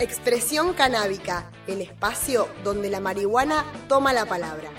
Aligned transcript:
Expresión 0.00 0.74
canábica, 0.74 1.50
el 1.66 1.80
espacio 1.80 2.48
donde 2.62 2.88
la 2.88 3.00
marihuana 3.00 3.64
toma 3.88 4.12
la 4.12 4.26
palabra. 4.26 4.70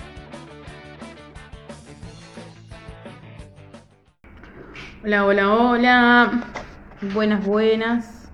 Hola, 5.04 5.26
hola, 5.26 5.54
hola. 5.54 6.52
Buenas, 7.12 7.44
buenas. 7.44 8.32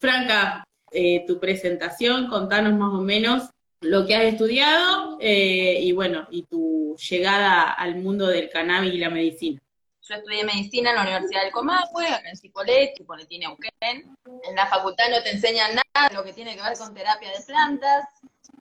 Franca, 0.00 0.64
eh, 0.92 1.24
tu 1.26 1.38
presentación, 1.38 2.28
contanos 2.28 2.72
más 2.72 2.94
o 2.94 3.02
menos 3.02 3.50
lo 3.82 4.06
que 4.06 4.16
has 4.16 4.24
estudiado 4.24 5.18
eh, 5.20 5.78
y 5.82 5.92
bueno, 5.92 6.26
y 6.30 6.44
tu 6.44 6.96
llegada 6.96 7.70
al 7.70 7.96
mundo 7.96 8.28
del 8.28 8.48
cannabis 8.48 8.94
y 8.94 8.98
la 8.98 9.10
medicina. 9.10 9.60
Yo 10.06 10.16
estudié 10.16 10.44
medicina 10.44 10.90
en 10.90 10.96
la 10.96 11.02
Universidad 11.02 11.44
del 11.44 11.52
Comahue, 11.52 12.06
acá 12.06 12.28
en 12.28 12.36
Cipolletti, 12.36 12.98
Cipolletti 12.98 13.38
Neuquén. 13.38 14.14
En 14.42 14.54
la 14.54 14.66
facultad 14.66 15.06
no 15.10 15.22
te 15.22 15.30
enseñan 15.30 15.70
nada 15.70 16.10
de 16.10 16.14
lo 16.14 16.22
que 16.22 16.34
tiene 16.34 16.54
que 16.54 16.62
ver 16.62 16.76
con 16.76 16.92
terapia 16.92 17.30
de 17.30 17.40
plantas, 17.42 18.04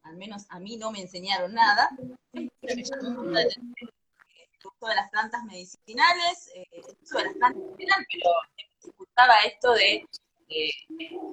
al 0.03 0.16
menos 0.16 0.45
a 0.47 0.59
mí 0.59 0.77
no 0.77 0.89
me 0.91 1.02
enseñaron 1.02 1.53
nada. 1.53 1.89
Me 2.31 2.49
el 2.64 2.81
uso 2.81 2.95
de 4.88 4.95
las 4.95 5.09
plantas 5.09 5.44
medicinales, 5.44 6.49
el 6.55 6.81
uso 7.02 7.17
de 7.17 7.25
las 7.25 7.33
plantas 7.33 7.61
pero 7.77 8.31
se 8.80 8.89
escuchaba 8.89 9.36
esto 9.45 9.73
de, 9.73 10.08
eh, 10.47 10.71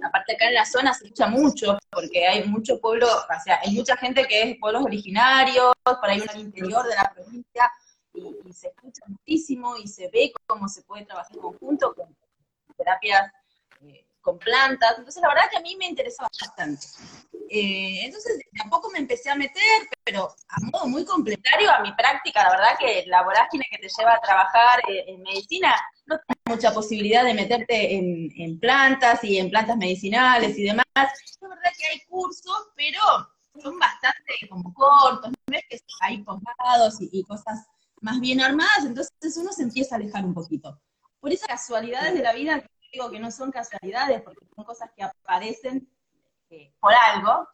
aparte 0.05 0.35
acá 0.35 0.49
en 0.49 0.55
la 0.55 0.65
zona 0.65 0.93
se 0.93 1.05
escucha 1.05 1.29
mucho, 1.29 1.79
porque 1.89 2.27
hay 2.27 2.43
mucho 2.49 2.81
pueblo, 2.81 3.07
o 3.07 3.45
sea, 3.45 3.61
hay 3.63 3.77
mucha 3.77 3.97
gente 3.97 4.27
que 4.27 4.43
es 4.43 4.59
pueblos 4.59 4.85
originarios, 4.85 5.73
por 5.85 6.11
ahí 6.11 6.21
en 6.21 6.31
el 6.35 6.41
interior 6.41 6.85
de 6.89 6.97
la 6.97 7.13
provincia, 7.15 7.71
y, 8.45 8.53
se 8.53 8.69
escucha 8.69 9.03
muchísimo 9.07 9.77
y 9.77 9.89
se 9.89 10.09
ve 10.09 10.33
cómo 10.47 10.69
se 10.69 10.83
puede 10.83 11.05
trabajar 11.05 11.35
en 11.35 11.43
conjunto 11.43 11.95
con 11.95 12.17
terapias 12.77 13.33
eh, 13.83 14.07
con 14.21 14.39
plantas. 14.39 14.95
Entonces, 14.99 15.23
la 15.23 15.29
verdad 15.29 15.51
que 15.51 15.57
a 15.57 15.61
mí 15.61 15.77
me 15.77 15.87
interesaba 15.87 16.29
bastante. 16.41 16.87
Eh, 17.49 18.05
entonces, 18.05 18.39
de 18.39 18.45
a 18.65 18.69
poco 18.69 18.91
me 18.91 18.99
empecé 18.99 19.31
a 19.31 19.35
meter, 19.35 19.89
pero 20.05 20.35
a 20.49 20.61
modo 20.61 20.87
muy 20.87 21.05
complementario 21.05 21.71
a 21.71 21.81
mi 21.81 21.93
práctica. 21.95 22.45
La 22.45 22.51
verdad 22.51 22.79
que 22.79 23.05
la 23.07 23.25
vorágine 23.25 23.65
que 23.71 23.79
te 23.79 23.89
lleva 23.89 24.15
a 24.15 24.21
trabajar 24.21 24.81
eh, 24.89 25.05
en 25.09 25.23
medicina 25.23 25.75
no 26.07 26.19
tienes 26.19 26.43
mucha 26.47 26.75
posibilidad 26.75 27.25
de 27.25 27.35
meterte 27.35 27.95
en, 27.95 28.59
plantas 28.61 29.25
y 29.25 29.39
en 29.39 29.51
plantas 29.51 29.77
medicinales 29.77 30.57
y 30.59 30.65
demás. 30.65 30.85
La 30.95 31.49
verdad 31.49 31.73
que 31.79 31.87
hay 31.87 32.01
cursos, 32.09 32.69
pero 32.77 33.01
son 33.61 33.79
bastante 33.79 34.35
como 34.49 34.73
cortos, 34.75 35.31
no 35.31 35.59
que 35.69 35.81
hay 36.03 36.23
posgrados 36.23 36.99
y 37.01 37.23
cosas 37.25 37.67
más 38.01 38.21
bien 38.21 38.41
armadas, 38.41 38.85
entonces 38.85 39.37
uno 39.37 39.53
se 39.53 39.63
empieza 39.63 39.95
a 39.95 39.99
alejar 39.99 40.25
un 40.25 40.35
poquito. 40.35 40.81
Por 41.21 41.33
esas 41.33 41.49
casualidades 41.49 42.15
de 42.15 42.23
la 42.23 42.33
vida, 42.33 42.61
que 42.61 42.69
digo 42.93 43.11
que 43.11 43.21
no 43.21 43.31
son 43.31 43.51
casualidades, 43.51 44.23
porque 44.23 44.47
son 44.55 44.65
cosas 44.65 44.91
que 44.97 45.03
aparecen 45.03 45.89
eh, 46.51 46.73
por 46.81 46.93
algo, 46.95 47.47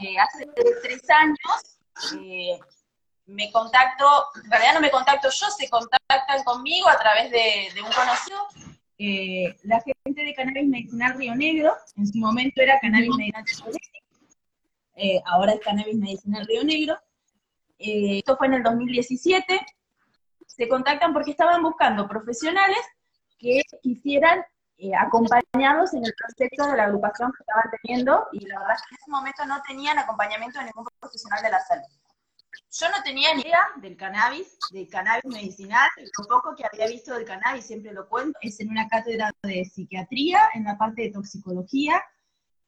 eh, 0.00 0.16
hace 0.18 0.46
tres 0.82 1.02
años 1.10 2.20
eh, 2.20 2.58
me 3.26 3.50
contacto, 3.50 4.04
en 4.44 4.50
realidad 4.50 4.74
no 4.74 4.80
me 4.80 4.90
contacto 4.90 5.28
yo, 5.30 5.46
se 5.50 5.68
contactan 5.68 6.44
conmigo 6.44 6.88
a 6.88 6.98
través 6.98 7.30
de, 7.30 7.70
de 7.74 7.82
un 7.82 7.90
conocido, 7.92 8.38
la 9.64 9.80
gente 9.80 10.22
de 10.22 10.34
Cannabis 10.34 10.68
Medicinal 10.68 11.14
Río 11.18 11.34
Negro, 11.34 11.72
en 11.96 12.06
su 12.06 12.18
momento 12.18 12.62
era 12.62 12.78
Cannabis 12.78 13.10
Medicinal 13.16 13.44
Chicoletti, 13.44 13.92
eh, 14.94 15.20
ahora 15.24 15.52
es 15.52 15.60
Cannabis 15.60 15.96
Medicinal 15.96 16.46
Río 16.46 16.64
Negro, 16.64 16.98
eh, 17.82 18.18
esto 18.18 18.36
fue 18.36 18.46
en 18.46 18.54
el 18.54 18.62
2017, 18.62 19.60
se 20.46 20.68
contactan 20.68 21.12
porque 21.12 21.32
estaban 21.32 21.62
buscando 21.62 22.08
profesionales 22.08 22.78
que 23.38 23.62
quisieran 23.82 24.44
eh, 24.78 24.92
acompañarlos 24.98 25.94
en 25.94 26.04
el 26.04 26.12
proyecto 26.14 26.66
de 26.66 26.76
la 26.76 26.84
agrupación 26.84 27.32
que 27.32 27.42
estaban 27.42 27.70
teniendo, 27.82 28.26
y 28.32 28.46
la 28.46 28.58
verdad 28.60 28.76
es 28.76 28.82
que 28.82 28.94
en 28.94 28.98
ese 29.00 29.10
momento 29.10 29.46
no 29.46 29.62
tenían 29.66 29.98
acompañamiento 29.98 30.58
de 30.58 30.66
ningún 30.66 30.86
profesional 30.98 31.42
de 31.42 31.50
la 31.50 31.60
salud. 31.60 31.86
Yo 32.70 32.88
no 32.90 33.02
tenía 33.02 33.34
ni 33.34 33.42
idea 33.42 33.60
del 33.76 33.96
cannabis, 33.96 34.58
del 34.70 34.88
cannabis 34.88 35.24
medicinal, 35.26 35.88
lo 36.18 36.26
poco 36.26 36.54
que 36.56 36.64
había 36.66 36.86
visto 36.86 37.14
del 37.14 37.24
cannabis, 37.24 37.66
siempre 37.66 37.92
lo 37.92 38.08
cuento, 38.08 38.38
es 38.42 38.60
en 38.60 38.70
una 38.70 38.88
cátedra 38.88 39.30
de 39.42 39.64
psiquiatría, 39.64 40.40
en 40.54 40.64
la 40.64 40.76
parte 40.76 41.02
de 41.02 41.12
toxicología, 41.12 42.02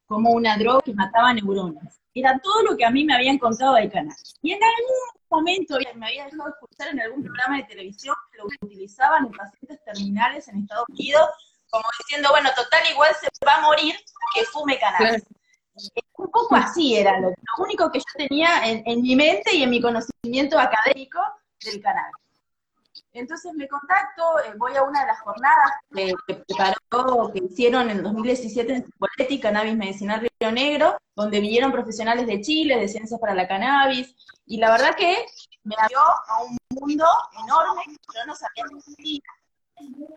como 0.07 0.31
una 0.31 0.57
droga 0.57 0.83
que 0.83 0.95
mataba 0.95 1.33
neuronas. 1.33 2.01
Era 2.15 2.39
todo 2.39 2.63
lo 2.63 2.77
que 2.77 2.85
a 2.85 2.91
mí 2.91 3.05
me 3.05 3.15
habían 3.15 3.39
contado 3.39 3.75
del 3.75 3.91
cannabis. 3.91 4.35
Y 4.43 4.53
en 4.53 4.63
algún 4.63 4.97
momento 5.31 5.79
me 5.97 6.07
había 6.07 6.27
dejado 6.27 6.49
escuchar 6.49 6.89
en 6.89 7.01
algún 7.01 7.25
programa 7.25 7.57
de 7.57 7.65
televisión 7.65 8.15
que 8.31 8.39
lo 8.39 8.47
utilizaban 8.63 9.27
en 9.27 9.33
pacientes 9.33 9.85
terminales 9.85 10.47
en 10.49 10.59
Estados 10.59 10.87
Unidos, 10.89 11.29
como 11.71 11.85
diciendo, 11.99 12.29
bueno, 12.31 12.51
total, 12.55 12.83
igual 12.91 13.11
se 13.21 13.29
va 13.45 13.57
a 13.57 13.61
morir 13.63 13.95
que 14.35 14.45
fume 14.45 14.79
cannabis. 14.79 15.25
Un 16.17 16.31
poco 16.31 16.55
así 16.55 16.97
era 16.97 17.19
lo, 17.19 17.33
único 17.59 17.91
que 17.91 17.99
yo 17.99 18.05
tenía 18.17 18.65
en, 18.65 18.85
en 18.87 19.03
mi 19.03 19.17
mente 19.17 19.57
y 19.57 19.65
en 19.65 19.71
mi 19.71 19.81
conocimiento 19.81 20.57
académico 20.59 21.19
del 21.65 21.83
cannabis. 21.83 22.24
Entonces 23.15 23.53
me 23.55 23.69
contacto, 23.69 24.41
eh, 24.41 24.55
voy 24.57 24.75
a 24.75 24.83
una 24.83 25.03
de 25.03 25.07
las 25.07 25.21
jornadas 25.21 25.71
que, 25.95 26.13
preparó, 26.27 27.31
que 27.33 27.45
hicieron 27.45 27.89
en 27.89 28.03
2017 28.03 28.75
en 28.75 28.85
Cipolletti, 28.85 29.41
Cannabis 29.41 29.77
Medicinal 29.77 30.21
Río 30.21 30.51
Negro, 30.51 30.99
donde 31.15 31.39
vinieron 31.39 31.71
profesionales 31.71 32.27
de 32.27 32.41
Chile, 32.41 32.77
de 32.77 32.89
Ciencias 32.89 33.21
para 33.21 33.35
la 33.35 33.47
Cannabis, 33.47 34.17
y 34.47 34.57
la 34.57 34.73
verdad 34.73 34.97
que 34.97 35.27
me 35.63 35.77
abrió 35.79 36.01
a 36.01 36.43
un 36.43 36.59
mundo 36.71 37.07
enorme 37.45 37.83
que 37.87 38.19
yo 38.19 38.27
no 38.27 38.35
sabía 38.35 38.65
que 38.69 38.79
existía. 38.79 39.21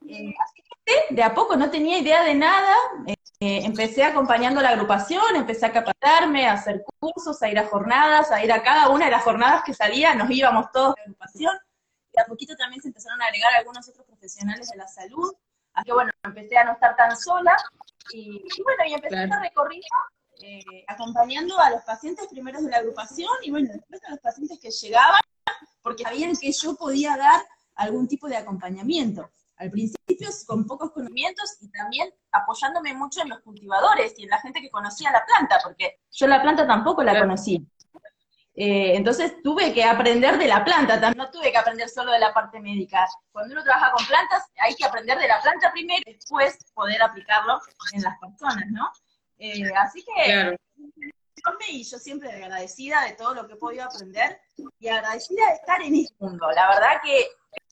Eh, 0.08 0.34
así 0.44 0.64
que 0.86 1.16
de 1.16 1.24
a 1.24 1.36
poco 1.36 1.56
no 1.56 1.70
tenía 1.70 2.00
idea 2.00 2.24
de 2.24 2.34
nada, 2.34 2.74
eh, 3.06 3.16
eh, 3.40 3.62
empecé 3.64 4.04
acompañando 4.04 4.60
la 4.60 4.70
agrupación, 4.70 5.36
empecé 5.36 5.68
a 5.68 5.72
capacitarme, 5.72 6.48
a 6.48 6.54
hacer 6.54 6.84
cursos, 7.00 7.40
a 7.44 7.50
ir 7.50 7.60
a 7.60 7.68
jornadas, 7.68 8.32
a 8.32 8.44
ir 8.44 8.52
a 8.52 8.64
cada 8.64 8.90
una 8.90 9.06
de 9.06 9.12
las 9.12 9.24
jornadas 9.24 9.62
que 9.64 9.76
salía, 9.76 10.16
nos 10.16 10.32
íbamos 10.32 10.72
todos 10.72 10.96
de 10.96 11.02
agrupación, 11.04 11.56
y 12.18 12.22
a 12.22 12.26
poquito 12.26 12.56
también 12.56 12.82
se 12.82 12.88
empezaron 12.90 13.22
a 13.22 13.26
agregar 13.26 13.54
algunos 13.58 13.88
otros 13.88 14.06
profesionales 14.06 14.70
de 14.70 14.78
la 14.78 14.88
salud, 14.88 15.32
así 15.74 15.86
que 15.86 15.94
bueno, 15.94 16.12
empecé 16.24 16.58
a 16.58 16.64
no 16.66 16.72
estar 16.74 16.96
tan 16.96 17.16
sola, 17.16 17.56
y, 18.12 18.44
y 18.58 18.64
bueno, 18.64 18.84
y 18.88 18.94
empecé 18.94 19.16
Claro. 19.16 19.34
este 19.34 19.40
recorrido 19.50 19.86
eh, 20.42 20.84
acompañando 20.88 21.60
a 21.60 21.70
los 21.72 21.84
pacientes 21.84 22.28
primeros 22.28 22.64
de 22.64 22.72
la 22.72 22.78
agrupación, 22.78 23.30
y 23.44 23.52
bueno, 23.52 23.70
después 23.74 24.04
a 24.06 24.12
los 24.12 24.20
pacientes 24.20 24.60
que 24.60 24.72
llegaban, 24.72 25.20
porque 25.82 26.04
sabían 26.04 26.36
que 26.36 26.52
yo 26.52 26.76
podía 26.76 27.16
dar 27.18 27.42
algún 27.76 28.08
tipo 28.08 28.28
de 28.28 28.38
acompañamiento. 28.38 29.30
Al 29.58 29.72
principio 29.72 30.30
con 30.46 30.66
pocos 30.68 30.92
conocimientos 30.92 31.58
y 31.62 31.70
también 31.72 32.14
apoyándome 32.32 32.94
mucho 32.94 33.22
en 33.22 33.30
los 33.30 33.40
cultivadores 33.40 34.14
y 34.18 34.24
en 34.24 34.30
la 34.30 34.40
gente 34.40 34.62
que 34.62 34.70
conocía 34.70 35.12
la 35.12 35.26
planta, 35.26 35.60
porque 35.64 36.00
yo 36.12 36.28
la 36.28 36.42
planta 36.42 36.68
tampoco 36.68 37.02
la 37.04 37.12
Claro. 37.14 37.26
conocía. 37.28 37.60
Eh, 38.60 38.96
entonces 38.96 39.36
tuve 39.44 39.72
que 39.72 39.84
aprender 39.84 40.36
de 40.40 40.48
la 40.48 40.66
planta, 40.66 41.00
también 41.00 41.24
no 41.24 41.30
tuve 41.30 41.52
que 41.52 41.60
aprender 41.60 41.88
solo 41.90 42.12
de 42.12 42.18
la 42.18 42.34
parte 42.34 42.60
médica. 42.60 43.08
Cuando 43.32 43.54
uno 43.54 43.64
trabaja 43.64 43.92
con 43.92 44.04
plantas, 44.08 44.46
hay 44.60 44.74
que 44.74 44.84
aprender 44.84 45.20
de 45.20 45.28
la 45.28 45.40
planta 45.40 45.72
primero 45.72 46.02
y 46.08 46.14
después 46.14 46.58
poder 46.74 47.00
aplicarlo 47.04 47.60
en 47.94 48.02
las 48.02 48.18
personas, 48.18 48.66
¿no? 48.72 48.92
Eh, 49.38 49.62
así 49.78 50.04
que 50.04 50.24
Claro. 50.26 50.58
y 51.70 51.84
yo 51.84 52.00
siempre 52.00 52.32
agradecida 52.32 53.04
de 53.04 53.12
todo 53.14 53.36
lo 53.36 53.48
que 53.48 53.54
he 53.54 53.58
podido 53.58 53.84
aprender 53.86 54.42
y 54.80 54.88
agradecida 54.88 55.50
de 55.50 55.54
estar 55.54 55.80
en 55.84 55.94
este 55.94 56.16
mundo. 56.18 56.50
La 56.52 56.68
verdad 56.70 57.00
que 57.04 57.28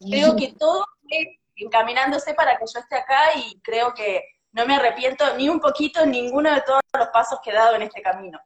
creo 0.08 0.36
que 0.36 0.54
todo 0.54 0.86
fue 1.02 1.40
encaminándose 1.56 2.36
para 2.36 2.58
que 2.58 2.66
yo 2.72 2.80
esté 2.80 2.98
acá 2.98 3.34
y 3.36 3.60
creo 3.62 3.92
que 3.96 4.24
no 4.52 4.68
me 4.68 4.76
arrepiento 4.76 5.36
ni 5.36 5.50
un 5.50 5.60
poquito 5.60 6.06
ninguno 6.06 6.54
de 6.54 6.62
todos 6.62 6.82
los 6.96 7.08
pasos 7.08 7.40
que 7.44 7.50
he 7.50 7.54
dado 7.54 7.76
en 7.76 7.82
este 7.82 8.04
camino. 8.04 8.40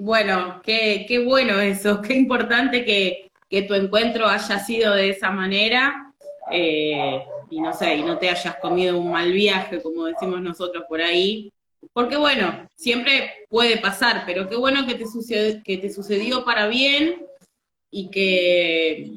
Bueno, 0.00 0.62
qué, 0.62 1.04
qué 1.08 1.18
bueno 1.24 1.60
eso, 1.60 2.00
qué 2.00 2.14
importante 2.14 2.84
que, 2.84 3.32
que 3.50 3.62
tu 3.62 3.74
encuentro 3.74 4.28
haya 4.28 4.60
sido 4.60 4.94
de 4.94 5.10
esa 5.10 5.32
manera 5.32 6.14
eh, 6.52 7.20
y 7.50 7.60
no 7.60 7.72
sé, 7.72 7.96
y 7.96 8.02
no 8.04 8.16
te 8.16 8.30
hayas 8.30 8.56
comido 8.56 8.96
un 8.96 9.10
mal 9.10 9.32
viaje, 9.32 9.82
como 9.82 10.04
decimos 10.04 10.40
nosotros 10.40 10.84
por 10.88 11.02
ahí. 11.02 11.52
Porque 11.92 12.16
bueno, 12.16 12.68
siempre 12.76 13.46
puede 13.48 13.78
pasar, 13.78 14.22
pero 14.24 14.48
qué 14.48 14.54
bueno 14.54 14.86
que 14.86 14.94
te 14.94 15.04
sucedió, 15.04 15.60
que 15.64 15.78
te 15.78 15.90
sucedió 15.90 16.44
para 16.44 16.68
bien 16.68 17.26
y 17.90 18.08
que 18.10 19.14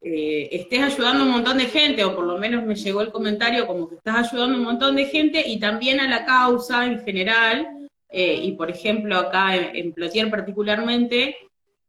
eh, 0.00 0.48
estés 0.52 0.82
ayudando 0.82 1.24
a 1.24 1.26
un 1.26 1.32
montón 1.32 1.58
de 1.58 1.66
gente, 1.66 2.02
o 2.02 2.14
por 2.14 2.24
lo 2.24 2.38
menos 2.38 2.64
me 2.64 2.76
llegó 2.76 3.02
el 3.02 3.12
comentario 3.12 3.66
como 3.66 3.90
que 3.90 3.96
estás 3.96 4.32
ayudando 4.32 4.56
a 4.56 4.58
un 4.58 4.64
montón 4.64 4.96
de 4.96 5.04
gente 5.04 5.46
y 5.46 5.58
también 5.60 6.00
a 6.00 6.08
la 6.08 6.24
causa 6.24 6.86
en 6.86 7.04
general, 7.04 7.73
eh, 8.16 8.38
y 8.44 8.52
por 8.52 8.70
ejemplo 8.70 9.18
acá 9.18 9.56
en, 9.56 9.74
en 9.74 9.92
Plotier 9.92 10.30
particularmente, 10.30 11.36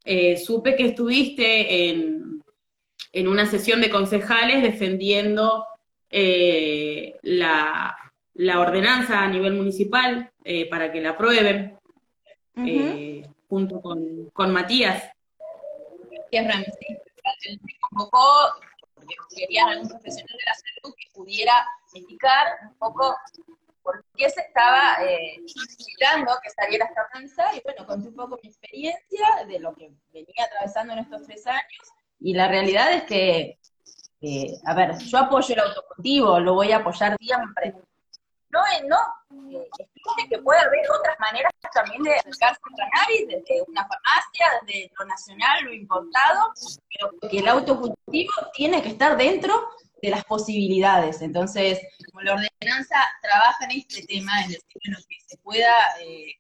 eh, 0.03 0.37
supe 0.37 0.75
que 0.75 0.87
estuviste 0.87 1.89
en, 1.89 2.41
en, 3.11 3.27
una 3.27 3.45
sesión 3.45 3.79
de 3.79 3.91
concejales 3.91 4.63
defendiendo 4.63 5.67
la, 6.09 7.95
la, 8.33 8.59
ordenanza 8.59 9.21
a 9.21 9.27
nivel 9.27 9.53
municipal 9.53 10.31
para 10.69 10.91
que 10.91 11.01
la 11.01 11.11
aprueben, 11.11 11.77
junto 13.47 13.81
con, 13.81 14.29
con 14.31 14.51
Matías. 14.51 15.03
Matías 16.15 16.45
me 17.61 17.77
convocó 17.81 18.25
porque 18.95 19.15
quería 19.35 19.67
algún 19.67 19.89
profesional 19.89 20.37
de 20.37 20.43
la 20.45 20.53
salud 20.53 20.95
que 20.97 21.07
pudiera 21.13 21.53
indicar 21.93 22.47
un 22.63 22.75
poco 22.75 23.15
por 23.85 24.03
qué 24.15 24.27
se 24.31 24.41
estaba 24.41 24.97
eh, 25.03 25.37
necesitando 25.41 26.33
que 26.41 26.49
saliera 26.49 26.85
esta 26.85 27.07
prensa 27.13 27.55
y 27.55 27.61
bueno, 27.63 27.85
conté 27.85 28.09
un 28.09 28.15
poco 28.15 28.39
mi 28.41 28.49
experiencia 28.49 29.27
de 29.47 29.59
lo 29.59 29.75
que 29.75 29.91
venía 30.11 30.45
atravesando 30.45 30.93
en 30.93 30.99
estos 30.99 31.21
tres 31.21 31.45
años 31.45 31.93
y 32.19 32.33
la 32.33 32.47
realidad 32.47 32.91
es 32.93 33.03
que, 33.03 33.59
eh, 34.21 34.57
a 34.65 34.73
ver, 34.73 34.97
yo 34.97 35.19
apoyo 35.19 35.53
el 35.53 35.59
autocultivo, 35.59 36.39
lo 36.39 36.55
voy 36.55 36.71
a 36.71 36.77
apoyar 36.77 37.15
siempre, 37.19 37.75
no, 38.49 38.61
no, 38.87 39.59
eh, 39.59 39.69
que 40.29 40.39
puede 40.39 40.59
haber 40.59 40.89
otras 40.89 41.19
maneras 41.19 41.51
también 41.73 42.01
de 42.01 42.15
acercarse 42.15 42.59
al 42.63 42.89
cannabis, 42.89 43.27
desde 43.27 43.61
una 43.67 43.85
farmacia, 43.87 44.45
desde 44.65 44.91
lo 44.97 45.05
nacional, 45.05 45.63
lo 45.65 45.73
importado, 45.73 46.53
pero 46.89 47.29
que 47.29 47.39
el 47.39 47.47
autocultivo 47.47 48.33
tiene 48.53 48.81
que 48.81 48.89
estar 48.89 49.15
dentro 49.15 49.69
de 50.05 50.11
las 50.11 50.23
posibilidades. 50.25 51.21
Entonces, 51.21 51.79
como 52.11 52.21
la 52.21 52.33
ordenanza 52.33 52.95
trabaja 53.21 53.65
en 53.65 53.79
este 53.79 54.05
tema, 54.05 54.31
en 54.43 54.51
el 54.51 54.61
sentido 54.61 54.97
que 55.09 55.17
se 55.25 55.37
pueda 55.39 55.73
eh, 56.01 56.35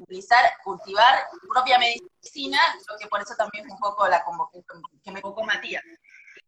utilizar, 0.00 0.44
cultivar 0.64 1.14
propia 1.52 1.78
medicina, 1.78 2.58
creo 2.86 2.98
que 2.98 3.06
por 3.08 3.20
eso 3.20 3.34
también 3.36 3.70
un 3.70 3.78
poco 3.78 4.08
la 4.08 4.24
que 5.04 5.12
me 5.12 5.20
convocó 5.20 5.44
Matías. 5.44 5.82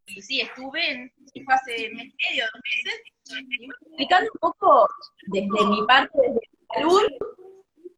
Y 0.06 0.23
sí, 0.23 0.41
estuve 0.41 0.91
en, 0.91 1.12
hace 1.49 1.91
mes 1.91 2.06
y 2.06 2.29
medio, 2.29 2.45
dos 2.53 2.62
meses, 2.65 3.00
explicando 3.87 4.31
un 4.33 4.41
poco 4.41 4.89
desde 5.27 5.67
mi 5.67 5.87
parte, 5.87 6.19
desde 6.19 6.41
salud, 6.75 7.03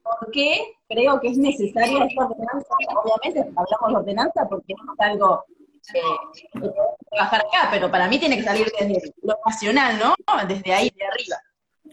por 0.03 0.31
qué 0.33 0.75
creo 0.89 1.21
que 1.21 1.29
es 1.29 1.39
necesaria 1.39 2.05
esta 2.05 2.27
ordenanza. 2.27 2.75
Obviamente 3.05 3.53
hablamos 3.57 3.91
de 3.91 3.97
ordenanza 3.97 4.49
porque 4.49 4.73
es 4.73 4.79
algo 4.99 5.45
eh, 5.95 6.71
trabajar 7.11 7.41
acá, 7.41 7.69
pero 7.71 7.91
para 7.91 8.09
mí 8.09 8.19
tiene 8.19 8.37
que 8.37 8.45
salir 8.45 8.71
desde 8.79 9.13
lo 9.23 9.39
nacional, 9.45 9.99
¿no? 9.99 10.15
Desde 10.47 10.73
ahí, 10.73 10.91
de 10.97 11.05
arriba. 11.05 11.37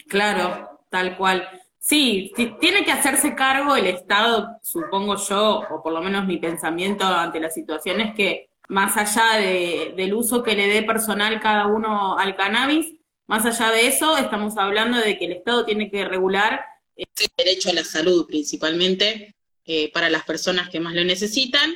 Claro, 0.07 0.81
tal 0.89 1.17
cual. 1.17 1.47
Sí, 1.79 2.33
tiene 2.59 2.83
que 2.83 2.91
hacerse 2.91 3.33
cargo 3.33 3.75
el 3.75 3.87
Estado, 3.87 4.59
supongo 4.61 5.15
yo, 5.15 5.63
o 5.69 5.81
por 5.81 5.93
lo 5.93 6.01
menos 6.01 6.25
mi 6.25 6.37
pensamiento 6.37 7.05
ante 7.05 7.39
la 7.39 7.49
situación 7.49 8.01
es 8.01 8.13
que 8.13 8.49
más 8.67 8.97
allá 8.97 9.39
de, 9.39 9.93
del 9.95 10.13
uso 10.13 10.43
que 10.43 10.55
le 10.55 10.67
dé 10.67 10.83
personal 10.83 11.39
cada 11.39 11.67
uno 11.67 12.17
al 12.17 12.35
cannabis, 12.35 12.93
más 13.25 13.45
allá 13.45 13.71
de 13.71 13.87
eso, 13.87 14.17
estamos 14.17 14.57
hablando 14.57 14.97
de 14.97 15.17
que 15.17 15.25
el 15.25 15.33
Estado 15.33 15.65
tiene 15.65 15.89
que 15.89 16.05
regular 16.05 16.65
el 16.95 17.07
derecho 17.37 17.69
a 17.69 17.73
la 17.73 17.83
salud, 17.83 18.25
principalmente 18.25 19.35
eh, 19.65 19.91
para 19.91 20.09
las 20.09 20.23
personas 20.23 20.69
que 20.69 20.79
más 20.79 20.93
lo 20.93 21.03
necesitan. 21.03 21.75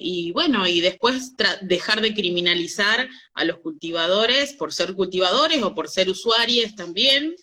Y 0.00 0.32
bueno, 0.32 0.66
y 0.66 0.80
después 0.80 1.34
dejar 1.62 2.00
de 2.00 2.14
criminalizar 2.14 3.08
a 3.34 3.44
los 3.44 3.58
cultivadores 3.58 4.54
por 4.54 4.72
ser 4.72 4.94
cultivadores 4.94 5.62
o 5.62 5.74
por 5.74 5.88
ser 5.88 6.08
usuarios 6.08 6.74
también. 6.74 7.34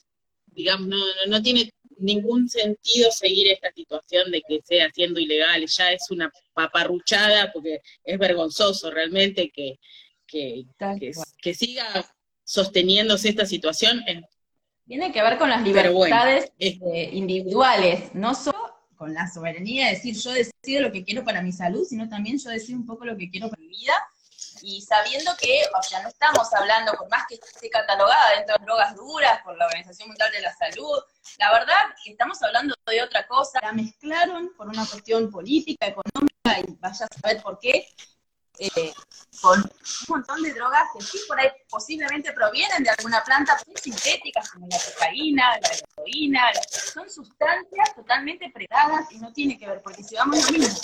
Digamos, 0.48 0.88
no, 0.88 0.98
no 1.28 1.42
tiene 1.42 1.70
ningún 1.98 2.50
sentido 2.50 3.12
seguir 3.12 3.48
esta 3.48 3.72
situación 3.72 4.32
de 4.32 4.42
que 4.42 4.62
sea 4.64 4.90
siendo 4.94 5.20
ilegal, 5.20 5.66
ya 5.66 5.92
es 5.92 6.10
una 6.10 6.32
paparruchada 6.54 7.52
porque 7.54 7.82
es 8.04 8.20
vergonzoso 8.20 8.92
realmente 8.92 9.50
que, 9.50 9.80
que, 10.28 10.66
que, 11.42 11.54
siga 11.54 11.86
sosteniéndose 12.44 13.30
esta 13.30 13.46
situación. 13.46 14.04
Tiene 14.88 15.12
que 15.12 15.22
ver 15.22 15.38
con 15.38 15.50
las 15.50 15.64
libertades 15.64 16.52
este, 16.60 17.10
individuales, 17.14 18.14
no 18.14 18.36
solo 18.36 18.65
con 18.96 19.14
la 19.14 19.28
soberanía 19.28 19.86
de 19.88 19.94
decir 19.94 20.16
yo 20.16 20.32
decido 20.32 20.82
lo 20.82 20.92
que 20.92 21.04
quiero 21.04 21.24
para 21.24 21.42
mi 21.42 21.52
salud, 21.52 21.86
sino 21.88 22.10
también 22.10 22.38
yo 22.38 22.50
decido 22.50 22.78
un 22.78 22.86
poco 22.86 23.06
lo 23.06 23.18
que 23.18 23.30
quiero 23.30 23.50
para 23.50 23.62
mi 23.62 23.70
vida. 23.70 23.94
Y 24.62 24.82
sabiendo 24.82 25.32
que, 25.40 25.62
o 25.78 25.84
sea, 25.84 26.02
no 26.02 26.10
estamos 26.10 26.52
hablando, 26.54 26.94
por 26.94 27.10
más 27.10 27.26
que 27.28 27.36
esté 27.36 27.70
catalogada 27.70 28.36
dentro 28.36 28.56
de 28.58 28.66
drogas 28.66 28.96
duras 28.96 29.42
por 29.44 29.58
la 29.58 29.66
Organización 29.66 30.10
Mundial 30.10 30.32
de 30.32 30.42
la 30.42 30.54
Salud, 30.56 31.00
la 31.38 31.52
verdad 31.52 31.76
que 32.04 32.12
estamos 32.12 32.42
hablando 32.42 32.74
de 32.86 33.04
otra 33.04 33.28
cosa, 33.28 33.60
la 33.62 33.74
mezclaron 33.74 34.52
por 34.58 34.68
una 34.68 34.86
cuestión 34.86 35.30
política, 35.30 35.88
económica, 35.88 36.60
y 36.60 36.74
vaya 36.80 37.06
a 37.06 37.20
saber 37.22 37.42
por 37.44 37.60
qué, 37.60 37.88
eh, 38.60 38.94
con 39.42 39.60
un 39.60 39.70
montón 40.08 40.42
de 40.42 40.54
drogas 40.54 40.84
que 40.94 41.04
sí 41.04 41.20
por 41.28 41.40
ahí 41.40 41.50
posiblemente 41.70 42.32
provienen 42.34 42.84
de 42.84 42.90
alguna 42.90 43.24
planta 43.24 43.58
muy 43.68 43.76
sintéticas 43.78 44.50
como 44.52 44.68
la 44.68 44.78
cocaína, 44.78 45.60
la 45.62 45.70
heroína, 45.98 46.42
son 46.70 47.10
sustancias 47.10 47.96
totalmente 47.96 48.50
predadas 48.50 49.12
y 49.12 49.20
no 49.20 49.32
tiene 49.34 49.58
que 49.58 49.68
ver, 49.68 49.82
porque 49.82 50.04
si 50.04 50.16
vamos 50.16 50.44
lo 50.46 50.58
mismo, 50.58 50.76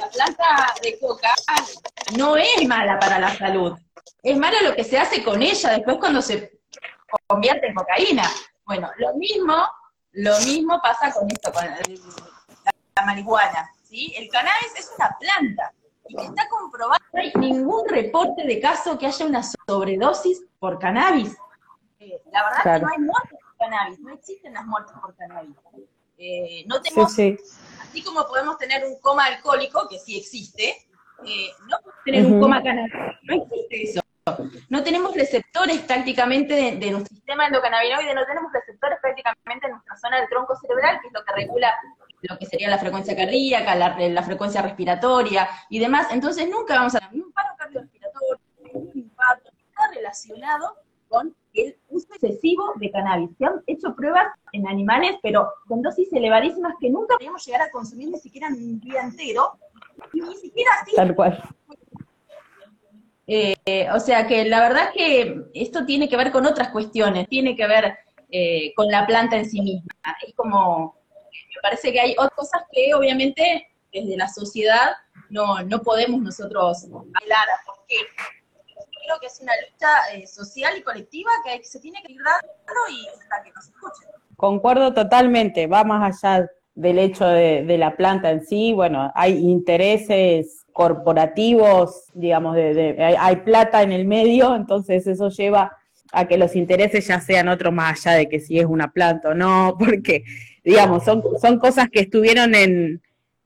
la, 0.00 0.08
planta 0.10 0.74
de 0.82 0.98
coca 0.98 1.30
no 2.16 2.36
es 2.36 2.66
mala 2.66 2.98
para 2.98 3.18
la 3.18 3.36
salud, 3.36 3.78
es 4.22 4.36
malo 4.36 4.56
lo 4.62 4.74
que 4.74 4.84
se 4.84 4.98
hace 4.98 5.22
con 5.22 5.42
ella 5.42 5.70
después 5.70 5.96
cuando 5.98 6.20
se 6.22 6.60
convierte 7.26 7.68
en 7.68 7.74
cocaína. 7.74 8.30
Bueno, 8.64 8.90
lo 8.96 9.14
mismo, 9.14 9.54
lo 10.12 10.38
mismo 10.40 10.80
pasa 10.82 11.12
con 11.12 11.30
esto, 11.30 11.52
con 11.52 11.64
la, 11.64 11.78
la 12.96 13.04
marihuana, 13.04 13.70
¿sí? 13.82 14.12
El 14.16 14.28
cannabis 14.28 14.74
es 14.76 14.90
una 14.96 15.16
planta, 15.18 15.72
está 16.08 16.48
comprobado, 16.48 17.00
no 17.12 17.20
hay 17.20 17.32
ningún 17.36 17.88
reporte 17.88 18.46
de 18.46 18.60
caso 18.60 18.98
que 18.98 19.06
haya 19.06 19.26
una 19.26 19.42
sobredosis 19.42 20.44
por 20.58 20.78
cannabis. 20.78 21.36
Eh, 21.98 22.20
la 22.30 22.44
verdad 22.44 22.58
es 22.58 22.80
que 22.80 22.80
no 22.80 22.92
hay 22.92 22.98
muertes 22.98 23.38
por 23.40 23.56
cannabis, 23.58 24.00
no 24.00 24.12
existen 24.12 24.54
las 24.54 24.66
muertes 24.66 24.94
por 25.00 25.14
cannabis. 25.16 25.56
Eh, 26.18 26.64
no 26.66 26.80
tenemos, 26.80 27.12
así 27.12 28.02
como 28.04 28.26
podemos 28.26 28.56
tener 28.58 28.84
un 28.84 29.00
coma 29.00 29.26
alcohólico, 29.26 29.88
que 29.88 29.98
sí 29.98 30.16
existe, 30.16 30.86
eh, 31.26 31.50
no 31.68 31.78
podemos 31.78 32.04
tener 32.04 32.26
un 32.26 32.40
coma 32.40 32.62
canábico, 32.62 32.98
no 33.22 33.34
existe 33.42 33.82
eso. 33.82 34.00
No 34.70 34.82
tenemos 34.82 35.14
receptores 35.14 35.80
prácticamente 35.80 36.54
de, 36.54 36.76
de, 36.76 36.90
nuestro 36.92 37.14
sistema 37.14 37.46
endocannabinoide, 37.46 38.14
no 38.14 38.24
tenemos 38.24 38.50
receptores 38.52 38.98
prácticamente 39.02 39.66
en 39.66 39.72
nuestra 39.72 39.96
zona 39.96 40.18
del 40.18 40.28
tronco 40.30 40.56
cerebral, 40.56 40.98
que 41.02 41.08
es 41.08 41.12
lo 41.12 41.22
que 41.24 41.32
regula 41.34 41.74
lo 42.28 42.38
que 42.38 42.46
sería 42.46 42.68
la 42.68 42.78
frecuencia 42.78 43.14
cardíaca, 43.16 43.74
la, 43.74 44.22
frecuencia 44.22 44.62
respiratoria 44.62 45.48
y 45.68 45.78
demás. 45.78 46.08
Entonces 46.10 46.48
nunca 46.48 46.74
vamos 46.74 46.94
a 46.94 47.00
tener 47.00 47.14
ni 47.14 47.20
un 47.20 47.32
paro 47.32 47.50
cardiorrespiratorio, 47.58 48.40
ni 48.62 48.70
un 48.72 48.90
infarto, 48.94 49.50
está 49.50 49.90
relacionado 49.94 50.76
con 51.08 51.34
el 51.52 51.76
uso 51.90 52.08
excesivo 52.14 52.72
de 52.76 52.90
cannabis. 52.90 53.30
Se 53.38 53.44
han 53.44 53.62
hecho 53.66 53.94
pruebas 53.94 54.26
en 54.52 54.66
animales, 54.66 55.16
pero 55.22 55.48
con 55.68 55.82
dosis 55.82 56.12
elevadísimas 56.12 56.74
que 56.80 56.90
nunca 56.90 57.14
podríamos 57.14 57.44
llegar 57.44 57.62
a 57.62 57.70
consumir 57.70 58.08
ni 58.08 58.18
siquiera 58.18 58.48
en 58.48 58.54
un 58.54 58.80
día 58.80 59.02
entero, 59.02 59.58
y 60.12 60.20
ni 60.20 60.36
siquiera 60.36 60.70
así. 60.82 60.96
Tal 60.96 61.14
cual. 61.14 61.42
Eh, 63.26 63.88
o 63.94 64.00
sea 64.00 64.26
que 64.26 64.44
la 64.44 64.60
verdad 64.60 64.88
es 64.88 64.92
que 64.92 65.44
esto 65.54 65.86
tiene 65.86 66.08
que 66.08 66.16
ver 66.16 66.30
con 66.30 66.44
otras 66.46 66.68
cuestiones, 66.68 67.28
tiene 67.28 67.56
que 67.56 67.66
ver 67.66 67.96
eh, 68.30 68.72
con 68.74 68.88
la 68.88 69.06
planta 69.06 69.36
en 69.36 69.48
sí 69.48 69.60
misma. 69.60 69.92
Es 70.26 70.34
como 70.34 70.96
parece 71.64 71.92
que 71.92 72.00
hay 72.00 72.12
otras 72.18 72.32
cosas 72.36 72.62
que 72.70 72.94
obviamente 72.94 73.66
desde 73.90 74.18
la 74.18 74.28
sociedad 74.28 74.92
no, 75.30 75.62
no 75.62 75.80
podemos 75.80 76.20
nosotros 76.20 76.84
hablar, 76.84 77.48
porque 77.64 77.96
creo 79.02 79.18
que 79.18 79.26
es 79.28 79.40
una 79.40 79.52
lucha 79.70 79.88
eh, 80.14 80.26
social 80.26 80.76
y 80.76 80.82
colectiva 80.82 81.30
que, 81.42 81.64
se 81.64 81.80
tiene 81.80 82.02
que 82.02 82.12
ir 82.12 82.20
dando 82.22 82.80
y 82.90 83.08
hasta 83.08 83.42
que 83.42 83.50
nos 83.52 83.64
escuchen. 83.64 84.10
Concuerdo 84.36 84.92
totalmente, 84.92 85.66
va 85.66 85.84
más 85.84 86.22
allá 86.22 86.50
del 86.74 86.98
hecho 86.98 87.26
de, 87.26 87.78
la 87.78 87.96
planta 87.96 88.30
en 88.30 88.44
sí, 88.44 88.74
bueno, 88.74 89.10
hay 89.14 89.38
intereses 89.38 90.66
corporativos, 90.72 92.08
digamos, 92.12 92.56
de, 92.56 92.96
hay, 93.02 93.14
hay, 93.18 93.36
plata 93.36 93.82
en 93.82 93.92
el 93.92 94.06
medio, 94.06 94.54
entonces 94.54 95.06
eso 95.06 95.30
lleva 95.30 95.78
a 96.14 96.26
que 96.26 96.38
los 96.38 96.56
intereses 96.56 97.06
ya 97.06 97.20
sean 97.20 97.48
otros 97.48 97.72
más 97.72 98.06
allá 98.06 98.18
de 98.18 98.28
que 98.28 98.40
si 98.40 98.58
es 98.58 98.66
una 98.66 98.92
planta 98.92 99.30
o 99.30 99.34
no, 99.34 99.76
porque 99.78 100.24
digamos, 100.64 101.04
son, 101.04 101.22
son 101.40 101.58
cosas 101.58 101.88
que 101.90 102.00
estuvieron 102.00 102.54
en, 102.54 103.02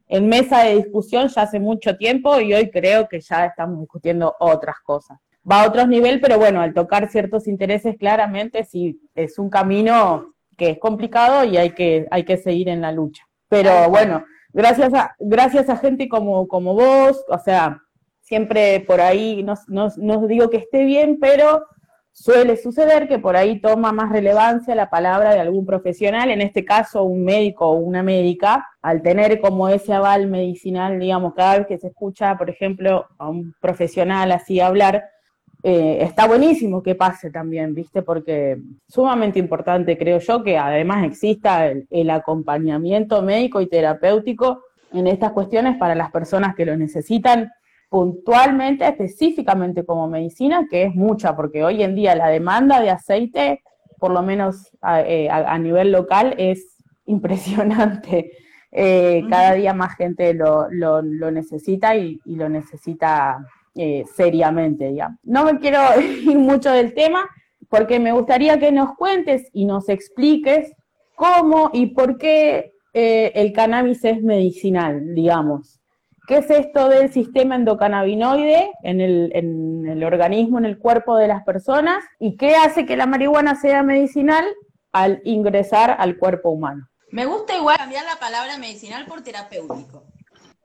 en 0.09 0.29
mesa 0.29 0.65
de 0.65 0.77
discusión 0.77 1.29
ya 1.29 1.43
hace 1.43 1.61
mucho 1.61 1.97
tiempo 1.97 2.41
y 2.41 2.55
hoy 2.55 2.71
creo 2.71 3.09
que 3.09 3.21
ya 3.21 3.47
estamos 3.47 3.81
discutiendo 3.81 4.35
otras 4.39 4.77
cosas. 4.83 5.19
Va 5.51 5.63
a 5.63 5.69
otros 5.69 5.89
niveles, 5.89 6.21
pero 6.21 6.39
bueno, 6.39 6.61
al 6.61 6.75
tocar 6.75 7.09
ciertos 7.11 7.49
intereses 7.49 7.97
claramente 7.99 8.65
sí 8.65 9.01
es 9.15 9.39
un 9.39 9.51
camino 9.51 10.35
que 10.57 10.71
es 10.71 10.79
complicado 10.79 11.45
y 11.45 11.57
hay 11.57 11.71
que, 11.71 12.07
hay 12.11 12.25
que 12.25 12.37
seguir 12.37 12.69
en 12.69 12.81
la 12.81 12.93
lucha. 12.93 13.25
Pero 13.49 13.89
bueno, 13.89 14.25
gracias 14.53 14.93
a, 14.93 15.15
gracias 15.19 15.69
a 15.69 15.77
gente 15.77 16.09
como, 16.09 16.49
como 16.49 16.75
vos, 16.75 17.25
o 17.29 17.39
sea, 17.39 17.83
siempre 18.21 18.81
por 18.81 19.01
ahí, 19.01 19.43
no, 19.43 19.55
no, 19.69 19.89
no 19.97 20.27
digo 20.27 20.51
que 20.51 20.59
esté 20.59 20.85
bien, 20.85 21.19
pero 21.21 21.65
suele 22.21 22.57
suceder 22.57 23.07
que 23.07 23.21
por 23.21 23.37
ahí 23.37 23.61
toma 23.61 23.93
más 23.93 24.11
relevancia 24.11 24.75
la 24.75 24.91
palabra 24.91 25.33
de 25.33 25.41
algún 25.41 25.65
profesional, 25.65 26.31
en 26.31 26.41
este 26.41 26.65
caso 26.65 27.05
un 27.05 27.25
médico 27.25 27.69
o 27.69 27.75
una 27.75 28.03
médica, 28.03 28.67
al 28.83 29.03
tener 29.03 29.41
como 29.41 29.69
ese 29.69 29.93
aval 29.93 30.27
medicinal, 30.27 30.99
digamos, 30.99 31.35
cada 31.35 31.59
vez 31.59 31.67
que 31.69 31.79
se 31.79 31.89
escucha, 31.89 32.37
por 32.37 32.51
ejemplo, 32.51 33.07
a 33.19 33.29
un 33.29 33.55
profesional 33.61 34.33
así 34.33 34.59
hablar, 34.59 35.05
eh, 35.63 35.99
está 36.01 36.27
buenísimo 36.27 36.83
que 36.83 36.97
pase 36.97 37.31
también, 37.31 37.73
¿viste? 37.73 38.03
Porque 38.03 38.59
sumamente 38.89 39.39
importante, 39.39 39.97
creo 39.97 40.19
yo, 40.19 40.43
que 40.43 40.59
además 40.59 41.05
exista 41.05 41.69
el, 41.69 41.87
el 41.91 42.11
acompañamiento 42.11 43.23
médico 43.23 43.61
y 43.61 43.69
terapéutico 43.69 44.65
en 44.93 45.07
estas 45.07 45.33
cuestiones 45.33 45.77
para 45.77 45.95
las 45.95 46.11
personas 46.11 46.57
que 46.57 46.67
lo 46.67 46.77
necesitan 46.77 47.53
puntualmente, 47.89 48.87
específicamente 48.87 49.85
como 49.85 50.09
medicina, 50.09 50.67
que 50.71 50.85
es 50.85 50.95
mucha, 50.95 51.35
porque 51.37 51.65
hoy 51.65 51.83
en 51.83 51.95
día 51.95 52.15
la 52.15 52.29
demanda 52.29 52.81
de 52.81 52.91
aceite, 52.91 53.63
por 53.99 54.11
lo 54.13 54.23
menos 54.23 54.71
a, 54.81 55.01
eh, 55.03 55.29
a- 55.31 55.53
a 55.55 55.59
nivel 55.59 55.91
local, 55.93 56.35
es 56.39 56.77
impresionante. 57.07 58.33
Eh, 58.71 59.25
cada 59.31 59.55
día 59.55 59.73
más 59.73 59.97
gente 59.97 60.35
lo, 60.35 60.69
lo- 60.71 61.01
lo 61.03 61.31
necesita 61.31 61.97
y, 61.97 62.21
y 62.27 62.37
lo 62.37 62.49
necesita 62.51 63.39
eh, 63.75 64.05
seriamente, 64.15 64.89
digamos. 64.91 65.19
No 65.23 65.45
me 65.45 65.59
quiero 65.59 65.79
ir 66.01 66.37
mucho 66.39 66.71
del 66.71 66.93
tema, 66.95 67.29
porque 67.71 67.99
me 67.99 68.13
gustaría 68.13 68.59
que 68.59 68.71
nos 68.73 68.95
cuentes 68.97 69.49
y 69.53 69.65
nos 69.65 69.89
expliques 69.89 70.73
cómo 71.15 71.71
y 71.73 71.87
por 71.87 72.19
qué 72.19 72.73
eh, 72.93 73.33
el 73.35 73.53
cannabis 73.53 74.05
es 74.05 74.23
medicinal, 74.23 75.15
digamos. 75.15 75.78
¿Qué 76.29 76.37
es 76.37 76.51
esto 76.51 76.91
del 76.91 77.11
sistema 77.11 77.57
endocannabinoide 77.57 78.71
en 78.83 79.01
el, 79.01 79.33
en 79.35 79.89
el 79.89 80.05
organismo, 80.05 80.59
en 80.59 80.67
el 80.67 80.79
cuerpo 80.79 81.17
de 81.17 81.27
las 81.27 81.43
personas? 81.43 82.05
¿Y 82.21 82.37
qué 82.37 82.55
hace 82.55 82.85
que 82.85 82.99
la 82.99 83.07
marihuana 83.07 83.55
sea 83.55 83.83
medicinal 83.83 84.45
al 84.93 85.23
ingresar 85.25 85.97
al 85.99 86.19
cuerpo 86.19 86.51
humano? 86.51 86.87
Me 87.13 87.25
gusta 87.25 87.57
igual 87.57 87.79
cambiar 87.79 88.05
la 88.05 88.17
palabra 88.21 88.59
medicinal 88.59 89.07
por 89.07 89.23
terapéutico. 89.23 90.05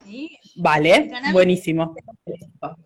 ¿sí? 0.04 0.38
Vale, 0.58 1.10
buenísimo. 1.32 1.96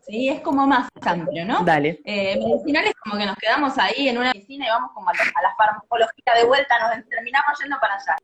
Sí, 0.06 0.30
es 0.30 0.42
como 0.42 0.68
más 0.68 0.88
amplio, 1.02 1.46
¿no? 1.46 1.64
Dale. 1.64 2.00
Eh, 2.06 2.38
medicinal 2.38 2.86
es 2.86 2.94
como 3.04 3.18
que 3.18 3.26
nos 3.26 3.38
quedamos 3.38 3.76
ahí 3.80 4.08
en 4.08 4.20
una 4.20 4.34
medicina 4.34 4.68
y 4.68 4.70
vamos 4.70 4.92
como 4.94 5.10
a 5.10 5.14
la, 5.14 5.24
a 5.24 5.42
la 5.42 5.56
farmacología 5.56 6.34
de 6.38 6.46
vuelta, 6.46 6.76
nos 6.96 7.10
terminamos 7.10 7.60
yendo 7.60 7.78
para 7.82 7.96
allá. 7.96 8.16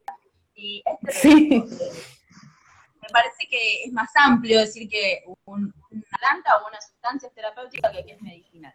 Y 0.54 0.84
este 0.86 1.12
Sí. 1.12 1.64
Me 3.04 3.10
parece 3.12 3.48
que 3.50 3.84
es 3.86 3.92
más 3.94 4.10
amplio 4.16 4.60
decir 4.60 4.90
que 4.90 5.24
un- 5.46 5.74
una 5.92 6.04
planta 6.20 6.52
o 6.58 6.68
una 6.68 6.80
sustancia 6.82 7.28
es 7.28 7.34
terapéutica 7.36 7.92
que, 7.92 8.06
que 8.06 8.14
es 8.14 8.22
medicinal. 8.22 8.74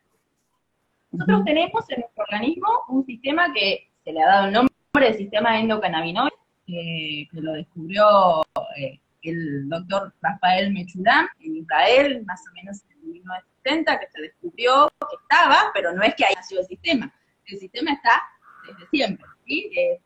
Nosotros 1.10 1.44
tenemos 1.44 1.84
en 1.90 2.00
nuestro 2.00 2.24
organismo 2.24 2.68
un 2.88 3.04
sistema 3.06 3.52
que 3.52 3.90
se 4.04 4.12
le 4.12 4.22
ha 4.22 4.26
dado 4.26 4.46
el 4.48 4.52
nombre 4.52 4.70
de 4.94 5.14
sistema 5.14 5.58
endocannabinoide, 5.58 6.36
eh, 6.66 7.26
que 7.32 7.40
lo 7.40 7.52
descubrió 7.54 8.42
eh, 8.76 9.00
el 9.22 9.68
doctor 9.68 10.14
Rafael 10.20 10.72
Mechulam 10.72 11.26
en 11.40 11.56
Israel, 11.56 12.22
más 12.26 12.40
o 12.48 12.52
menos 12.54 12.82
en 12.90 13.10
1970, 13.12 14.00
que 14.00 14.06
se 14.08 14.20
descubrió 14.20 14.88
que 15.00 15.16
estaba, 15.22 15.70
pero 15.72 15.92
no 15.94 16.02
es 16.02 16.14
que 16.14 16.24
ahí 16.26 16.34
nació 16.34 16.60
el 16.60 16.66
sistema. 16.66 17.12
El 17.46 17.58
sistema 17.58 17.92
está 17.92 18.22
desde 18.66 18.86
siempre, 18.90 19.24
¿sí? 19.46 19.70
Es 19.74 20.00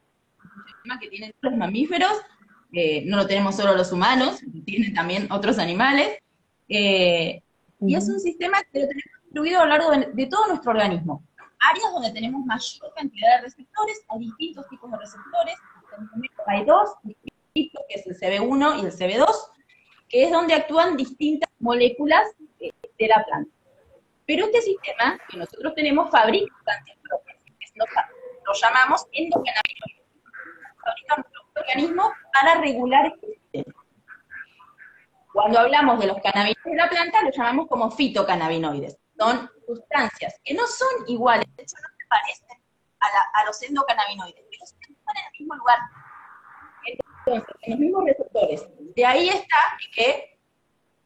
un 0.57 0.65
sistema 0.67 0.99
que 1.01 1.09
tienen 1.09 1.35
los 1.41 1.57
mamíferos, 1.57 2.13
eh, 2.73 3.05
no 3.07 3.19
lo 3.19 3.27
tenemos 3.27 3.57
solo 3.57 3.75
los 3.75 3.93
humanos, 3.93 4.43
lo 4.43 4.63
tienen 4.65 4.95
también 4.95 5.31
otros 5.31 5.59
animales, 5.59 6.19
eh, 6.69 7.43
y 7.81 7.95
es 7.95 8.09
un 8.09 8.19
sistema 8.19 8.63
que 8.73 8.81
lo 8.81 8.89
tenemos 8.89 9.23
distribuido 9.25 9.61
a 9.61 9.65
lo 9.65 9.69
largo 9.71 9.91
de, 9.91 10.11
de 10.13 10.27
todo 10.27 10.49
nuestro 10.49 10.71
organismo. 10.71 11.23
Áreas 11.59 11.93
donde 11.93 12.11
tenemos 12.13 12.45
mayor 12.45 12.95
cantidad 12.97 13.37
de 13.37 13.43
receptores, 13.43 14.03
hay 14.09 14.21
distintos 14.21 14.69
tipos 14.69 14.91
de 14.91 14.99
receptores, 14.99 15.55
hay 16.47 16.65
dos 16.65 16.91
distintos, 17.03 17.85
que 17.89 17.95
es 17.95 18.07
el 18.07 18.19
CB1 18.19 18.83
y 18.83 18.87
el 18.87 18.93
CB2, 18.93 19.35
que 20.09 20.25
es 20.25 20.33
donde 20.33 20.55
actúan 20.55 20.97
distintas 20.97 21.51
moléculas 21.59 22.23
eh, 22.59 22.71
de 22.99 23.07
la 23.07 23.25
planta. 23.25 23.51
Pero 24.27 24.47
este 24.47 24.63
sistema 24.63 25.19
que 25.29 25.37
nosotros 25.37 25.75
tenemos 25.75 26.11
fabrica 26.11 26.53
sustancias 26.57 26.99
propias, 27.03 27.37
lo 28.47 28.53
llamamos 28.55 29.07
endocannabinoides. 29.13 30.03
Fabrica 30.83 31.17
nuestro 31.17 31.43
organismo 31.55 32.13
para 32.33 32.61
regular 32.61 33.07
este 33.07 33.27
sistema. 33.35 33.85
Cuando 35.33 35.61
hablamos 35.61 35.99
de 35.99 36.07
los 36.09 36.19
cannabinoides 36.21 36.65
de 36.65 36.75
la 36.75 36.89
planta, 36.89 37.23
los 37.23 37.37
llamamos 37.37 37.69
como 37.69 37.91
fitocannabinoides. 37.91 38.99
Son 39.19 39.51
sustancias 39.67 40.41
que 40.45 40.55
no 40.55 40.67
son 40.67 40.89
iguales, 41.07 41.47
de 41.57 41.63
hecho 41.63 41.77
no 41.81 41.89
se 41.97 42.07
parecen 42.09 42.63
a, 43.01 43.45
los 43.45 43.63
endocannabinoides, 43.63 44.45
pero 44.51 44.67
se 44.67 44.75
en 44.85 45.27
el 45.27 45.41
mismo 45.41 45.55
lugar. 45.57 45.79
Entonces, 46.87 47.57
en 47.63 47.71
los 47.73 47.81
mismos 47.81 48.05
receptores. 48.05 48.69
De 48.95 49.07
ahí 49.07 49.29
está 49.29 49.57
que 49.95 50.39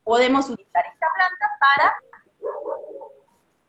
podemos 0.02 0.48
utilizar 0.48 0.84
esta 0.86 1.06
planta 1.14 1.50
para 1.60 1.94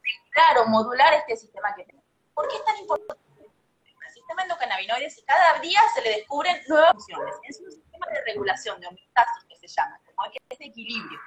regular 0.04 0.66
o 0.66 0.70
modular 0.70 1.14
este 1.14 1.38
sistema 1.38 1.74
que 1.76 1.84
tenemos. 1.84 2.06
¿Por 2.34 2.48
qué 2.48 2.56
es 2.56 2.66
tan 2.66 2.78
importante? 2.78 3.27
Sistema 4.28 4.44
endocannabinoides 4.44 5.20
y 5.20 5.24
cada 5.24 5.58
día 5.62 5.80
se 5.96 6.02
le 6.02 6.10
descubren 6.18 6.58
nuevas 6.68 6.92
funciones. 6.92 7.34
Es 7.48 7.62
un 7.62 7.72
sistema 7.72 8.06
de 8.08 8.22
regulación, 8.26 8.78
de 8.82 8.88
homeostasis 8.88 9.46
que 9.48 9.56
se 9.56 9.68
llama, 9.70 10.02
como 10.14 10.30
que 10.30 10.38
es 10.50 10.60
de 10.60 10.66
equilibrio. 10.66 11.18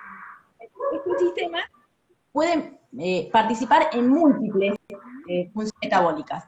Este 0.58 1.18
sistema 1.18 1.60
puede 2.30 2.78
eh, 2.98 3.30
participar 3.32 3.88
en 3.92 4.06
múltiples 4.06 4.76
eh, 5.30 5.50
funciones 5.54 5.72
metabólicas, 5.80 6.44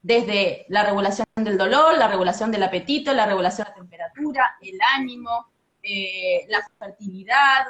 desde 0.00 0.64
la 0.68 0.84
regulación 0.84 1.26
del 1.34 1.58
dolor, 1.58 1.98
la 1.98 2.06
regulación 2.06 2.52
del 2.52 2.62
apetito, 2.62 3.12
la 3.12 3.26
regulación 3.26 3.66
de 3.66 3.70
la 3.70 3.74
temperatura, 3.74 4.56
el 4.60 4.78
ánimo, 4.94 5.46
eh, 5.82 6.46
la 6.46 6.64
fertilidad, 6.78 7.66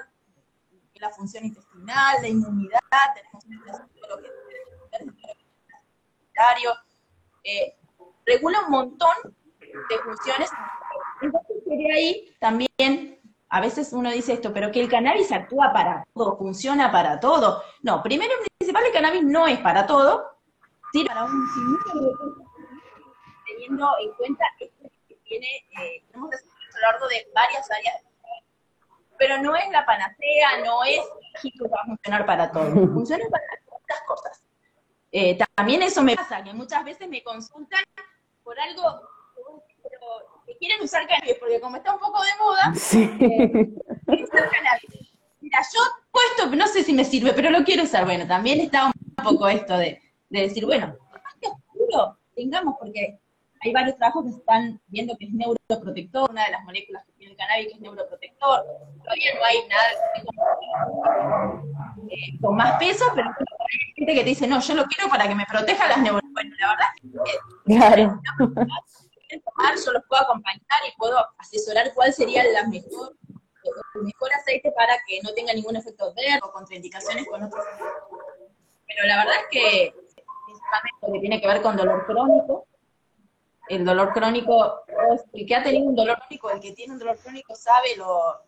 la 0.97 1.09
función 1.09 1.47
intestinal, 1.47 2.17
la 2.21 2.29
inmunidad, 2.29 2.81
tenemos 3.15 3.45
el 3.47 5.09
eh, 7.43 7.80
regula 8.27 8.61
un 8.65 8.71
montón 8.71 9.17
de 9.61 9.99
funciones. 9.99 10.51
Entonces, 11.23 11.57
de 11.67 11.93
ahí 11.93 12.35
también, 12.39 13.21
a 13.49 13.61
veces 13.61 13.93
uno 13.93 14.11
dice 14.11 14.35
esto, 14.35 14.53
pero 14.53 14.71
que 14.71 14.81
el 14.81 14.89
cannabis 14.89 15.33
actúa 15.33 15.73
para 15.73 16.05
todo, 16.15 16.37
funciona 16.37 16.91
para 16.91 17.21
todo. 17.21 17.63
No, 17.83 18.03
primero 18.03 18.33
y 18.33 18.49
principal, 18.59 18.85
el 18.87 18.93
cannabis 18.93 19.25
no 19.25 19.47
es 19.47 19.59
para 19.59 19.87
todo, 19.87 20.39
sirve 20.93 21.09
para 21.09 21.25
un 21.25 21.49
sinnúmero 21.49 22.09
de 22.09 22.17
cosas, 22.17 22.47
teniendo 23.47 23.89
en 24.03 24.13
cuenta 24.15 24.45
esto 24.61 24.89
que 25.09 25.17
tiene, 25.25 25.49
eh, 25.81 26.05
tenemos 26.09 26.31
desarrollado 26.31 26.71
a 26.71 26.75
lo 26.75 26.93
largo 26.93 27.09
de 27.09 27.29
varias 27.35 27.71
áreas, 27.71 28.03
pero 29.19 29.43
no 29.43 29.55
es 29.55 29.69
la 29.71 29.85
panacea, 29.85 30.65
no 30.65 30.83
es 30.85 31.01
mágico 31.35 31.65
que 31.65 31.71
va 31.71 31.81
a 31.83 31.87
funcionar 31.87 32.27
para 32.27 32.51
todo, 32.51 32.71
funciona 32.95 33.25
para 33.31 33.45
otras 33.67 34.01
cosas. 34.07 34.43
Eh, 35.13 35.37
también 35.57 35.83
eso 35.83 36.03
me 36.03 36.15
pasa, 36.15 36.43
que 36.43 36.55
muchas 36.55 36.85
veces 36.85 37.09
me 37.09 37.23
consultan 37.23 37.83
por 38.51 38.59
algo 38.59 38.83
pero 39.85 40.01
que 40.45 40.57
quieren 40.59 40.83
usar 40.83 41.07
cannabis, 41.07 41.37
porque 41.39 41.61
como 41.61 41.77
está 41.77 41.95
un 41.95 42.01
poco 42.01 42.21
de 42.21 42.29
moda, 42.41 42.75
Sí. 42.75 43.09
quieren 43.17 43.77
usar 44.25 44.51
cannabis. 44.51 45.13
Mira, 45.41 45.59
yo 45.73 45.81
puesto, 46.11 46.57
no 46.57 46.67
sé 46.67 46.83
si 46.83 46.93
me 46.93 47.05
sirve, 47.05 47.33
pero 47.33 47.51
lo 47.51 47.63
quiero 47.63 47.85
usar. 47.85 48.05
Bueno, 48.05 48.27
también 48.27 48.61
está 48.61 48.87
un 48.87 49.25
poco 49.25 49.49
esto 49.49 49.77
de, 49.79 50.03
de 50.31 50.41
decir, 50.41 50.67
bueno, 50.67 50.97
más 51.13 51.35
que 51.41 51.47
oscuro 51.49 52.19
tengamos, 52.35 52.75
porque 52.81 53.21
hay 53.63 53.73
varios 53.73 53.97
trabajos 53.97 54.25
que 54.25 54.31
están 54.31 54.81
viendo 54.87 55.17
que 55.19 55.27
es 55.27 55.33
neuroprotector, 55.33 56.31
una 56.31 56.45
de 56.47 56.51
las 56.53 56.65
moléculas 56.65 57.05
que 57.05 57.13
tiene 57.13 57.33
el 57.33 57.39
cannabis 57.39 57.69
que 57.69 57.75
es 57.75 57.81
neuroprotector. 57.81 58.65
Todavía 59.05 59.35
no 59.35 59.45
hay 59.45 59.69
nada 59.69 59.85
eh, 62.09 62.39
con 62.41 62.57
más 62.57 62.79
peso, 62.79 63.05
pero 63.15 63.29
hay 63.29 63.95
gente 63.97 64.15
que 64.15 64.21
te 64.21 64.29
dice, 64.31 64.47
no, 64.47 64.61
yo 64.61 64.75
lo 64.75 64.85
quiero 64.85 65.11
para 65.11 65.29
que 65.29 65.35
me 65.35 65.45
proteja 65.45 65.89
las 65.89 65.99
neuronas. 65.99 66.33
Bueno, 66.33 66.55
la 66.59 66.69
verdad 66.69 66.87
es 66.97 67.03
que 67.03 67.19
Claro. 67.77 68.21
tomar, 69.45 69.75
yo 69.85 69.93
los 69.93 70.03
puedo 70.09 70.23
acompañar 70.23 70.81
y 70.89 70.97
puedo 70.97 71.19
asesorar 71.39 71.93
cuál 71.95 72.13
sería 72.15 72.43
la 72.45 72.67
mejor, 72.67 73.15
el 73.95 74.03
mejor 74.03 74.33
aceite 74.33 74.73
para 74.73 74.95
que 75.07 75.21
no 75.23 75.35
tenga 75.35 75.53
ningún 75.53 75.77
efecto 75.77 76.07
adverso 76.07 76.47
o 76.47 76.53
contraindicaciones 76.53 77.27
con 77.29 77.43
otros. 77.43 77.65
Pero 78.87 79.07
la 79.07 79.19
verdad 79.19 79.35
es 79.43 79.47
que 79.51 79.95
principalmente 80.47 80.99
lo 81.03 81.13
que 81.13 81.21
tiene 81.21 81.41
que 81.41 81.47
ver 81.47 81.63
con 81.63 81.77
dolor 81.77 82.07
crónico, 82.07 82.67
el 83.71 83.85
dolor 83.85 84.13
crónico, 84.13 84.83
el 85.33 85.47
que 85.47 85.55
ha 85.55 85.63
tenido 85.63 85.85
un 85.85 85.95
dolor 85.95 86.19
crónico, 86.19 86.51
el 86.51 86.61
que 86.61 86.73
tiene 86.73 86.93
un 86.93 86.99
dolor 86.99 87.17
crónico 87.19 87.55
sabe 87.55 87.97
lo, 87.97 88.41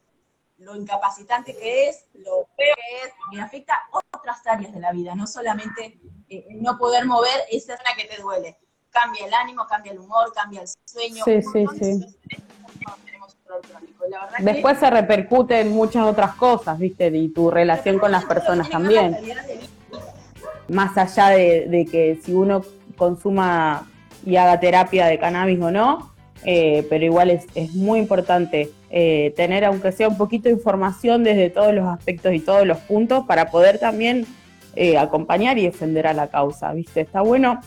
lo 0.59 0.75
incapacitante 0.75 1.57
que 1.57 1.89
es, 1.89 2.07
lo 2.15 2.49
feo 2.57 2.75
que 2.75 3.07
es, 3.07 3.15
y 3.31 3.39
afecta 3.39 3.85
otras 4.13 4.45
áreas 4.47 4.75
de 4.75 4.81
la 4.81 4.91
vida, 4.91 5.15
no 5.15 5.29
solamente 5.29 6.01
eh, 6.29 6.49
no 6.51 6.77
poder 6.77 7.07
mover 7.07 7.41
esa 7.53 7.77
zona 7.77 7.91
que 7.97 8.09
te 8.09 8.21
duele. 8.21 8.59
Cambia 8.91 9.27
el 9.27 9.33
ánimo, 9.33 9.65
cambia 9.67 9.93
el 9.93 10.01
humor, 10.01 10.33
cambia 10.35 10.63
el 10.63 10.69
sueño. 10.85 11.25
Sí, 11.25 11.41
sí, 11.41 11.67
de 11.79 11.95
sí. 11.95 12.17
crónico. 13.47 14.03
después 14.41 14.79
se 14.81 14.91
repercute 14.91 15.61
en 15.61 15.71
muchas 15.71 16.05
otras 16.05 16.35
cosas, 16.35 16.79
¿viste? 16.81 17.07
Y 17.07 17.29
tu 17.29 17.49
relación 17.49 18.01
con 18.01 18.11
las 18.11 18.25
personas 18.25 18.69
también. 18.69 19.17
Más 20.69 20.99
allá 20.99 21.29
de, 21.29 21.87
que 21.91 22.21
si 22.23 22.35
uno 22.35 22.63
consuma 22.97 23.89
y 24.25 24.37
haga 24.37 24.61
terapia 24.61 25.07
de 25.07 25.19
cannabis 25.19 25.61
o 25.61 25.71
no, 25.71 26.13
eh, 26.45 26.87
pero 26.91 27.05
igual 27.05 27.31
es, 27.31 27.47
es 27.55 27.75
muy 27.75 27.99
importante 27.99 28.71
eh, 28.91 29.33
tener, 29.37 29.65
aunque 29.65 29.93
sea 29.93 30.09
un 30.09 30.17
poquito 30.17 30.49
de 30.49 30.55
información 30.55 31.23
desde 31.23 31.51
todos 31.51 31.73
los 31.73 31.87
aspectos 31.87 32.33
y 32.35 32.41
todos 32.41 32.67
los 32.67 32.79
puntos, 32.79 33.25
para 33.27 33.51
poder 33.51 33.79
también 33.79 34.27
eh, 34.75 34.99
acompañar 34.99 35.59
y 35.59 35.65
defender 35.65 36.07
a 36.07 36.13
la 36.13 36.29
causa, 36.29 36.73
¿viste? 36.73 37.03
Está 37.03 37.21
bueno 37.21 37.61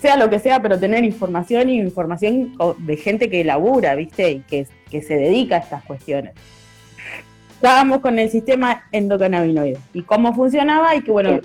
sea 0.00 0.16
lo 0.16 0.30
que 0.30 0.38
sea, 0.38 0.62
pero 0.62 0.78
tener 0.78 1.04
información 1.04 1.68
y 1.68 1.78
información 1.78 2.54
de 2.78 2.96
gente 2.96 3.28
que 3.28 3.44
labura, 3.44 3.94
¿viste? 3.94 4.30
Y 4.30 4.40
que, 4.40 4.66
que 4.90 5.02
se 5.02 5.14
dedica 5.14 5.56
a 5.56 5.58
estas 5.58 5.84
cuestiones. 5.84 6.32
Estábamos 7.50 8.00
con 8.00 8.18
el 8.18 8.30
sistema 8.30 8.84
endocannabinoide 8.92 9.78
y 9.92 10.02
cómo 10.02 10.34
funcionaba 10.34 10.96
y 10.96 11.02
que, 11.02 11.10
bueno, 11.10 11.40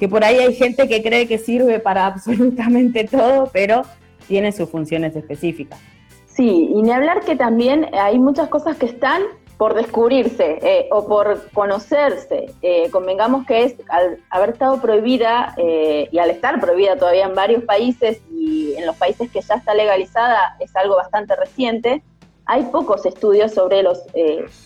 que 0.00 0.08
por 0.08 0.24
ahí 0.24 0.38
hay 0.38 0.54
gente 0.54 0.88
que 0.88 1.02
cree 1.02 1.28
que 1.28 1.36
sirve 1.36 1.78
para 1.78 2.06
absolutamente 2.06 3.04
todo, 3.04 3.50
pero 3.52 3.82
tiene 4.26 4.50
sus 4.50 4.70
funciones 4.70 5.14
específicas. 5.14 5.78
Sí, 6.26 6.70
y 6.74 6.82
ni 6.82 6.90
hablar 6.90 7.20
que 7.20 7.36
también 7.36 7.86
hay 7.92 8.18
muchas 8.18 8.48
cosas 8.48 8.78
que 8.78 8.86
están 8.86 9.22
por 9.58 9.74
descubrirse 9.74 10.58
eh, 10.62 10.88
o 10.90 11.06
por 11.06 11.50
conocerse. 11.50 12.46
Eh, 12.62 12.88
convengamos 12.90 13.44
que 13.44 13.64
es 13.64 13.74
al 13.90 14.18
haber 14.30 14.50
estado 14.50 14.80
prohibida 14.80 15.52
eh, 15.58 16.08
y 16.10 16.18
al 16.18 16.30
estar 16.30 16.58
prohibida 16.60 16.96
todavía 16.96 17.26
en 17.26 17.34
varios 17.34 17.64
países 17.64 18.22
y 18.32 18.72
en 18.78 18.86
los 18.86 18.96
países 18.96 19.30
que 19.30 19.42
ya 19.42 19.56
está 19.56 19.74
legalizada 19.74 20.56
es 20.60 20.74
algo 20.76 20.96
bastante 20.96 21.36
reciente, 21.36 22.02
hay 22.46 22.62
pocos 22.72 23.04
estudios 23.04 23.52
sobre 23.52 23.82
los 23.82 24.02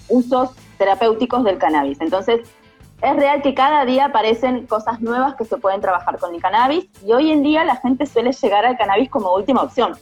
usos 0.08 0.50
terapéuticos 0.78 1.42
del 1.42 1.58
cannabis. 1.58 2.00
Entonces, 2.00 2.42
es 3.04 3.16
real 3.16 3.42
que 3.42 3.54
cada 3.54 3.84
día 3.84 4.06
aparecen 4.06 4.66
cosas 4.66 5.00
nuevas 5.00 5.34
que 5.34 5.44
se 5.44 5.56
pueden 5.58 5.80
trabajar 5.80 6.18
con 6.18 6.34
el 6.34 6.40
cannabis 6.40 6.86
y 7.04 7.12
hoy 7.12 7.30
en 7.30 7.42
día 7.42 7.64
la 7.64 7.76
gente 7.76 8.06
suele 8.06 8.32
llegar 8.32 8.64
al 8.64 8.76
cannabis 8.76 9.10
como 9.10 9.34
última 9.34 9.62
opción 9.62 9.94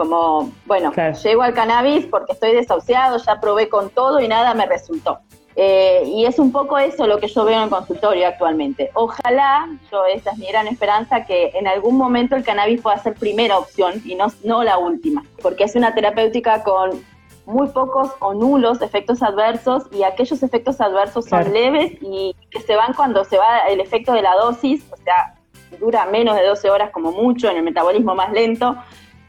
como, 0.00 0.50
bueno, 0.64 0.92
llego 1.22 1.42
al 1.42 1.52
cannabis 1.52 2.06
porque 2.06 2.32
estoy 2.32 2.52
desahuciado, 2.52 3.18
ya 3.18 3.38
probé 3.38 3.68
con 3.68 3.90
todo 3.90 4.18
y 4.18 4.28
nada 4.28 4.54
me 4.54 4.64
resultó. 4.64 5.18
Eh, 5.56 6.04
y 6.06 6.24
es 6.24 6.38
un 6.38 6.52
poco 6.52 6.78
eso 6.78 7.06
lo 7.06 7.18
que 7.18 7.28
yo 7.28 7.44
veo 7.44 7.58
en 7.58 7.64
el 7.64 7.68
consultorio 7.68 8.26
actualmente. 8.26 8.90
Ojalá, 8.94 9.68
yo 9.92 10.06
esa 10.06 10.30
es 10.30 10.38
mi 10.38 10.46
gran 10.46 10.68
esperanza, 10.68 11.26
que 11.26 11.50
en 11.52 11.68
algún 11.68 11.98
momento 11.98 12.34
el 12.34 12.44
cannabis 12.44 12.80
pueda 12.80 12.96
ser 12.96 13.12
primera 13.12 13.58
opción 13.58 14.00
y 14.06 14.14
no, 14.14 14.28
no 14.42 14.64
la 14.64 14.78
última, 14.78 15.22
porque 15.42 15.64
es 15.64 15.76
una 15.76 15.94
terapéutica 15.94 16.62
con 16.62 17.04
muy 17.46 17.68
pocos 17.68 18.10
o 18.20 18.34
nulos 18.34 18.80
efectos 18.82 19.22
adversos 19.22 19.84
y 19.92 20.02
aquellos 20.02 20.42
efectos 20.42 20.80
adversos 20.80 21.26
son 21.26 21.52
leves 21.52 21.92
y 22.00 22.36
que 22.50 22.60
se 22.60 22.76
van 22.76 22.92
cuando 22.94 23.24
se 23.24 23.38
va 23.38 23.60
el 23.68 23.80
efecto 23.80 24.12
de 24.12 24.22
la 24.22 24.34
dosis, 24.34 24.84
o 24.92 24.96
sea, 24.96 25.34
dura 25.78 26.06
menos 26.06 26.36
de 26.36 26.46
12 26.46 26.70
horas 26.70 26.90
como 26.90 27.12
mucho 27.12 27.48
en 27.48 27.56
el 27.56 27.62
metabolismo 27.62 28.14
más 28.14 28.32
lento, 28.32 28.76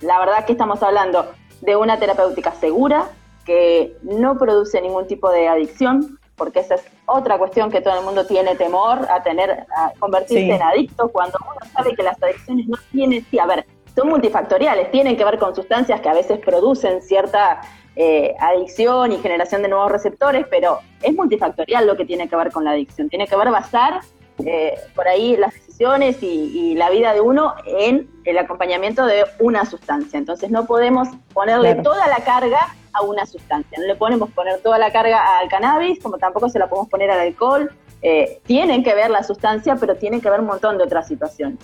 la 0.01 0.19
verdad 0.19 0.45
que 0.45 0.53
estamos 0.53 0.81
hablando 0.83 1.31
de 1.61 1.75
una 1.75 1.99
terapéutica 1.99 2.51
segura, 2.51 3.09
que 3.45 3.97
no 4.03 4.37
produce 4.37 4.81
ningún 4.81 5.07
tipo 5.07 5.29
de 5.29 5.47
adicción, 5.47 6.19
porque 6.35 6.59
esa 6.59 6.75
es 6.75 6.83
otra 7.05 7.37
cuestión 7.37 7.69
que 7.69 7.81
todo 7.81 7.99
el 7.99 8.05
mundo 8.05 8.25
tiene 8.25 8.55
temor 8.55 8.99
a 9.09 9.21
tener, 9.21 9.65
a 9.75 9.91
convertirse 9.99 10.55
en 10.55 10.61
adicto, 10.61 11.09
cuando 11.09 11.37
uno 11.41 11.59
sabe 11.73 11.95
que 11.95 12.03
las 12.03 12.21
adicciones 12.21 12.67
no 12.67 12.77
tienen, 12.91 13.25
sí, 13.29 13.39
a 13.39 13.45
ver, 13.45 13.65
son 13.95 14.09
multifactoriales, 14.09 14.89
tienen 14.91 15.17
que 15.17 15.25
ver 15.25 15.37
con 15.37 15.55
sustancias 15.55 16.01
que 16.01 16.09
a 16.09 16.13
veces 16.13 16.39
producen 16.39 17.01
cierta 17.01 17.61
eh, 17.95 18.35
adicción 18.39 19.11
y 19.11 19.17
generación 19.17 19.61
de 19.61 19.67
nuevos 19.67 19.91
receptores, 19.91 20.45
pero 20.49 20.79
es 21.01 21.13
multifactorial 21.13 21.85
lo 21.85 21.97
que 21.97 22.05
tiene 22.05 22.29
que 22.29 22.35
ver 22.35 22.51
con 22.51 22.63
la 22.63 22.71
adicción, 22.71 23.09
tiene 23.09 23.27
que 23.27 23.35
ver 23.35 23.51
basar 23.51 24.01
eh, 24.45 24.75
por 24.95 25.07
ahí 25.07 25.35
las 25.37 25.53
decisiones 25.53 26.21
y, 26.21 26.73
la 26.75 26.89
vida 26.89 27.13
de 27.13 27.21
uno 27.21 27.53
en 27.65 28.09
el 28.23 28.37
acompañamiento 28.37 29.05
de 29.05 29.25
una 29.39 29.65
sustancia. 29.65 30.17
Entonces 30.17 30.49
no 30.49 30.65
podemos 30.65 31.09
ponerle 31.33 31.75
toda 31.75 32.07
la 32.07 32.17
carga 32.23 32.59
a 32.93 33.01
una 33.01 33.25
sustancia. 33.25 33.77
No 33.79 33.85
le 33.85 33.95
podemos 33.95 34.31
poner 34.31 34.61
toda 34.61 34.77
la 34.77 34.91
carga 34.91 35.39
al 35.39 35.49
cannabis, 35.49 35.99
como 36.01 36.17
tampoco 36.17 36.49
se 36.49 36.59
la 36.59 36.67
podemos 36.67 36.89
poner 36.89 37.11
al 37.11 37.19
alcohol. 37.19 37.71
Eh, 38.01 38.41
tienen 38.45 38.83
que 38.83 38.95
ver 38.95 39.09
la 39.09 39.23
sustancia, 39.23 39.75
pero 39.75 39.95
tienen 39.95 40.21
que 40.21 40.29
ver 40.29 40.39
un 40.39 40.47
montón 40.47 40.77
de 40.77 40.83
otras 40.83 41.07
situaciones. 41.07 41.59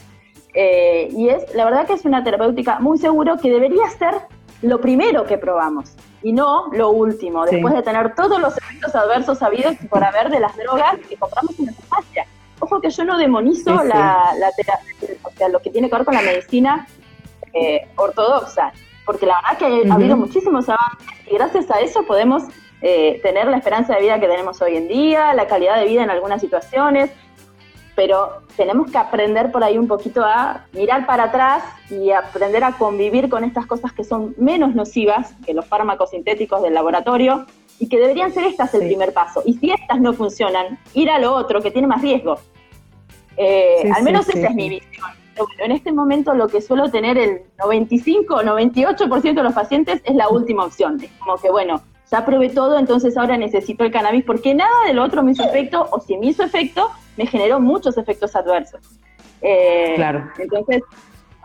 Eh, 0.53 1.09
y 1.11 1.29
es, 1.29 1.53
la 1.55 1.65
verdad 1.65 1.85
que 1.85 1.93
es 1.93 2.05
una 2.05 2.23
terapéutica 2.23 2.79
muy 2.79 2.97
seguro 2.97 3.37
que 3.37 3.49
debería 3.49 3.87
ser 3.97 4.15
lo 4.61 4.81
primero 4.81 5.25
que 5.25 5.37
probamos 5.37 5.93
y 6.23 6.33
no 6.33 6.69
lo 6.71 6.89
último, 6.89 7.45
después 7.45 7.73
de 7.73 7.83
tener 7.83 8.15
todos 8.15 8.39
los 8.39 8.57
efectos 8.57 8.95
adversos 8.95 9.41
habidos 9.41 9.75
por 9.89 10.03
haber 10.03 10.29
de 10.29 10.39
las 10.39 10.55
drogas 10.57 10.97
que 11.07 11.15
compramos 11.15 11.57
en 11.59 11.67
la 11.67 11.71
farmacia. 11.73 12.25
Ojo 12.59 12.81
que 12.81 12.89
yo 12.89 13.05
no 13.05 13.17
demonizo 13.17 13.83
La, 13.83 14.33
o 15.23 15.31
sea, 15.31 15.49
lo 15.49 15.59
que 15.59 15.69
tiene 15.69 15.89
que 15.89 15.95
ver 15.95 16.05
con 16.05 16.15
la 16.15 16.23
medicina 16.23 16.87
eh, 17.53 17.87
ortodoxa, 17.95 18.73
porque 19.05 19.25
la 19.25 19.35
verdad 19.35 19.57
que 19.57 19.89
ha 19.89 19.93
habido 19.93 20.17
muchísimos 20.17 20.67
avances 20.67 21.07
y 21.29 21.35
gracias 21.35 21.69
a 21.69 21.79
eso 21.79 22.03
podemos 22.03 22.43
eh, 22.81 23.19
tener 23.23 23.47
la 23.47 23.57
esperanza 23.57 23.95
de 23.95 24.01
vida 24.01 24.19
que 24.19 24.27
tenemos 24.27 24.61
hoy 24.61 24.75
en 24.75 24.87
día, 24.87 25.33
la 25.33 25.47
calidad 25.47 25.79
de 25.79 25.85
vida 25.85 26.03
en 26.03 26.09
algunas 26.09 26.41
situaciones, 26.41 27.11
pero 27.97 28.43
tenemos 28.55 28.91
que 28.91 28.97
aprender 28.99 29.51
por 29.51 29.63
ahí 29.63 29.75
un 29.75 29.87
poquito 29.87 30.23
a 30.23 30.67
mirar 30.71 31.07
para 31.07 31.23
atrás 31.23 31.63
y 31.89 32.11
aprender 32.11 32.63
a 32.63 32.73
convivir 32.73 33.27
con 33.27 33.43
estas 33.43 33.65
cosas 33.65 33.91
que 33.91 34.03
son 34.03 34.35
menos 34.37 34.75
nocivas 34.75 35.33
que 35.43 35.55
los 35.55 35.65
fármacos 35.65 36.11
sintéticos 36.11 36.61
del 36.61 36.75
laboratorio 36.75 37.47
y 37.79 37.89
que 37.89 37.97
deberían 37.97 38.31
ser 38.31 38.43
estas 38.43 38.71
el 38.75 38.81
primer 38.81 39.13
paso. 39.13 39.41
Y 39.47 39.55
si 39.55 39.71
estas 39.71 39.99
no 39.99 40.13
funcionan, 40.13 40.77
ir 40.93 41.09
a 41.09 41.17
lo 41.17 41.33
otro 41.33 41.59
que 41.63 41.71
tiene 41.71 41.87
más 41.87 42.03
riesgo. 42.03 42.37
Eh, 43.35 43.91
al 43.91 44.03
menos 44.03 44.29
esa 44.29 44.49
es 44.49 44.53
mi 44.53 44.69
visión. 44.69 45.07
en 45.57 45.71
este 45.71 45.91
momento 45.91 46.35
lo 46.35 46.49
que 46.49 46.61
suelo 46.61 46.91
tener 46.91 47.17
el 47.17 47.41
95 47.57 48.35
o 48.35 48.41
98% 48.43 49.33
de 49.33 49.43
los 49.43 49.53
pacientes 49.55 50.03
es 50.05 50.13
la 50.13 50.29
última 50.29 50.65
opción. 50.65 51.01
Es 51.01 51.09
como 51.13 51.37
que, 51.37 51.49
bueno, 51.49 51.81
ya 52.11 52.25
probé 52.25 52.49
todo, 52.49 52.79
entonces 52.79 53.17
ahora 53.17 53.37
necesito 53.37 53.83
el 53.83 53.91
cannabis 53.91 54.23
porque 54.23 54.53
nada 54.53 54.85
de 54.85 54.93
lo 54.93 55.03
otro 55.03 55.23
me 55.23 55.31
hizo 55.31 55.43
efecto, 55.43 55.87
o 55.91 55.99
si 55.99 56.17
me 56.17 56.27
hizo 56.27 56.43
efecto, 56.43 56.89
me 57.17 57.25
generó 57.25 57.59
muchos 57.59 57.97
efectos 57.97 58.35
adversos. 58.35 58.81
Eh, 59.41 59.93
claro. 59.95 60.29
Entonces, 60.39 60.81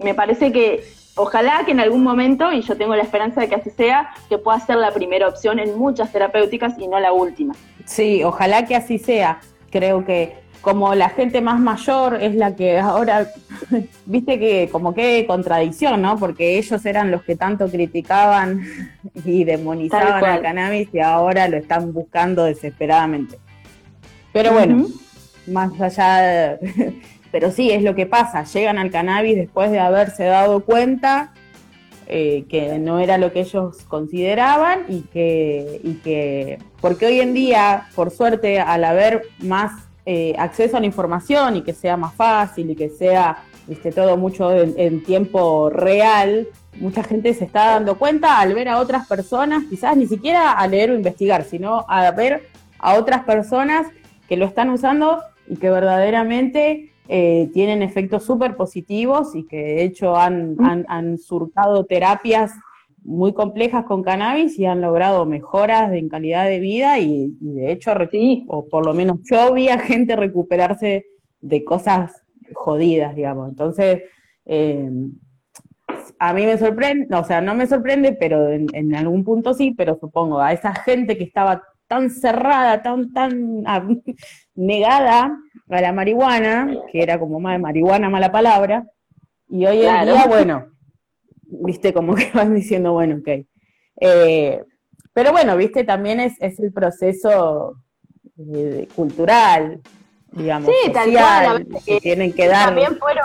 me 0.03 0.15
parece 0.15 0.53
que 0.53 0.85
ojalá 1.17 1.63
que 1.65 1.73
en 1.73 1.81
algún 1.81 2.03
momento, 2.03 2.53
y 2.53 2.63
yo 2.63 2.77
tengo 2.77 2.95
la 2.95 3.03
esperanza 3.03 3.41
de 3.41 3.49
que 3.49 3.57
así 3.57 3.71
sea, 3.71 4.11
que 4.29 4.39
pueda 4.39 4.59
ser 4.61 4.77
la 4.77 4.93
primera 4.93 5.29
opción 5.29 5.59
en 5.59 5.79
muchas 5.79 6.13
terapéuticas 6.13 6.79
y 6.79 6.89
no 6.89 6.99
la 7.01 7.13
última. 7.13 7.55
Sí, 7.85 8.23
ojalá 8.25 8.65
que 8.67 8.77
así 8.77 8.99
sea. 8.99 9.41
Creo 9.71 10.05
que 10.05 10.42
como 10.63 10.95
la 10.95 11.11
gente 11.11 11.41
más 11.41 11.61
mayor 11.61 12.23
es 12.23 12.35
la 12.37 12.57
que 12.57 12.79
ahora, 12.79 13.27
viste 14.07 14.39
que 14.39 14.69
como 14.71 14.95
que 14.95 15.27
contradicción, 15.27 16.01
¿no? 16.01 16.17
Porque 16.17 16.57
ellos 16.57 16.87
eran 16.87 17.11
los 17.11 17.23
que 17.25 17.37
tanto 17.37 17.69
criticaban 17.69 18.63
y 19.25 19.45
demonizaban 19.45 20.25
al 20.25 20.41
cannabis 20.41 20.89
y 20.93 21.01
ahora 21.01 21.49
lo 21.49 21.59
están 21.59 21.93
buscando 21.93 22.45
desesperadamente. 22.45 23.39
Pero 24.33 24.53
bueno, 24.53 24.87
más 25.49 25.79
allá, 25.81 26.59
pero 27.33 27.51
sí, 27.51 27.71
es 27.71 27.83
lo 27.83 27.95
que 27.95 28.07
pasa, 28.07 28.45
llegan 28.45 28.79
al 28.79 28.91
cannabis 28.91 29.37
después 29.37 29.71
de 29.71 29.81
haberse 29.81 30.25
dado 30.25 30.65
cuenta 30.65 31.35
eh, 32.07 32.45
que 32.49 32.79
no 32.79 33.01
era 33.01 33.19
lo 33.19 33.33
que 33.33 33.41
ellos 33.41 33.79
consideraban 33.89 34.85
y 34.89 35.03
que, 35.03 35.81
y 35.83 35.95
que, 35.95 36.59
porque 36.81 37.07
hoy 37.07 37.21
en 37.21 37.35
día, 37.35 37.89
por 37.97 38.11
suerte, 38.11 38.61
al 38.61 38.85
haber 38.85 39.23
más 39.41 39.73
eh, 40.05 40.35
acceso 40.39 40.77
a 40.77 40.81
la 40.81 40.87
información 40.87 41.57
y 41.57 41.63
que 41.63 41.73
sea 41.73 41.97
más 41.97 42.15
fácil 42.15 42.71
y 42.71 42.77
que 42.77 42.89
sea 42.89 43.45
viste, 43.67 43.93
todo 43.93 44.17
mucho 44.17 44.53
en, 44.53 45.03
tiempo 45.03 45.71
real, 45.71 46.49
mucha 46.81 47.03
gente 47.03 47.33
se 47.35 47.45
está 47.45 47.73
dando 47.73 47.99
cuenta 47.99 48.41
al 48.41 48.55
ver 48.55 48.69
a 48.69 48.79
otras 48.79 49.07
personas, 49.07 49.65
quizás 49.69 49.97
ni 49.97 50.07
siquiera 50.07 50.53
a 50.53 50.67
leer 50.67 50.91
o 50.91 50.95
investigar, 50.95 51.45
sino 51.45 51.85
a 51.89 52.11
ver 52.11 52.49
a 52.79 52.95
otras 52.95 53.25
personas 53.25 53.87
que 54.29 54.37
lo 54.37 54.47
están 54.47 54.71
usando 54.71 55.21
y 55.47 55.57
que 55.57 55.71
verdaderamente 55.71 56.93
eh, 57.09 57.51
tienen 57.53 57.83
efectos 57.83 58.25
súper 58.25 58.57
positivos 58.57 59.35
y 59.35 59.45
que 59.47 59.57
de 59.57 59.85
hecho 59.85 60.17
han, 60.17 60.57
han, 60.89 61.19
surcado 61.19 61.85
terapias 61.85 62.53
muy 63.05 63.33
complejas 63.33 63.85
con 63.85 64.03
cannabis 64.03 64.59
y 64.59 64.67
han 64.67 64.81
logrado 64.81 65.27
mejoras 65.27 65.93
en 65.93 66.09
calidad 66.09 66.47
de 66.47 66.61
vida 66.61 66.99
y, 66.99 67.37
de 67.41 67.73
hecho, 67.73 67.93
o 68.49 68.69
por 68.69 68.87
lo 68.87 68.95
menos 68.95 69.19
yo 69.25 69.53
vi 69.53 69.69
a 69.69 69.79
gente 69.79 70.17
recuperarse 70.17 71.07
de 71.41 71.65
cosas 71.65 72.25
jodidas, 72.55 73.15
digamos. 73.15 73.49
Entonces, 73.49 74.03
eh, 74.47 74.91
a 76.19 76.33
mí 76.33 76.47
me 76.47 76.59
sorprende, 76.59 77.15
o 77.15 77.25
sea, 77.25 77.41
no 77.41 77.55
me 77.55 77.67
sorprende, 77.67 78.13
pero 78.13 78.49
en, 78.49 78.67
en, 78.73 78.95
algún 78.95 79.25
punto 79.25 79.55
sí, 79.55 79.73
pero 79.77 79.99
supongo 80.01 80.41
a 80.41 80.53
esa 80.53 80.75
gente 80.75 81.17
que 81.17 81.25
estaba 81.25 81.63
tan 81.89 82.11
cerrada, 82.11 82.83
tan, 82.83 83.13
tan 83.13 83.63
ah, 83.67 83.87
negada 84.55 85.37
a 85.69 85.81
la 85.81 85.93
marihuana, 85.93 86.75
que 86.91 87.03
era 87.03 87.19
como 87.19 87.41
más 87.41 87.55
de 87.55 87.59
marihuana, 87.59 88.09
mala 88.09 88.31
palabra, 88.31 88.87
y 89.49 89.67
hoy 89.67 89.85
en 89.85 90.07
día, 90.07 90.27
bueno, 90.27 90.72
viste, 91.61 91.93
como 91.93 92.15
que 92.15 92.31
van 92.35 92.55
diciendo, 92.55 92.93
bueno, 92.93 93.17
ok. 93.17 93.47
Eh, 94.01 94.63
pero 95.13 95.33
bueno, 95.33 95.57
viste, 95.57 95.85
también 95.85 96.21
es, 96.21 96.35
es 96.41 96.59
el 96.59 96.73
proceso 96.73 97.77
eh, 98.55 98.89
cultural, 98.95 99.81
digamos, 100.31 100.71
Sí, 100.71 100.91
tal 100.91 101.05
social, 101.07 101.67
cual, 101.69 101.83
que 101.85 101.97
eh, 101.97 102.01
tienen 102.01 102.33
que 102.33 102.49
dar. 102.49 102.67
También 102.67 102.97
fueron 102.99 103.25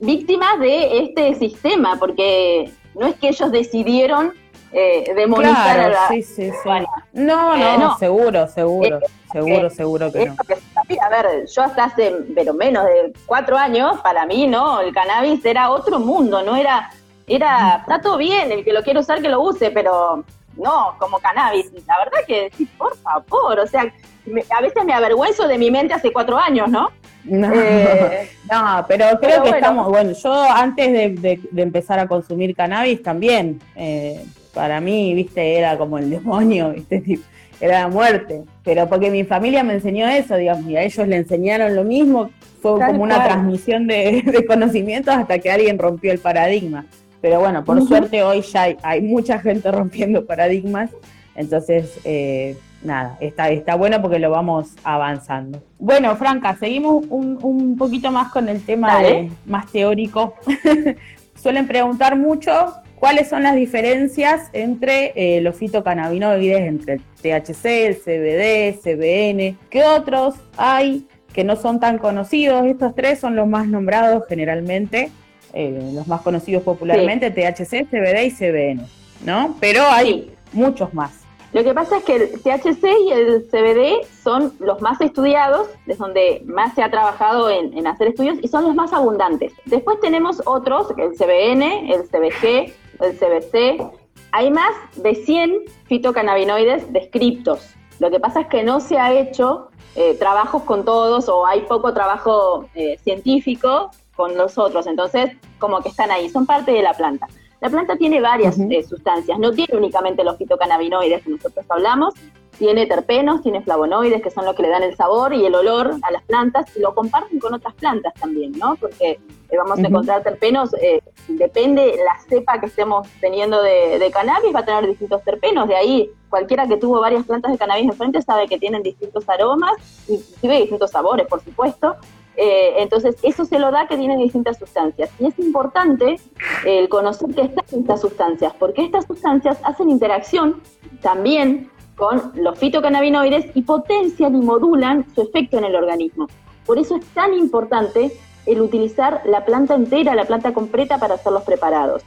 víctimas 0.00 0.58
de 0.58 0.98
este 1.04 1.34
sistema, 1.34 1.96
porque 1.98 2.70
no 2.98 3.06
es 3.06 3.14
que 3.16 3.28
ellos 3.28 3.52
decidieron 3.52 4.32
eh, 4.72 5.12
demonizar 5.14 5.74
Claro, 5.76 5.82
a 5.82 5.88
la... 5.88 6.08
sí, 6.08 6.22
sí, 6.22 6.50
sí. 6.50 6.68
No, 7.12 7.54
Eh, 7.56 7.58
no, 7.58 7.78
no. 7.78 7.98
seguro, 7.98 8.46
seguro, 8.48 9.00
seguro, 9.32 9.68
seguro 9.68 10.12
que 10.12 10.26
no. 10.26 10.36
que. 10.46 10.54
A 11.00 11.08
ver, 11.08 11.46
yo 11.46 11.62
hasta 11.62 11.84
hace, 11.84 12.12
pero 12.34 12.54
menos 12.54 12.84
de 12.84 13.12
cuatro 13.26 13.56
años, 13.56 14.00
para 14.00 14.24
mí, 14.26 14.46
¿no? 14.46 14.80
El 14.80 14.92
cannabis 14.94 15.44
era 15.44 15.70
otro 15.70 15.98
mundo, 16.00 16.42
no 16.42 16.56
era, 16.56 16.90
era, 17.34 17.78
está 17.80 18.00
todo 18.00 18.16
bien, 18.18 18.50
el 18.52 18.64
que 18.64 18.72
lo 18.72 18.82
quiere 18.82 19.00
usar 19.00 19.22
que 19.22 19.28
lo 19.28 19.40
use, 19.42 19.70
pero 19.70 20.24
no, 20.56 20.94
como 20.98 21.18
cannabis. 21.18 21.70
La 21.86 21.98
verdad 21.98 22.18
que, 22.26 22.50
sí, 22.56 22.66
por 22.76 22.96
favor, 22.98 23.60
o 23.60 23.66
sea, 23.66 23.92
me- 24.26 24.44
a 24.56 24.60
veces 24.60 24.84
me 24.84 24.92
avergüenzo 24.92 25.46
de 25.46 25.56
mi 25.58 25.70
mente 25.70 25.94
hace 25.94 26.12
cuatro 26.12 26.36
años, 26.38 26.68
¿no? 26.68 26.90
No, 27.24 27.52
Eh, 27.54 28.28
no, 28.50 28.84
pero 28.88 29.06
creo 29.06 29.18
pero 29.20 29.32
que 29.34 29.38
bueno. 29.50 29.54
estamos, 29.56 29.88
bueno, 29.88 30.12
yo 30.12 30.32
antes 30.42 30.92
de, 30.92 31.08
de- 31.10 31.40
de 31.50 31.62
empezar 31.62 31.98
a 31.98 32.08
consumir 32.08 32.54
cannabis 32.56 33.02
también, 33.02 33.60
eh, 33.76 34.24
para 34.52 34.80
mí, 34.80 35.14
viste, 35.14 35.56
era 35.56 35.78
como 35.78 35.98
el 35.98 36.10
demonio, 36.10 36.70
viste, 36.70 37.20
era 37.60 37.80
la 37.82 37.88
muerte, 37.88 38.42
pero 38.64 38.88
porque 38.88 39.10
mi 39.10 39.22
familia 39.24 39.62
me 39.62 39.74
enseñó 39.74 40.08
eso, 40.08 40.34
digamos, 40.36 40.68
y 40.68 40.76
a 40.76 40.82
ellos 40.82 41.06
le 41.06 41.16
enseñaron 41.16 41.76
lo 41.76 41.84
mismo, 41.84 42.30
fue 42.60 42.78
Tal 42.78 42.88
como 42.90 43.04
una 43.04 43.16
cual. 43.16 43.28
transmisión 43.28 43.86
de, 43.86 44.22
de 44.26 44.44
conocimientos 44.46 45.14
hasta 45.14 45.38
que 45.38 45.50
alguien 45.50 45.78
rompió 45.78 46.10
el 46.12 46.18
paradigma. 46.18 46.84
Pero 47.20 47.40
bueno, 47.40 47.64
por 47.64 47.86
suerte 47.86 48.22
hoy 48.22 48.40
ya 48.42 48.62
hay, 48.62 48.76
hay 48.82 49.00
mucha 49.02 49.38
gente 49.38 49.70
rompiendo 49.72 50.24
paradigmas, 50.26 50.90
entonces, 51.34 51.98
eh, 52.04 52.56
nada, 52.82 53.16
está, 53.20 53.50
está 53.50 53.74
bueno 53.76 54.00
porque 54.02 54.18
lo 54.18 54.30
vamos 54.30 54.72
avanzando. 54.84 55.62
Bueno, 55.78 56.16
Franca, 56.16 56.56
seguimos 56.56 57.04
un, 57.08 57.38
un 57.42 57.76
poquito 57.76 58.10
más 58.10 58.30
con 58.32 58.48
el 58.48 58.62
tema 58.64 59.00
de- 59.02 59.30
más 59.46 59.70
teórico. 59.70 60.34
Suelen 61.34 61.66
preguntar 61.66 62.16
mucho 62.16 62.74
cuáles 62.96 63.28
son 63.28 63.42
las 63.44 63.54
diferencias 63.54 64.50
entre 64.52 65.12
eh, 65.14 65.40
los 65.40 65.56
fitocannabinoides, 65.56 66.60
entre 66.60 66.94
el 66.94 67.00
THC, 67.22 67.64
el 67.86 67.96
CBD, 67.96 68.78
CBN, 68.82 69.56
¿qué 69.70 69.84
otros 69.84 70.34
hay 70.58 71.06
que 71.32 71.44
no 71.44 71.56
son 71.56 71.80
tan 71.80 71.96
conocidos? 71.98 72.66
Estos 72.66 72.94
tres 72.94 73.18
son 73.20 73.36
los 73.36 73.46
más 73.46 73.66
nombrados 73.68 74.24
generalmente, 74.28 75.10
eh, 75.52 75.90
los 75.94 76.06
más 76.06 76.22
conocidos 76.22 76.62
popularmente, 76.62 77.30
THC, 77.30 77.86
CBD 77.90 78.24
y 78.26 78.30
CBN, 78.30 78.86
¿no? 79.24 79.56
Pero 79.60 79.82
hay 79.84 80.06
Sí. 80.06 80.30
muchos 80.52 80.92
más. 80.94 81.12
Lo 81.52 81.64
que 81.64 81.74
pasa 81.74 81.96
es 81.98 82.04
que 82.04 82.14
el 82.14 82.40
THC 82.42 82.84
y 83.08 83.10
el 83.10 83.42
CBD 83.50 84.06
son 84.22 84.52
los 84.60 84.80
más 84.80 85.00
estudiados, 85.00 85.66
es 85.88 85.98
donde 85.98 86.42
más 86.46 86.74
se 86.76 86.82
ha 86.84 86.90
trabajado 86.92 87.50
en, 87.50 87.76
en 87.76 87.88
hacer 87.88 88.06
estudios 88.08 88.38
y 88.40 88.46
son 88.46 88.62
los 88.64 88.74
más 88.76 88.92
abundantes. 88.92 89.52
Después 89.64 89.98
tenemos 90.00 90.40
otros, 90.46 90.86
el 90.96 91.16
CBN, 91.16 91.92
el 91.92 92.02
CBG, 92.08 92.72
el 93.00 93.18
CBC. 93.18 93.82
Hay 94.30 94.50
más 94.52 94.72
de 94.94 95.16
100 95.16 95.64
fitocannabinoides 95.86 96.92
descriptos. 96.92 97.74
Lo 97.98 98.10
que 98.10 98.20
pasa 98.20 98.42
es 98.42 98.46
que 98.46 98.62
no 98.62 98.78
se 98.78 98.96
ha 98.98 99.12
hecho 99.12 99.70
eh, 99.96 100.14
trabajos 100.20 100.62
con 100.62 100.84
todos 100.84 101.28
o 101.28 101.44
hay 101.46 101.62
poco 101.62 101.92
trabajo 101.92 102.66
eh, 102.74 102.96
científico 103.02 103.90
con 104.20 104.36
los 104.36 104.58
otros. 104.58 104.86
Entonces, 104.86 105.30
como 105.58 105.80
que 105.80 105.88
están 105.88 106.10
ahí, 106.10 106.28
son 106.28 106.44
parte 106.44 106.72
de 106.72 106.82
la 106.82 106.92
planta. 106.92 107.26
La 107.62 107.70
planta 107.70 107.96
tiene 107.96 108.20
varias 108.20 108.58
Ujú. 108.58 108.68
eh, 108.70 108.82
sustancias, 108.82 109.38
no 109.38 109.50
tiene 109.52 109.78
únicamente 109.78 110.22
los 110.24 110.36
fitocannabinoides 110.36 111.22
que 111.22 111.30
nosotros 111.30 111.64
hablamos, 111.70 112.12
tiene 112.58 112.84
terpenos, 112.86 113.40
tiene 113.42 113.62
flavonoides, 113.62 114.22
que 114.22 114.30
son 114.30 114.44
los 114.44 114.54
que 114.54 114.62
le 114.62 114.68
dan 114.68 114.82
el 114.82 114.94
sabor 114.94 115.32
y 115.32 115.46
el 115.46 115.54
olor 115.54 115.94
a 116.02 116.10
las 116.10 116.22
plantas, 116.24 116.66
y 116.76 116.80
lo 116.80 116.94
comparten 116.94 117.38
con 117.38 117.54
otras 117.54 117.72
plantas 117.74 118.12
también, 118.14 118.52
¿no? 118.58 118.76
Porque 118.76 119.12
eh, 119.12 119.56
vamos 119.56 119.78
a 119.78 119.80
Ujú. 119.80 119.86
encontrar 119.88 120.22
terpenos, 120.22 120.74
eh, 120.82 121.00
depende 121.28 121.96
la 121.96 122.20
cepa 122.28 122.60
que 122.60 122.66
estemos 122.66 123.08
teniendo 123.20 123.62
de, 123.62 123.98
de 123.98 124.10
cannabis, 124.10 124.54
va 124.54 124.60
a 124.60 124.64
tener 124.66 124.86
distintos 124.86 125.22
terpenos, 125.24 125.66
de 125.66 125.76
ahí 125.76 126.10
cualquiera 126.28 126.66
que 126.66 126.76
tuvo 126.76 127.00
varias 127.00 127.24
plantas 127.24 127.52
de 127.52 127.58
cannabis 127.58 127.86
enfrente 127.86 128.20
sabe 128.20 128.46
que 128.46 128.58
tienen 128.58 128.82
distintos 128.82 129.26
aromas, 129.28 129.72
inclusive 130.08 130.60
distintos 130.60 130.90
sabores, 130.90 131.26
por 131.26 131.42
supuesto, 131.42 131.96
eh, 132.36 132.74
entonces, 132.78 133.16
eso 133.22 133.44
se 133.44 133.58
lo 133.58 133.70
da 133.70 133.86
que 133.86 133.96
tienen 133.96 134.18
distintas 134.18 134.58
sustancias. 134.58 135.10
Y 135.18 135.26
es 135.26 135.38
importante 135.38 136.20
el 136.64 136.88
conocer 136.88 137.34
que 137.34 137.42
están 137.42 137.64
estas 137.70 138.00
sustancias, 138.00 138.52
porque 138.58 138.84
estas 138.84 139.06
sustancias 139.06 139.58
hacen 139.62 139.90
interacción 139.90 140.62
también 141.02 141.70
con 141.96 142.32
los 142.34 142.58
fitocannabinoides 142.58 143.54
y 143.54 143.62
potencian 143.62 144.34
y 144.34 144.40
modulan 144.40 145.06
su 145.14 145.22
efecto 145.22 145.58
en 145.58 145.64
el 145.64 145.76
organismo. 145.76 146.28
Por 146.64 146.78
eso 146.78 146.96
es 146.96 147.04
tan 147.08 147.34
importante 147.34 148.10
el 148.46 148.62
utilizar 148.62 149.20
la 149.26 149.44
planta 149.44 149.74
entera, 149.74 150.14
la 150.14 150.24
planta 150.24 150.54
completa 150.54 150.98
para 150.98 151.14
hacer 151.14 151.32
los 151.32 151.42
preparados. 151.42 152.02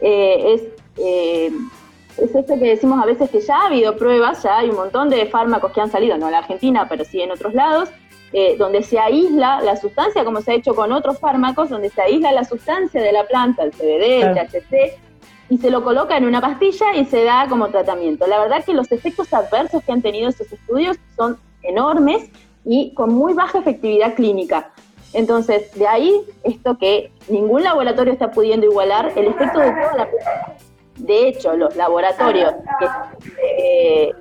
Eh, 0.00 0.54
es, 0.54 0.62
eh, 0.98 1.50
es 2.16 2.34
esto 2.34 2.54
que 2.54 2.66
decimos 2.66 3.02
a 3.02 3.06
veces 3.06 3.28
que 3.30 3.40
ya 3.40 3.62
ha 3.62 3.66
habido 3.66 3.96
pruebas, 3.96 4.42
ya 4.44 4.58
hay 4.58 4.70
un 4.70 4.76
montón 4.76 5.08
de 5.08 5.26
fármacos 5.26 5.72
que 5.72 5.80
han 5.80 5.90
salido, 5.90 6.16
no 6.16 6.26
en 6.26 6.32
la 6.32 6.38
Argentina, 6.38 6.86
pero 6.88 7.04
sí 7.04 7.20
en 7.20 7.32
otros 7.32 7.54
lados, 7.54 7.88
eh, 8.32 8.56
donde 8.58 8.82
se 8.82 8.98
aísla 8.98 9.60
la 9.62 9.76
sustancia, 9.76 10.24
como 10.24 10.40
se 10.40 10.52
ha 10.52 10.54
hecho 10.54 10.74
con 10.74 10.92
otros 10.92 11.18
fármacos, 11.18 11.70
donde 11.70 11.90
se 11.90 12.02
aísla 12.02 12.32
la 12.32 12.44
sustancia 12.44 13.00
de 13.00 13.12
la 13.12 13.24
planta, 13.24 13.62
el 13.62 13.72
CBD, 13.72 14.22
el 14.22 14.34
THC, 14.34 14.98
y 15.50 15.58
se 15.58 15.70
lo 15.70 15.82
coloca 15.82 16.16
en 16.16 16.24
una 16.24 16.40
pastilla 16.40 16.94
y 16.94 17.06
se 17.06 17.24
da 17.24 17.46
como 17.48 17.68
tratamiento. 17.68 18.26
La 18.26 18.38
verdad 18.38 18.64
que 18.64 18.74
los 18.74 18.92
efectos 18.92 19.32
adversos 19.32 19.82
que 19.82 19.92
han 19.92 20.02
tenido 20.02 20.28
estos 20.28 20.52
estudios 20.52 20.98
son 21.16 21.38
enormes 21.62 22.30
y 22.64 22.92
con 22.92 23.14
muy 23.14 23.32
baja 23.32 23.58
efectividad 23.58 24.14
clínica. 24.14 24.72
Entonces, 25.14 25.72
de 25.72 25.86
ahí 25.86 26.20
esto 26.44 26.76
que 26.76 27.10
ningún 27.28 27.62
laboratorio 27.64 28.12
está 28.12 28.30
pudiendo 28.30 28.66
igualar 28.66 29.12
el 29.16 29.28
efecto 29.28 29.58
de 29.58 29.70
toda 29.70 29.96
la 29.96 30.10
planta. 30.10 30.56
De 30.96 31.28
hecho, 31.28 31.56
los 31.56 31.76
laboratorios 31.76 32.52
que, 32.78 32.86
eh, 33.58 34.12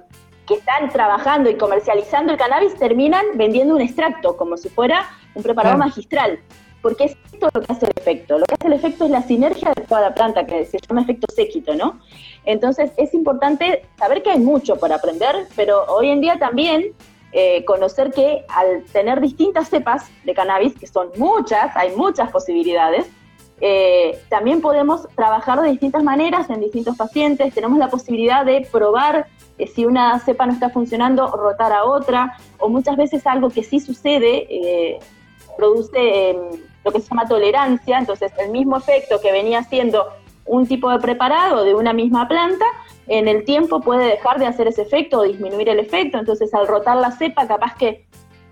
que 0.47 0.55
están 0.55 0.89
trabajando 0.89 1.49
y 1.49 1.55
comercializando 1.55 2.31
el 2.31 2.37
cannabis 2.39 2.75
terminan 2.75 3.25
vendiendo 3.35 3.75
un 3.75 3.81
extracto 3.81 4.37
como 4.37 4.57
si 4.57 4.69
fuera 4.69 5.05
un 5.35 5.43
preparado 5.43 5.75
Claro. 5.75 5.89
magistral. 5.89 6.39
Porque 6.81 7.05
es 7.05 7.17
esto 7.33 7.49
lo 7.53 7.61
que 7.61 7.71
hace 7.73 7.85
el 7.85 7.91
efecto. 7.97 8.37
Lo 8.37 8.45
que 8.45 8.53
hace 8.55 8.67
el 8.67 8.73
efecto 8.73 9.05
es 9.05 9.11
la 9.11 9.21
sinergia 9.23 9.73
de 9.75 9.81
toda 9.81 9.99
la 10.01 10.13
planta, 10.13 10.45
que 10.45 10.63
se 10.65 10.77
llama 10.87 11.01
efecto 11.01 11.27
séquito, 11.35 11.75
¿no? 11.75 11.99
Entonces 12.45 12.91
es 12.97 13.13
importante 13.13 13.83
saber 13.97 14.23
que 14.23 14.31
hay 14.31 14.39
mucho 14.39 14.77
por 14.77 14.93
aprender, 14.93 15.47
pero 15.55 15.83
hoy 15.85 16.09
en 16.09 16.21
día 16.21 16.37
también 16.39 16.93
eh, 17.33 17.65
conocer 17.65 18.11
que 18.11 18.45
al 18.47 18.83
tener 18.93 19.19
distintas 19.19 19.69
cepas 19.69 20.09
de 20.23 20.33
cannabis, 20.33 20.75
que 20.79 20.87
son 20.87 21.09
muchas, 21.17 21.75
hay 21.75 21.93
muchas 21.95 22.31
posibilidades, 22.31 23.09
eh, 23.59 24.19
también 24.29 24.61
podemos 24.61 25.07
trabajar 25.15 25.61
de 25.61 25.69
distintas 25.69 26.03
maneras 26.03 26.49
en 26.49 26.59
distintos 26.59 26.95
pacientes, 26.95 27.53
tenemos 27.53 27.79
la 27.79 27.89
posibilidad 27.89 28.45
de 28.45 28.67
probar 28.71 29.27
eh, 29.57 29.67
si 29.67 29.85
una 29.85 30.19
cepa 30.19 30.45
no 30.45 30.53
está 30.53 30.69
funcionando, 30.69 31.27
rotar 31.27 31.73
a 31.73 31.85
otra, 31.85 32.37
o 32.59 32.69
muchas 32.69 32.95
veces 32.97 33.25
algo 33.25 33.49
que 33.49 33.63
sí 33.63 33.79
sucede 33.79 34.47
eh, 34.49 34.99
produce 35.57 35.97
eh, 35.97 36.37
lo 36.85 36.91
que 36.91 37.01
se 37.01 37.09
llama 37.09 37.27
tolerancia, 37.27 37.97
entonces 37.97 38.31
el 38.37 38.51
mismo 38.51 38.77
efecto 38.77 39.19
que 39.21 39.31
venía 39.31 39.59
haciendo 39.59 40.07
un 40.45 40.67
tipo 40.67 40.89
de 40.89 40.99
preparado 40.99 41.63
de 41.63 41.73
una 41.73 41.93
misma 41.93 42.27
planta, 42.27 42.65
en 43.07 43.27
el 43.27 43.43
tiempo 43.43 43.81
puede 43.81 44.05
dejar 44.05 44.37
de 44.37 44.45
hacer 44.45 44.67
ese 44.67 44.83
efecto 44.83 45.19
o 45.19 45.23
disminuir 45.23 45.69
el 45.69 45.79
efecto, 45.79 46.19
entonces 46.19 46.53
al 46.53 46.67
rotar 46.67 46.97
la 46.97 47.11
cepa 47.11 47.47
capaz 47.47 47.75
que 47.75 48.05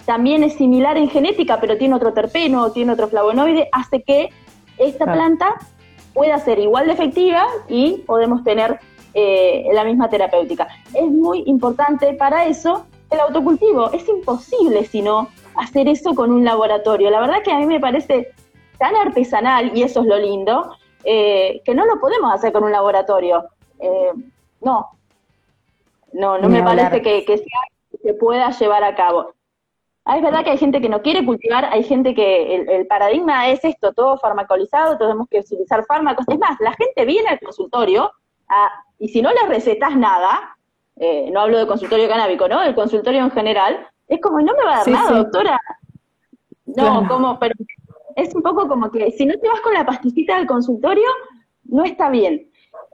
también 0.06 0.44
es 0.44 0.54
similar 0.54 0.98
en 0.98 1.10
genética, 1.10 1.60
pero 1.60 1.78
tiene 1.78 1.96
otro 1.96 2.14
terpeno 2.14 2.64
o 2.64 2.72
tiene 2.72 2.94
otro 2.94 3.08
flavonoide, 3.08 3.70
hace 3.72 4.04
que 4.04 4.30
esta 4.78 5.06
Claro. 5.06 5.20
planta 5.20 5.56
pueda 6.14 6.38
ser 6.40 6.60
igual 6.60 6.88
de 6.88 6.94
efectiva 6.94 7.46
y 7.68 7.98
podemos 8.06 8.44
tener 8.44 8.80
eh, 9.14 9.66
la 9.74 9.84
misma 9.84 10.10
terapéutica. 10.10 10.68
Es 10.94 11.06
muy 11.10 11.44
importante 11.48 12.14
para 12.14 12.46
eso 12.46 12.86
el 13.10 13.20
autocultivo. 13.20 13.92
Es 13.92 14.08
imposible 14.10 14.84
si 14.86 15.02
no 15.02 15.30
hacer 15.56 15.88
eso 15.88 16.14
con 16.16 16.32
un 16.32 16.44
laboratorio. 16.44 17.10
La 17.10 17.20
verdad 17.22 17.42
que 17.44 17.52
a 17.52 17.58
mí 17.60 17.66
me 17.66 17.80
parece 17.80 18.32
tan 18.78 18.96
artesanal, 18.96 19.72
y 19.78 19.84
eso 19.84 20.02
es 20.02 20.06
lo 20.08 20.18
lindo, 20.18 20.70
eh, 21.06 21.62
que 21.64 21.74
no 21.74 21.86
lo 21.86 22.00
podemos 22.00 22.34
hacer 22.34 22.52
con 22.52 22.64
un 22.66 22.72
laboratorio. 22.74 23.46
Eh, 23.80 24.12
no, 24.62 24.90
no, 26.14 26.38
no 26.38 26.48
Ni 26.48 26.54
me 26.54 26.60
hablar. 26.60 26.90
parece 26.92 27.02
que, 27.02 27.24
que 27.26 27.38
sea- 27.38 27.70
que 27.92 27.98
se 28.00 28.14
pueda 28.16 28.50
llevar 28.52 28.84
a 28.84 28.96
cabo. 28.96 29.32
Ah, 30.06 30.18
es 30.18 30.24
verdad 30.24 30.44
que 30.44 30.52
hay 30.52 30.58
gente 30.60 30.80
que 30.82 30.90
no 30.90 31.02
quiere 31.02 31.26
cultivar, 31.26 31.66
hay 31.66 31.84
gente 31.84 32.14
que 32.14 32.56
el, 32.56 32.70
el 32.70 32.88
paradigma 32.88 33.50
es 33.50 33.64
esto, 33.66 33.92
todo 33.92 34.18
farmacolizado, 34.20 34.98
tenemos 35.00 35.28
que 35.28 35.40
utilizar 35.40 35.84
fármacos. 35.86 36.26
Es 36.30 36.38
más, 36.38 36.60
la 36.60 36.74
gente 36.74 37.06
viene 37.06 37.28
al 37.30 37.40
consultorio 37.40 38.12
a- 38.48 38.70
y 39.00 39.10
si 39.10 39.22
no 39.24 39.32
le 39.32 39.48
recetas 39.48 39.96
nada, 39.98 40.56
eh, 40.98 41.30
no 41.32 41.42
hablo 41.42 41.58
de 41.58 41.66
consultorio 41.68 42.08
canábico, 42.08 42.48
¿no? 42.48 42.62
El 42.62 42.76
consultorio 42.76 43.22
en 43.24 43.32
general, 43.32 43.88
es 44.08 44.22
como, 44.22 44.40
no 44.42 44.54
me 44.54 44.64
va 44.64 44.74
a 44.74 44.76
dar 44.78 44.86
Sí, 44.86 44.92
nada, 44.92 45.08
sí. 45.08 45.14
doctora. 45.16 45.60
No, 46.68 46.74
Claro. 46.76 47.08
como, 47.08 47.40
pero 47.40 47.54
es 48.16 48.34
un 48.36 48.42
poco 48.44 48.68
como 48.68 48.92
que 48.92 49.12
si 49.12 49.26
no 49.26 49.34
te 49.40 49.48
vas 49.48 49.62
con 49.62 49.74
la 49.74 49.86
pastillita 49.86 50.38
del 50.38 50.48
consultorio, 50.48 51.08
no 51.64 51.84
está 51.84 52.10
bien. 52.10 52.50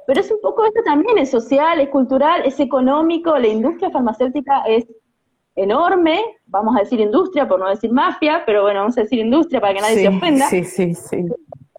Pero 0.08 0.22
es 0.22 0.32
un 0.32 0.40
poco 0.42 0.66
esto 0.66 0.82
también, 0.84 1.18
es 1.18 1.30
social, 1.30 1.80
es 1.80 1.90
cultural, 1.90 2.44
es 2.46 2.60
económico, 2.60 3.38
la 3.38 3.48
industria 3.48 3.92
farmacéutica 3.92 4.64
es 4.66 4.86
enorme, 5.56 6.22
vamos 6.46 6.76
a 6.76 6.80
decir 6.80 7.00
industria 7.00 7.48
por 7.48 7.60
no 7.60 7.70
decir 7.70 7.92
mafia, 7.92 8.44
pero 8.46 8.64
bueno, 8.64 8.82
vamos 8.82 8.98
a 8.98 9.02
decir 9.02 9.20
industria 9.20 9.60
para 9.60 9.74
que 9.74 9.82
nadie 9.82 9.96
se 9.96 10.08
ofenda. 10.08 10.48
Sí, 10.48 10.64
sí, 10.64 10.94
sí, 10.96 11.26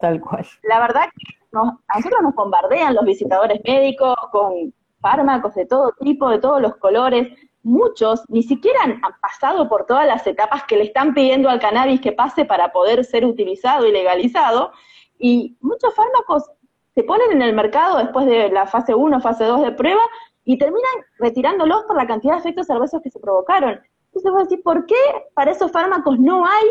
tal 0.00 0.20
cual. 0.20 0.46
La 0.62 0.80
verdad 0.80 1.04
que 1.04 1.34
nos, 1.52 1.74
a 1.88 1.96
nosotros 1.98 2.22
nos 2.22 2.34
bombardean 2.34 2.94
los 2.94 3.04
visitadores 3.04 3.60
médicos 3.64 4.14
con 4.30 4.72
fármacos 5.00 5.54
de 5.54 5.66
todo 5.66 5.92
tipo, 6.00 6.28
de 6.30 6.38
todos 6.38 6.60
los 6.60 6.76
colores. 6.76 7.28
Muchos 7.62 8.24
ni 8.28 8.42
siquiera 8.42 8.80
han 8.82 9.00
pasado 9.20 9.68
por 9.68 9.86
todas 9.86 10.06
las 10.06 10.26
etapas 10.26 10.64
que 10.64 10.76
le 10.76 10.84
están 10.84 11.14
pidiendo 11.14 11.48
al 11.48 11.60
cannabis 11.60 12.00
que 12.00 12.12
pase 12.12 12.44
para 12.44 12.72
poder 12.72 13.04
ser 13.04 13.24
utilizado 13.24 13.86
y 13.86 13.92
legalizado. 13.92 14.72
Y 15.18 15.56
muchos 15.60 15.94
fármacos 15.94 16.50
se 16.94 17.04
ponen 17.04 17.32
en 17.32 17.42
el 17.42 17.54
mercado 17.54 17.98
después 17.98 18.26
de 18.26 18.50
la 18.50 18.66
fase 18.66 18.94
1, 18.94 19.20
fase 19.20 19.44
2 19.44 19.62
de 19.62 19.72
prueba 19.72 20.02
y 20.44 20.58
terminan 20.58 20.92
retirándolos 21.18 21.84
por 21.84 21.96
la 21.96 22.06
cantidad 22.06 22.34
de 22.34 22.40
efectos 22.40 22.70
adversos 22.70 23.00
que 23.02 23.10
se 23.10 23.20
provocaron. 23.20 23.80
Entonces 24.06 24.32
vos 24.32 24.48
decís, 24.48 24.62
¿por 24.64 24.86
qué 24.86 24.96
para 25.34 25.52
esos 25.52 25.70
fármacos 25.70 26.18
no 26.18 26.44
hay 26.44 26.66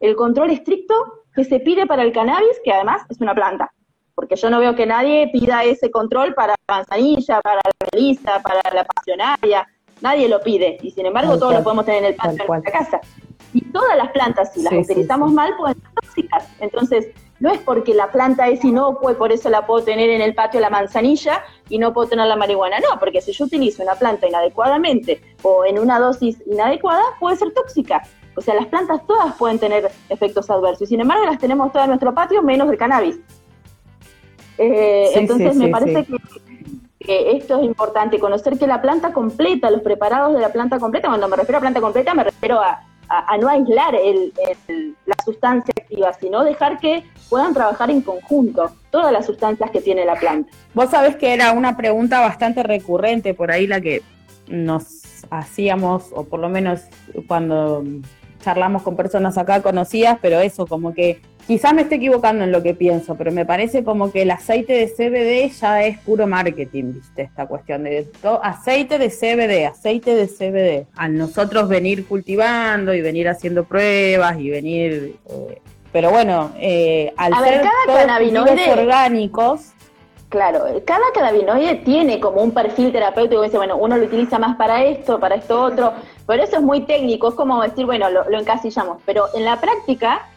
el 0.00 0.16
control 0.16 0.50
estricto 0.50 0.94
que 1.34 1.44
se 1.44 1.60
pide 1.60 1.86
para 1.86 2.02
el 2.02 2.12
cannabis, 2.12 2.60
que 2.64 2.72
además 2.72 3.02
es 3.08 3.20
una 3.20 3.34
planta? 3.34 3.72
Porque 4.14 4.36
yo 4.36 4.50
no 4.50 4.58
veo 4.58 4.74
que 4.74 4.86
nadie 4.86 5.30
pida 5.32 5.64
ese 5.64 5.90
control 5.90 6.34
para 6.34 6.54
la 6.66 6.74
manzanilla, 6.76 7.40
para 7.40 7.56
la 7.56 7.86
melisa, 7.92 8.42
para 8.42 8.74
la 8.74 8.84
pasionaria, 8.84 9.66
nadie 10.00 10.28
lo 10.28 10.40
pide, 10.40 10.78
y 10.82 10.90
sin 10.90 11.06
embargo 11.06 11.38
todos 11.38 11.54
lo 11.54 11.62
podemos 11.62 11.84
tener 11.84 12.02
en 12.02 12.10
el 12.10 12.14
patio 12.16 12.42
de 12.42 12.48
nuestra 12.48 12.72
casa. 12.72 13.00
Y 13.52 13.60
todas 13.72 13.96
las 13.96 14.10
plantas, 14.10 14.52
si 14.52 14.62
las 14.62 14.72
utilizamos 14.72 15.32
mal, 15.32 15.56
pueden 15.56 15.80
ser 15.80 15.90
tóxicas. 15.94 16.48
Entonces, 16.60 17.08
no 17.40 17.50
es 17.50 17.58
porque 17.60 17.94
la 17.94 18.10
planta 18.10 18.48
es 18.48 18.64
inocua 18.64 19.12
y 19.12 19.14
por 19.14 19.32
eso 19.32 19.48
la 19.48 19.66
puedo 19.66 19.82
tener 19.82 20.10
en 20.10 20.20
el 20.20 20.34
patio 20.34 20.60
la 20.60 20.70
manzanilla 20.70 21.42
y 21.68 21.78
no 21.78 21.92
puedo 21.92 22.08
tener 22.08 22.26
la 22.26 22.36
marihuana. 22.36 22.78
No, 22.78 22.98
porque 23.00 23.20
si 23.20 23.32
yo 23.32 23.46
utilizo 23.46 23.82
una 23.82 23.94
planta 23.94 24.28
inadecuadamente 24.28 25.20
o 25.42 25.64
en 25.64 25.78
una 25.78 25.98
dosis 25.98 26.36
inadecuada, 26.46 27.02
puede 27.18 27.36
ser 27.36 27.52
tóxica. 27.52 28.02
O 28.36 28.42
sea, 28.42 28.54
las 28.54 28.66
plantas 28.66 29.06
todas 29.06 29.34
pueden 29.36 29.58
tener 29.58 29.90
efectos 30.08 30.50
adversos 30.50 30.82
y 30.82 30.86
sin 30.86 31.00
embargo 31.00 31.24
las 31.24 31.38
tenemos 31.38 31.72
todas 31.72 31.86
en 31.86 31.90
nuestro 31.90 32.14
patio 32.14 32.42
menos 32.42 32.70
el 32.70 32.76
cannabis. 32.78 33.18
Eh, 34.58 35.10
entonces 35.14 35.56
me 35.56 35.68
parece 35.68 36.04
que 36.04 36.16
que 37.00 37.32
esto 37.32 37.58
es 37.58 37.64
importante, 37.64 38.18
conocer 38.18 38.58
que 38.58 38.66
la 38.66 38.82
planta 38.82 39.14
completa, 39.14 39.70
los 39.70 39.80
preparados 39.80 40.34
de 40.34 40.40
la 40.40 40.52
planta 40.52 40.78
completa, 40.78 41.08
cuando 41.08 41.28
me 41.28 41.36
refiero 41.36 41.56
a 41.56 41.60
planta 41.62 41.80
completa 41.80 42.12
me 42.12 42.24
refiero 42.24 42.60
a, 42.60 42.82
no 43.40 43.48
aislar 43.48 43.94
la 45.06 45.14
sustancia 45.24 45.72
activa, 45.76 46.12
sino 46.14 46.44
dejar 46.44 46.78
que 46.78 47.04
puedan 47.28 47.52
trabajar 47.52 47.90
en 47.90 48.00
conjunto 48.00 48.70
todas 48.90 49.12
las 49.12 49.26
sustancias 49.26 49.70
que 49.70 49.80
tiene 49.80 50.04
la 50.04 50.14
planta. 50.14 50.50
Vos 50.74 50.90
sabés 50.90 51.16
que 51.16 51.34
era 51.34 51.52
una 51.52 51.76
pregunta 51.76 52.20
bastante 52.20 52.62
recurrente 52.62 53.34
por 53.34 53.50
ahí 53.50 53.66
la 53.66 53.80
que 53.80 54.02
nos 54.48 55.24
hacíamos, 55.30 56.10
o 56.12 56.24
por 56.24 56.40
lo 56.40 56.48
menos 56.48 56.82
cuando 57.26 57.84
charlamos 58.40 58.82
con 58.82 58.96
personas 58.96 59.38
acá 59.38 59.62
conocidas, 59.62 60.18
pero 60.20 60.40
eso, 60.40 60.66
como 60.66 60.94
que 60.94 61.20
Quizás 61.50 61.74
me 61.74 61.82
esté 61.82 61.96
equivocando 61.96 62.44
en 62.44 62.52
lo 62.52 62.62
que 62.62 62.74
pienso, 62.74 63.16
pero 63.16 63.32
me 63.32 63.44
parece 63.44 63.82
como 63.82 64.12
que 64.12 64.22
el 64.22 64.30
aceite 64.30 64.72
de 64.72 64.86
CBD 64.86 65.52
ya 65.52 65.82
es 65.82 65.98
puro 65.98 66.28
marketing, 66.28 66.92
¿viste? 66.94 67.22
Esta 67.22 67.46
cuestión 67.46 67.82
de 67.82 68.06
aceite 68.40 68.98
de 68.98 69.08
CBD, 69.08 69.66
aceite 69.66 70.14
de 70.14 70.28
CBD. 70.28 70.86
Al 70.96 71.18
nosotros 71.18 71.68
venir 71.68 72.06
cultivando 72.06 72.94
y 72.94 73.00
venir 73.00 73.28
haciendo 73.28 73.64
pruebas 73.64 74.38
y 74.38 74.48
venir. 74.48 75.16
Eh, 75.28 75.60
pero 75.90 76.10
bueno, 76.10 76.52
eh, 76.56 77.12
al 77.16 77.34
ser 77.42 77.62
cannabinoide 77.84 78.70
orgánicos. 78.70 79.72
Claro, 80.30 80.64
cada 80.86 81.12
cannabinoide 81.12 81.74
tiene 81.84 82.20
como 82.20 82.40
un 82.40 82.52
perfil 82.52 82.92
terapéutico 82.92 83.42
dice, 83.42 83.58
bueno, 83.58 83.76
uno 83.76 83.98
lo 83.98 84.06
utiliza 84.06 84.38
más 84.38 84.56
para 84.56 84.84
esto, 84.84 85.20
para 85.20 85.34
esto 85.34 85.60
otro, 85.60 85.92
pero 86.26 86.42
eso 86.42 86.56
es 86.56 86.62
muy 86.62 86.82
técnico, 86.86 87.28
es 87.28 87.34
como 87.34 87.60
decir, 87.60 87.84
bueno, 87.84 88.08
lo 88.08 88.38
encasillamos, 88.38 89.02
pero 89.04 89.26
en 89.34 89.44
la 89.44 89.60
práctica 89.60 90.28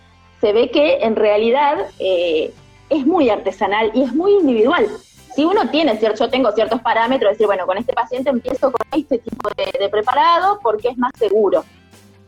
se 0.44 0.52
ve 0.52 0.70
que 0.72 0.98
en 1.04 1.16
realidad 1.16 1.78
eh, 2.00 2.54
es 2.90 3.06
muy 3.06 3.30
artesanal 3.30 3.92
y 3.94 4.04
es 4.04 4.14
muy 4.14 4.34
individual. 4.34 4.88
Si 5.36 5.46
uno 5.46 5.70
tiene, 5.70 5.96
cierto, 5.98 6.26
yo 6.26 6.30
tengo 6.30 6.52
ciertos 6.52 6.82
parámetros, 6.82 7.32
decir, 7.32 7.48
bueno, 7.48 7.66
con 7.66 7.78
este 7.78 7.94
paciente 7.94 8.30
empiezo 8.30 8.70
con 8.72 9.00
este 9.00 9.20
tipo 9.20 9.50
de, 9.56 9.88
preparado 9.88 10.60
porque 10.62 10.90
es 10.90 10.98
más 10.98 11.14
seguro. 11.18 11.64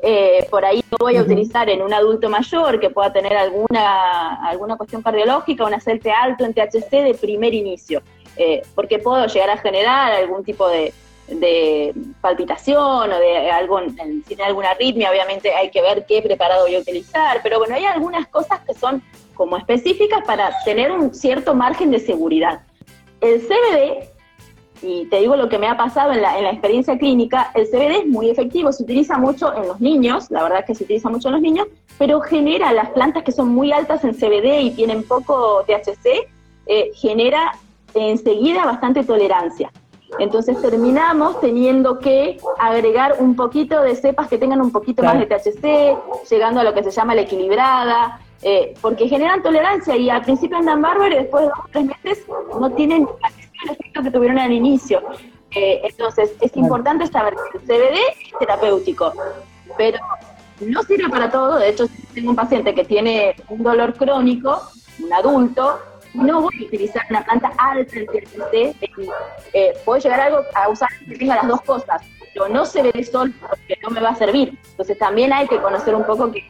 Eh, 0.07 0.45
por 0.51 0.63
ahí 0.63 0.83
no 0.91 0.97
voy 0.99 1.17
a 1.17 1.23
utilizar 1.23 1.67
en 1.67 1.81
un 1.81 1.91
adulto 1.91 2.29
mayor 2.29 2.79
que 2.79 2.91
pueda 2.91 3.11
tener 3.11 3.35
alguna, 3.35 4.35
alguna 4.47 4.77
cuestión 4.77 5.01
cardiológica, 5.01 5.65
un 5.65 5.73
aceite 5.73 6.11
alto 6.11 6.45
en 6.45 6.53
THC 6.53 6.91
de 6.91 7.17
primer 7.19 7.55
inicio, 7.55 8.03
eh, 8.37 8.61
porque 8.75 8.99
puedo 8.99 9.25
llegar 9.25 9.49
a 9.49 9.57
generar 9.57 10.11
algún 10.11 10.43
tipo 10.43 10.67
de, 10.69 10.93
de 11.27 11.91
palpitación 12.21 13.11
o 13.11 13.19
de 13.19 13.49
algún, 13.49 13.97
si 13.97 14.21
tiene 14.21 14.43
alguna 14.43 14.69
arritmia, 14.69 15.09
obviamente 15.09 15.55
hay 15.55 15.71
que 15.71 15.81
ver 15.81 16.05
qué 16.05 16.21
preparado 16.21 16.65
voy 16.65 16.75
a 16.75 16.79
utilizar, 16.81 17.39
pero 17.41 17.57
bueno, 17.57 17.73
hay 17.73 17.85
algunas 17.85 18.27
cosas 18.27 18.59
que 18.59 18.75
son 18.75 19.01
como 19.33 19.57
específicas 19.57 20.23
para 20.23 20.51
tener 20.65 20.91
un 20.91 21.15
cierto 21.15 21.55
margen 21.55 21.89
de 21.89 21.97
seguridad. 21.97 22.61
El 23.21 23.41
CBD, 23.41 24.07
y 24.81 25.05
te 25.05 25.19
digo 25.19 25.35
lo 25.35 25.49
que 25.49 25.57
me 25.57 25.67
ha 25.67 25.77
pasado 25.77 26.11
en 26.11 26.21
la, 26.21 26.37
en 26.37 26.43
la 26.43 26.51
experiencia 26.51 26.97
clínica, 26.97 27.51
el 27.53 27.67
CBD 27.67 28.01
es 28.01 28.07
muy 28.07 28.29
efectivo, 28.29 28.71
se 28.71 28.83
utiliza 28.83 29.17
mucho 29.17 29.55
en 29.55 29.67
los 29.67 29.79
niños, 29.79 30.29
la 30.31 30.43
verdad 30.43 30.59
es 30.59 30.65
que 30.65 30.75
se 30.75 30.83
utiliza 30.83 31.09
mucho 31.09 31.29
en 31.29 31.33
los 31.33 31.41
niños, 31.41 31.67
pero 31.97 32.19
genera 32.21 32.71
las 32.73 32.89
plantas 32.91 33.23
que 33.23 33.31
son 33.31 33.49
muy 33.49 33.71
altas 33.71 34.03
en 34.03 34.13
CBD 34.13 34.61
y 34.61 34.71
tienen 34.71 35.03
poco 35.03 35.63
THC, 35.65 36.27
eh, 36.67 36.91
genera 36.95 37.53
enseguida 37.93 38.65
bastante 38.65 39.03
tolerancia. 39.03 39.71
Entonces 40.19 40.61
terminamos 40.61 41.39
teniendo 41.41 41.99
que 41.99 42.37
agregar 42.59 43.15
un 43.19 43.35
poquito 43.35 43.81
de 43.81 43.95
cepas 43.95 44.27
que 44.27 44.37
tengan 44.37 44.61
un 44.61 44.71
poquito 44.71 45.03
más 45.03 45.19
de 45.19 45.25
THC, 45.25 45.97
llegando 46.29 46.61
a 46.61 46.63
lo 46.63 46.73
que 46.73 46.83
se 46.83 46.91
llama 46.91 47.15
la 47.15 47.21
equilibrada, 47.21 48.19
eh, 48.41 48.73
porque 48.81 49.07
generan 49.07 49.41
tolerancia 49.41 49.95
y 49.97 50.09
al 50.09 50.21
principio 50.21 50.57
andan 50.57 50.81
bárbaros 50.81 51.13
y 51.13 51.17
después 51.17 51.43
de 51.43 51.49
dos 51.49 51.59
o 51.59 51.67
tres 51.71 51.85
meses 51.85 52.25
no 52.59 52.71
tienen 52.71 53.07
el 53.65 53.71
efecto 53.71 54.01
que 54.03 54.11
tuvieron 54.11 54.39
al 54.39 54.51
inicio. 54.51 55.01
Eh, 55.51 55.81
entonces 55.83 56.33
es 56.41 56.55
importante 56.57 57.07
saber 57.07 57.33
que 57.51 57.57
el 57.57 57.63
CBD 57.63 57.93
es 57.93 58.39
terapéutico, 58.39 59.13
pero 59.77 59.99
no 60.59 60.83
sirve 60.83 61.09
para 61.09 61.29
todo. 61.31 61.57
De 61.59 61.69
hecho, 61.69 61.87
si 61.87 62.01
tengo 62.13 62.31
un 62.31 62.35
paciente 62.35 62.73
que 62.73 62.83
tiene 62.83 63.35
un 63.49 63.63
dolor 63.63 63.93
crónico, 63.93 64.61
un 64.99 65.13
adulto, 65.13 65.79
no 66.13 66.41
voy 66.41 66.53
a 66.61 66.65
utilizar 66.65 67.03
una 67.09 67.23
planta 67.23 67.51
alta 67.57 67.95
en 67.97 68.05
THC, 68.05 68.75
eh, 69.53 69.73
puedo 69.83 69.99
llegar 69.99 70.19
a, 70.19 70.25
algo, 70.25 70.39
a 70.55 70.69
usar 70.69 70.89
que 71.07 71.17
tenga 71.17 71.35
las 71.35 71.47
dos 71.47 71.61
cosas, 71.61 72.01
pero 72.35 72.49
no 72.49 72.65
se 72.65 72.83
ve 72.83 72.91
de 72.91 73.03
sol 73.05 73.33
porque 73.39 73.79
no 73.81 73.89
me 73.91 74.01
va 74.01 74.09
a 74.09 74.15
servir. 74.15 74.59
Entonces 74.71 74.97
también 74.97 75.31
hay 75.31 75.47
que 75.47 75.57
conocer 75.61 75.95
un 75.95 76.03
poco 76.03 76.29
qué, 76.31 76.43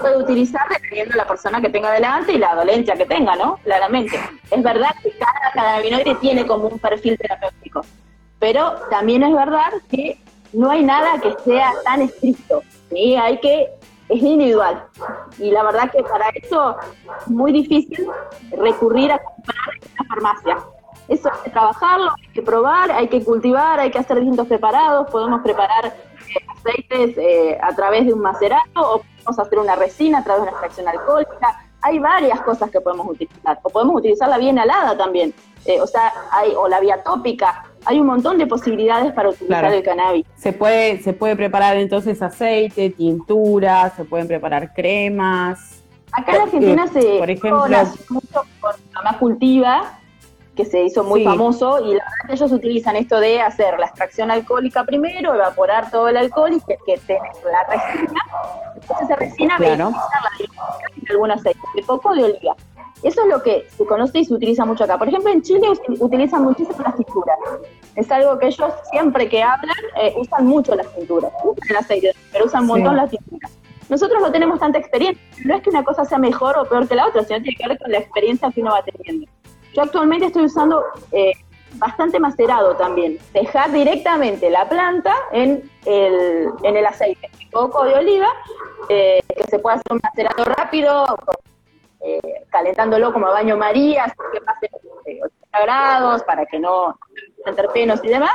puede 0.00 0.16
utilizar 0.16 0.62
dependiendo 0.68 1.12
de 1.12 1.18
la 1.18 1.26
persona 1.26 1.60
que 1.60 1.68
tenga 1.68 1.90
delante 1.90 2.32
y 2.32 2.38
la 2.38 2.54
dolencia 2.54 2.94
que 2.94 3.06
tenga, 3.06 3.34
¿no? 3.34 3.56
Claramente. 3.64 4.20
Es 4.50 4.62
verdad 4.62 4.90
que 5.02 5.10
cada 5.10 5.52
cannabinoide 5.52 6.14
tiene 6.20 6.46
como 6.46 6.68
un 6.68 6.78
perfil 6.78 7.18
terapéutico, 7.18 7.80
pero 8.38 8.74
también 8.88 9.24
es 9.24 9.34
verdad 9.34 9.72
que 9.90 10.16
no 10.52 10.70
hay 10.70 10.84
nada 10.84 11.18
que 11.20 11.34
sea 11.44 11.72
tan 11.84 12.02
estricto. 12.02 12.62
¿sí? 12.90 13.16
Hay 13.16 13.38
que 13.38 13.68
es 14.10 14.22
individual. 14.22 14.84
Y 15.38 15.50
la 15.50 15.64
verdad 15.64 15.90
que 15.90 16.04
para 16.04 16.28
eso 16.34 16.76
es 17.20 17.26
muy 17.28 17.50
difícil 17.50 18.06
recurrir 18.52 19.10
a 19.10 19.18
comprar 19.18 19.56
en 19.98 20.06
farmacia. 20.06 20.58
Eso 21.12 21.30
hay 21.30 21.40
que 21.44 21.50
trabajarlo, 21.50 22.10
hay 22.10 22.32
que 22.32 22.42
probar, 22.42 22.90
hay 22.90 23.08
que 23.08 23.22
cultivar, 23.22 23.78
hay 23.80 23.90
que 23.90 23.98
hacer 23.98 24.16
distintos 24.16 24.46
preparados. 24.48 25.10
Podemos 25.10 25.42
preparar 25.42 25.86
eh, 25.86 26.46
aceites 26.56 27.18
eh, 27.18 27.58
a 27.60 27.74
través 27.74 28.06
de 28.06 28.14
un 28.14 28.20
macerato 28.20 28.80
o 28.80 29.02
podemos 29.02 29.38
hacer 29.38 29.58
una 29.58 29.76
resina 29.76 30.18
a 30.18 30.24
través 30.24 30.42
de 30.42 30.48
una 30.48 30.52
extracción 30.52 30.88
alcohólica. 30.88 31.66
Hay 31.82 31.98
varias 31.98 32.40
cosas 32.40 32.70
que 32.70 32.80
podemos 32.80 33.06
utilizar. 33.08 33.58
O 33.62 33.68
podemos 33.68 33.96
utilizar 33.96 34.28
la 34.28 34.38
vía 34.38 34.50
inhalada 34.50 34.96
también. 34.96 35.34
Eh, 35.66 35.80
o 35.80 35.86
sea, 35.86 36.12
hay, 36.30 36.54
o 36.56 36.66
la 36.66 36.80
vía 36.80 37.02
tópica 37.02 37.66
hay 37.84 38.00
un 38.00 38.06
montón 38.06 38.38
de 38.38 38.46
posibilidades 38.46 39.12
para 39.12 39.30
utilizar 39.30 39.72
el 39.72 39.82
cannabis. 39.82 40.24
Se 40.36 40.52
puede, 40.52 41.02
se 41.02 41.12
puede 41.12 41.36
preparar 41.36 41.76
entonces 41.76 42.22
aceite, 42.22 42.90
tintura, 42.90 43.90
se 43.90 44.04
pueden 44.04 44.28
preparar 44.28 44.72
cremas. 44.72 45.82
Acá 46.12 46.36
en 46.36 46.42
Argentina 46.42 46.86
se 46.86 47.18
por 47.18 47.30
ejemplo, 47.30 47.64
mucho 48.10 48.42
con 48.60 48.72
Mamá 48.94 49.18
Cultiva, 49.18 49.98
que 50.54 50.64
se 50.64 50.82
hizo 50.82 51.02
muy 51.02 51.24
famoso, 51.24 51.80
y 51.80 51.94
la 51.94 52.04
verdad 52.04 52.26
que 52.26 52.32
ellos 52.34 52.52
utilizan 52.52 52.96
esto 52.96 53.18
de 53.20 53.40
hacer 53.40 53.78
la 53.78 53.86
extracción 53.86 54.30
alcohólica 54.30 54.84
primero, 54.84 55.34
evaporar 55.34 55.90
todo 55.90 56.08
el 56.08 56.16
alcohol 56.16 56.52
y 56.52 56.60
que, 56.60 56.76
que 56.84 57.00
la 57.16 57.64
resina, 57.68 58.20
entonces 58.74 59.06
esa 59.06 59.16
resina 59.16 59.56
claro. 59.56 59.92
en 60.96 61.10
algún 61.10 61.30
aceite, 61.30 61.60
de 61.74 61.82
coco 61.82 62.14
de 62.14 62.24
oliva. 62.24 62.54
Eso 63.02 63.22
es 63.22 63.28
lo 63.28 63.42
que 63.42 63.66
se 63.76 63.84
conoce 63.84 64.20
y 64.20 64.24
se 64.24 64.34
utiliza 64.34 64.64
mucho 64.64 64.84
acá. 64.84 64.96
Por 64.96 65.08
ejemplo, 65.08 65.30
en 65.30 65.42
Chile 65.42 65.66
utilizan 65.98 66.44
muchísimo 66.44 66.78
las 66.84 66.94
tinturas. 66.94 67.36
Es 67.96 68.10
algo 68.12 68.38
que 68.38 68.46
ellos 68.46 68.72
siempre 68.92 69.28
que 69.28 69.42
hablan 69.42 69.74
eh, 70.00 70.14
usan 70.16 70.46
mucho 70.46 70.74
las 70.76 70.86
tinturas. 70.94 71.32
Usan 71.42 71.70
el 71.70 71.76
aceite, 71.76 72.12
pero 72.30 72.44
usan 72.44 72.62
un 72.62 72.68
montón 72.68 72.96
las 72.96 73.10
tinturas. 73.10 73.50
Nosotros 73.88 74.22
no 74.22 74.30
tenemos 74.30 74.60
tanta 74.60 74.78
experiencia. 74.78 75.20
No 75.44 75.56
es 75.56 75.62
que 75.62 75.70
una 75.70 75.82
cosa 75.82 76.04
sea 76.04 76.18
mejor 76.18 76.56
o 76.56 76.64
peor 76.64 76.86
que 76.86 76.94
la 76.94 77.08
otra, 77.08 77.24
sino 77.24 77.42
tiene 77.42 77.56
que 77.56 77.68
ver 77.68 77.78
con 77.78 77.90
la 77.90 77.98
experiencia 77.98 78.50
que 78.52 78.60
uno 78.60 78.70
va 78.70 78.82
teniendo. 78.84 79.26
Yo 79.74 79.82
actualmente 79.82 80.26
estoy 80.26 80.44
usando 80.44 80.84
eh, 81.12 81.32
bastante 81.74 82.20
macerado 82.20 82.76
también. 82.76 83.18
Dejar 83.32 83.72
directamente 83.72 84.50
la 84.50 84.68
planta 84.68 85.14
en 85.32 85.70
el, 85.86 86.48
en 86.62 86.76
el 86.76 86.86
aceite 86.86 87.30
de 87.38 87.50
coco 87.50 87.84
de 87.84 87.94
oliva, 87.94 88.28
eh, 88.88 89.20
que 89.28 89.44
se 89.44 89.58
puede 89.58 89.76
hacer 89.76 89.92
un 89.92 90.00
macerado 90.02 90.44
rápido, 90.44 91.06
eh, 92.00 92.44
calentándolo 92.50 93.12
como 93.12 93.26
baño 93.26 93.56
María, 93.56 94.14
que 94.32 94.40
pase 94.40 94.70
80 95.04 95.60
grados 95.62 96.22
para 96.24 96.44
que 96.46 96.58
no 96.58 96.98
terpenos 97.56 98.00
y 98.04 98.08
demás. 98.08 98.32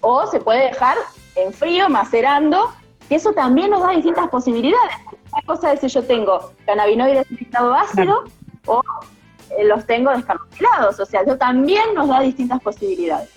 o 0.00 0.26
se 0.26 0.40
puede 0.40 0.66
dejar 0.66 0.98
en 1.36 1.52
frío, 1.52 1.88
macerando, 1.88 2.70
y 3.08 3.14
eso 3.14 3.32
también 3.32 3.70
nos 3.70 3.82
da 3.82 3.90
distintas 3.90 4.28
posibilidades. 4.28 4.96
Una 5.32 5.42
cosa 5.46 5.72
es 5.72 5.80
si 5.80 5.88
yo 5.88 6.04
tengo 6.04 6.52
cannabinoides 6.66 7.30
en 7.30 7.38
estado 7.38 7.74
ácido 7.74 8.24
o 8.66 8.82
los 9.64 9.86
tengo 9.86 10.10
descarboxilados, 10.10 10.98
o 11.00 11.06
sea, 11.06 11.22
eso 11.22 11.36
también 11.36 11.94
nos 11.94 12.08
da 12.08 12.20
distintas 12.20 12.60
posibilidades. 12.60 13.28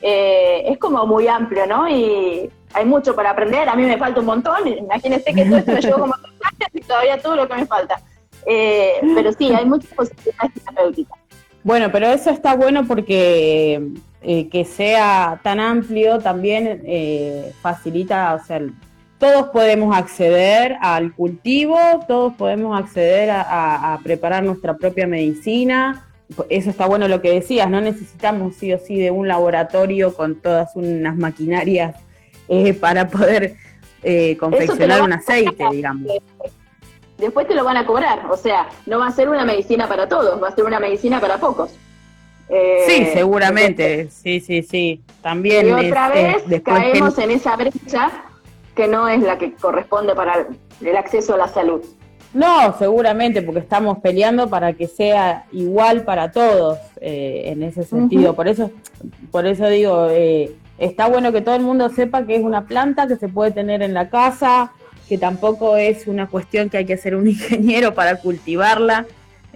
Eh, 0.00 0.62
es 0.66 0.78
como 0.78 1.06
muy 1.06 1.26
amplio, 1.28 1.66
¿no? 1.66 1.88
Y 1.88 2.50
hay 2.72 2.84
mucho 2.84 3.14
para 3.14 3.30
aprender, 3.30 3.68
a 3.68 3.74
mí 3.74 3.82
me 3.84 3.98
falta 3.98 4.20
un 4.20 4.26
montón, 4.26 4.66
imagínense 4.66 5.32
que 5.32 5.44
todo 5.44 5.56
esto 5.56 5.72
me 5.72 5.80
llevo 5.80 5.98
como 5.98 6.14
dos 6.16 6.30
años 6.42 6.70
y 6.72 6.80
todavía 6.80 7.20
todo 7.20 7.36
lo 7.36 7.48
que 7.48 7.54
me 7.54 7.66
falta. 7.66 8.00
Eh, 8.46 9.00
pero 9.14 9.32
sí, 9.32 9.52
hay 9.52 9.66
muchas 9.66 9.92
posibilidades 9.92 10.54
terapéuticas. 10.54 11.18
Bueno, 11.64 11.90
pero 11.92 12.06
eso 12.06 12.30
está 12.30 12.54
bueno 12.54 12.86
porque 12.86 13.90
que 14.20 14.64
sea 14.64 15.40
tan 15.42 15.60
amplio 15.60 16.18
también 16.18 17.52
facilita, 17.60 18.34
o 18.34 18.44
sea, 18.44 18.60
todos 19.18 19.48
podemos 19.48 19.96
acceder 19.96 20.76
al 20.80 21.12
cultivo, 21.12 21.76
todos 22.06 22.34
podemos 22.34 22.78
acceder 22.78 23.30
a, 23.30 23.98
preparar 24.02 24.44
nuestra 24.44 24.76
propia 24.76 25.06
medicina. 25.06 26.06
Eso 26.48 26.70
está 26.70 26.86
bueno 26.86 27.08
lo 27.08 27.20
que 27.20 27.32
decías, 27.32 27.68
no 27.68 27.80
necesitamos 27.80 28.54
sí 28.54 28.72
o 28.72 28.78
sí 28.78 28.98
de 28.98 29.10
un 29.10 29.26
laboratorio 29.26 30.14
con 30.14 30.36
todas 30.36 30.76
unas 30.76 31.16
maquinarias 31.16 31.96
eh, 32.48 32.74
para 32.74 33.08
poder 33.08 33.56
eh, 34.02 34.36
confeccionar 34.36 35.02
un 35.02 35.14
aceite, 35.14 35.64
digamos. 35.72 36.12
Después 37.16 37.48
te 37.48 37.54
lo 37.54 37.64
van 37.64 37.76
a 37.76 37.86
cobrar, 37.86 38.26
o 38.30 38.36
sea, 38.36 38.68
no 38.86 39.00
va 39.00 39.08
a 39.08 39.12
ser 39.12 39.28
una 39.28 39.44
medicina 39.44 39.88
para 39.88 40.08
todos, 40.08 40.40
va 40.40 40.48
a 40.48 40.54
ser 40.54 40.64
una 40.64 40.78
medicina 40.78 41.20
para 41.20 41.38
pocos. 41.38 41.74
Eh, 42.50 42.84
sí, 42.86 43.08
seguramente, 43.12 44.08
sí, 44.10 44.40
sí, 44.40 44.62
sí. 44.62 45.02
También. 45.22 45.68
Y 45.68 45.72
otra 45.72 46.08
vez 46.08 46.62
caemos 46.62 47.18
en 47.18 47.32
esa 47.32 47.56
brecha 47.56 48.27
que 48.78 48.86
no 48.86 49.08
es 49.08 49.20
la 49.20 49.38
que 49.38 49.54
corresponde 49.54 50.14
para 50.14 50.46
el 50.80 50.96
acceso 50.96 51.34
a 51.34 51.36
la 51.36 51.48
salud. 51.48 51.84
No, 52.32 52.78
seguramente, 52.78 53.42
porque 53.42 53.58
estamos 53.58 53.98
peleando 53.98 54.48
para 54.48 54.72
que 54.74 54.86
sea 54.86 55.46
igual 55.50 56.04
para 56.04 56.30
todos 56.30 56.78
eh, 57.00 57.42
en 57.46 57.64
ese 57.64 57.82
sentido. 57.82 58.36
Por 58.36 58.46
eso, 58.46 58.70
por 59.32 59.48
eso 59.48 59.66
digo, 59.66 60.06
eh, 60.10 60.52
está 60.78 61.08
bueno 61.08 61.32
que 61.32 61.40
todo 61.40 61.56
el 61.56 61.62
mundo 61.62 61.88
sepa 61.88 62.24
que 62.24 62.36
es 62.36 62.42
una 62.42 62.66
planta 62.66 63.08
que 63.08 63.16
se 63.16 63.26
puede 63.26 63.50
tener 63.50 63.82
en 63.82 63.94
la 63.94 64.10
casa, 64.10 64.70
que 65.08 65.18
tampoco 65.18 65.76
es 65.76 66.06
una 66.06 66.28
cuestión 66.28 66.70
que 66.70 66.76
hay 66.76 66.86
que 66.86 66.98
ser 66.98 67.16
un 67.16 67.26
ingeniero 67.28 67.94
para 67.94 68.20
cultivarla. 68.20 69.06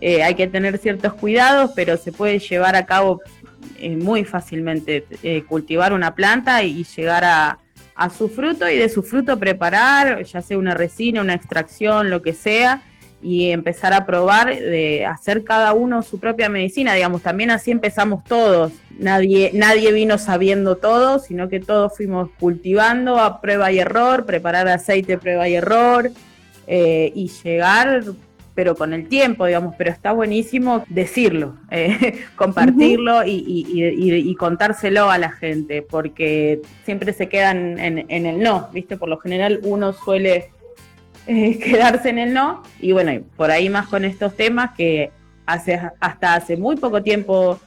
Eh, 0.00 0.24
hay 0.24 0.34
que 0.34 0.48
tener 0.48 0.78
ciertos 0.78 1.14
cuidados, 1.14 1.70
pero 1.76 1.96
se 1.96 2.10
puede 2.10 2.40
llevar 2.40 2.74
a 2.74 2.86
cabo 2.86 3.20
muy 3.98 4.24
fácilmente 4.24 5.04
cultivar 5.48 5.92
una 5.92 6.14
planta 6.14 6.62
y 6.62 6.84
llegar 6.84 7.24
a, 7.24 7.58
a 7.94 8.10
su 8.10 8.28
fruto 8.28 8.68
y 8.68 8.76
de 8.76 8.88
su 8.88 9.02
fruto 9.02 9.38
preparar, 9.38 10.24
ya 10.24 10.42
sea 10.42 10.58
una 10.58 10.74
resina, 10.74 11.20
una 11.20 11.34
extracción, 11.34 12.10
lo 12.10 12.22
que 12.22 12.32
sea, 12.32 12.82
y 13.22 13.50
empezar 13.50 13.92
a 13.92 14.04
probar 14.04 14.48
de 14.48 15.06
hacer 15.06 15.44
cada 15.44 15.72
uno 15.74 16.02
su 16.02 16.18
propia 16.18 16.48
medicina, 16.48 16.94
digamos, 16.94 17.22
también 17.22 17.50
así 17.50 17.70
empezamos 17.70 18.24
todos. 18.24 18.72
Nadie, 18.98 19.52
nadie 19.54 19.92
vino 19.92 20.18
sabiendo 20.18 20.76
todo, 20.76 21.18
sino 21.20 21.48
que 21.48 21.60
todos 21.60 21.96
fuimos 21.96 22.30
cultivando 22.40 23.20
a 23.20 23.40
prueba 23.40 23.70
y 23.70 23.78
error, 23.78 24.26
preparar 24.26 24.66
aceite 24.68 25.18
prueba 25.18 25.48
y 25.48 25.54
error, 25.54 26.10
eh, 26.66 27.12
y 27.14 27.28
llegar 27.44 28.02
pero 28.54 28.74
con 28.74 28.92
el 28.92 29.08
tiempo, 29.08 29.46
digamos, 29.46 29.74
pero 29.78 29.90
está 29.90 30.12
buenísimo 30.12 30.84
decirlo, 30.88 31.56
eh, 31.70 32.24
compartirlo 32.36 33.22
y, 33.24 34.34
contárselo 34.38 35.10
a 35.10 35.18
la 35.18 35.30
gente, 35.30 35.82
porque 35.82 36.60
siempre 36.84 37.12
se 37.12 37.28
quedan 37.28 37.78
en, 37.78 38.26
el 38.26 38.40
no, 38.40 38.68
¿viste? 38.72 38.96
Por 38.96 39.08
lo 39.08 39.18
general 39.18 39.60
uno 39.62 39.92
suele 39.92 40.50
eh, 41.26 41.58
quedarse 41.62 42.10
en 42.10 42.18
el 42.18 42.34
no, 42.34 42.62
y 42.80 42.92
bueno, 42.92 43.22
por 43.36 43.50
ahí 43.50 43.68
más 43.68 43.86
con 43.86 44.04
estos 44.04 44.36
temas 44.36 44.72
que 44.76 45.10
hace, 45.46 45.80
hasta 46.00 46.34
hace 46.34 46.56
muy 46.56 46.76
poco 46.76 47.02
tiempo 47.02 47.58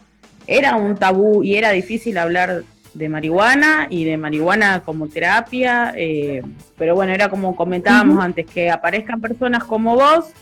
era 0.47 0.75
un 0.75 0.95
tabú 0.95 1.43
y 1.43 1.55
era 1.55 1.71
difícil 1.71 2.17
hablar 2.17 2.63
de 2.93 3.09
marihuana 3.09 3.87
y 3.89 4.05
de 4.05 4.17
marihuana 4.17 4.81
como 4.81 5.07
terapia, 5.07 5.93
eh, 5.97 6.41
pero 6.77 6.95
bueno, 6.95 7.13
era 7.13 7.29
como 7.29 7.55
comentábamos 7.55 8.23
antes, 8.23 8.45
que 8.45 8.69
aparezcan 8.69 9.19
personas 9.19 9.63
como 9.63 9.95
vos 9.95 10.33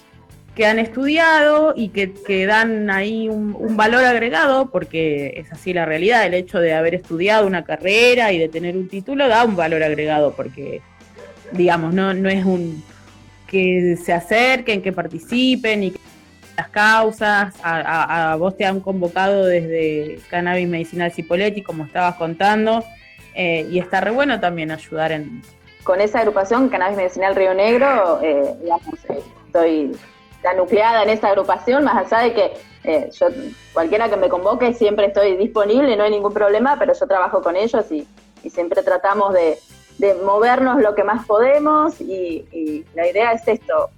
que 0.56 0.66
han 0.68 0.78
estudiado 0.78 1.74
y 1.76 1.90
que, 1.90 2.46
dan 2.46 2.90
ahí 2.90 3.28
un, 3.28 3.76
valor 3.76 4.04
agregado, 4.06 4.70
porque 4.70 5.34
es 5.38 5.52
así 5.52 5.74
la 5.74 5.86
realidad, 5.86 6.26
el 6.26 6.36
hecho 6.36 6.60
de 6.60 6.74
haber 6.74 6.94
estudiado 6.94 7.48
una 7.48 7.64
carrera 7.64 8.32
y 8.32 8.38
de 8.38 8.50
tener 8.50 8.78
un 8.78 8.88
título 8.88 9.28
da 9.28 9.46
un 9.46 9.56
valor 9.56 9.82
agregado, 9.82 10.34
porque, 10.36 10.82
digamos, 11.52 11.94
no, 11.94 12.14
no 12.14 12.30
es 12.30 12.46
un 12.46 12.84
que 13.48 13.98
se 14.04 14.14
acerquen, 14.14 14.82
que 14.82 14.92
participen 14.92 15.84
y 15.84 15.92
que 15.92 16.00
las 16.58 16.70
causas, 16.70 17.54
a, 17.64 18.36
vos 18.38 18.56
te 18.56 18.66
han 18.66 18.80
convocado 18.80 19.46
desde 19.46 20.20
Cannabis 20.30 20.68
Medicinal 20.68 21.12
Cipolletti, 21.12 21.64
como 21.64 21.86
estabas 21.86 22.16
contando, 22.16 22.84
eh, 23.34 23.68
y 23.72 23.80
está 23.80 24.02
re 24.02 24.12
bueno 24.12 24.40
también 24.40 24.70
ayudar 24.70 25.12
en... 25.12 25.42
Con 25.84 26.00
esa 26.00 26.20
agrupación, 26.20 26.70
Cannabis 26.70 26.98
Medicinal 26.98 27.36
Río 27.36 27.54
Negro, 27.56 28.20
eh, 28.22 28.54
digamos, 28.62 29.06
eh, 29.10 29.20
estoy 29.48 29.92
la 30.44 30.54
nucleada 30.54 31.04
en 31.04 31.10
esa 31.10 31.30
agrupación, 31.30 31.84
más 31.84 32.06
allá 32.06 32.24
de 32.24 32.34
que 32.34 32.54
eh, 32.84 33.10
yo, 33.18 33.28
cualquiera 33.74 34.10
que 34.10 34.18
me 34.18 34.30
convoque, 34.30 34.74
siempre 34.74 35.08
estoy 35.08 35.38
disponible, 35.38 35.96
no 35.96 36.04
hay 36.04 36.12
ningún 36.12 36.34
problema, 36.34 36.78
pero 36.78 36.94
yo 36.94 37.08
trabajo 37.08 37.42
con 37.42 37.56
ellos 37.56 37.90
y, 37.92 38.08
siempre 38.50 38.84
tratamos 38.84 39.34
de, 39.34 39.58
movernos 40.26 40.82
lo 40.82 40.96
que 40.96 41.04
más 41.06 41.26
podemos 41.26 42.02
y, 42.02 42.86
la 42.94 43.08
idea 43.08 43.32
es 43.32 43.48
esto, 43.48 43.90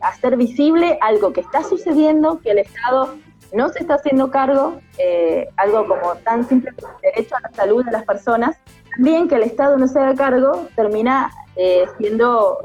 hacer 0.00 0.36
visible 0.36 0.98
algo 1.02 1.32
que 1.32 1.42
está 1.42 1.62
sucediendo, 1.62 2.40
que 2.40 2.52
el 2.52 2.58
Estado 2.60 3.16
no 3.52 3.68
se 3.68 3.80
está 3.80 3.96
haciendo 3.96 4.30
cargo, 4.30 4.80
eh, 4.96 5.50
algo 5.56 5.86
como 5.86 6.14
tan 6.24 6.48
simple 6.48 6.72
como 6.72 6.94
el 6.94 7.12
derecho 7.12 7.36
a 7.36 7.40
la 7.40 7.50
salud 7.50 7.84
de 7.84 7.92
las 7.92 8.04
personas, 8.04 8.56
también 8.96 9.28
que 9.28 9.34
el 9.34 9.42
Estado 9.42 9.76
no 9.76 9.86
se 9.88 9.98
haga 9.98 10.14
cargo, 10.14 10.68
termina 10.74 11.30
eh, 11.56 11.84
siendo, 11.98 12.58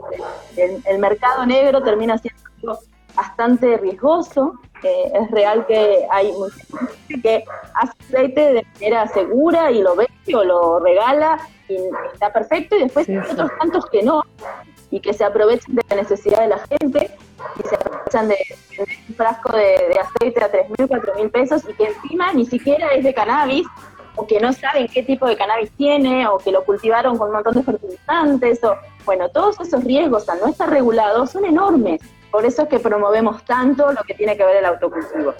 el, 0.55 0.81
el 0.85 0.99
mercado 0.99 1.45
negro 1.45 1.83
termina 1.83 2.17
siendo 2.17 2.79
bastante 3.17 3.77
riesgoso. 3.77 4.53
Eh, 4.83 5.11
es 5.11 5.31
real 5.31 5.65
que 5.65 6.07
hay 6.11 6.31
mucha 6.33 6.55
gente 7.07 7.21
que 7.21 7.43
hace 7.73 7.93
aceite 7.99 8.53
de 8.53 8.67
manera 8.75 9.07
segura 9.07 9.71
y 9.71 9.81
lo 9.81 9.95
vende 9.95 10.35
o 10.35 10.43
lo 10.43 10.79
regala 10.79 11.39
y 11.67 11.77
está 12.13 12.31
perfecto 12.31 12.75
y 12.75 12.83
después 12.83 13.09
hay 13.09 13.17
otros 13.17 13.49
tantos 13.59 13.85
que 13.87 14.03
no 14.03 14.21
y 14.91 14.99
que 14.99 15.13
se 15.13 15.23
aprovechan 15.23 15.75
de 15.75 15.81
la 15.89 15.95
necesidad 15.95 16.41
de 16.41 16.47
la 16.47 16.59
gente 16.59 17.11
y 17.57 17.67
se 17.67 17.75
aprovechan 17.75 18.27
de, 18.27 18.37
un 18.77 19.15
frasco 19.15 19.57
de, 19.57 19.99
aceite 19.99 20.43
a 20.43 20.51
3.000, 20.51 20.87
4.000 20.87 21.31
pesos 21.31 21.63
y 21.67 21.73
que 21.73 21.85
encima 21.85 22.31
ni 22.33 22.45
siquiera 22.45 22.89
es 22.93 23.03
de 23.03 23.13
cannabis 23.15 23.65
o 24.15 24.27
que 24.27 24.39
no 24.39 24.53
saben 24.53 24.87
qué 24.87 25.01
tipo 25.01 25.25
de 25.25 25.35
cannabis 25.35 25.71
tiene 25.71 26.27
o 26.27 26.37
que 26.37 26.51
lo 26.51 26.63
cultivaron 26.63 27.17
con 27.17 27.29
un 27.29 27.33
montón 27.33 27.55
de 27.55 27.63
fertilizantes 27.63 28.63
o 28.63 28.75
bueno, 29.05 29.27
todos 29.29 29.59
esos 29.59 29.83
riesgos 29.83 30.29
al 30.29 30.39
no 30.39 30.47
estar 30.47 30.69
regulados 30.69 31.31
son 31.31 31.45
enormes 31.45 31.99
por 32.31 32.45
eso 32.45 32.63
es 32.63 32.69
que 32.69 32.79
promovemos 32.79 33.43
tanto 33.45 33.91
lo 33.91 34.03
que 34.03 34.13
tiene 34.13 34.35
que 34.37 34.43
ver 34.43 34.57
el 34.57 34.65
autocultivo. 34.65 35.33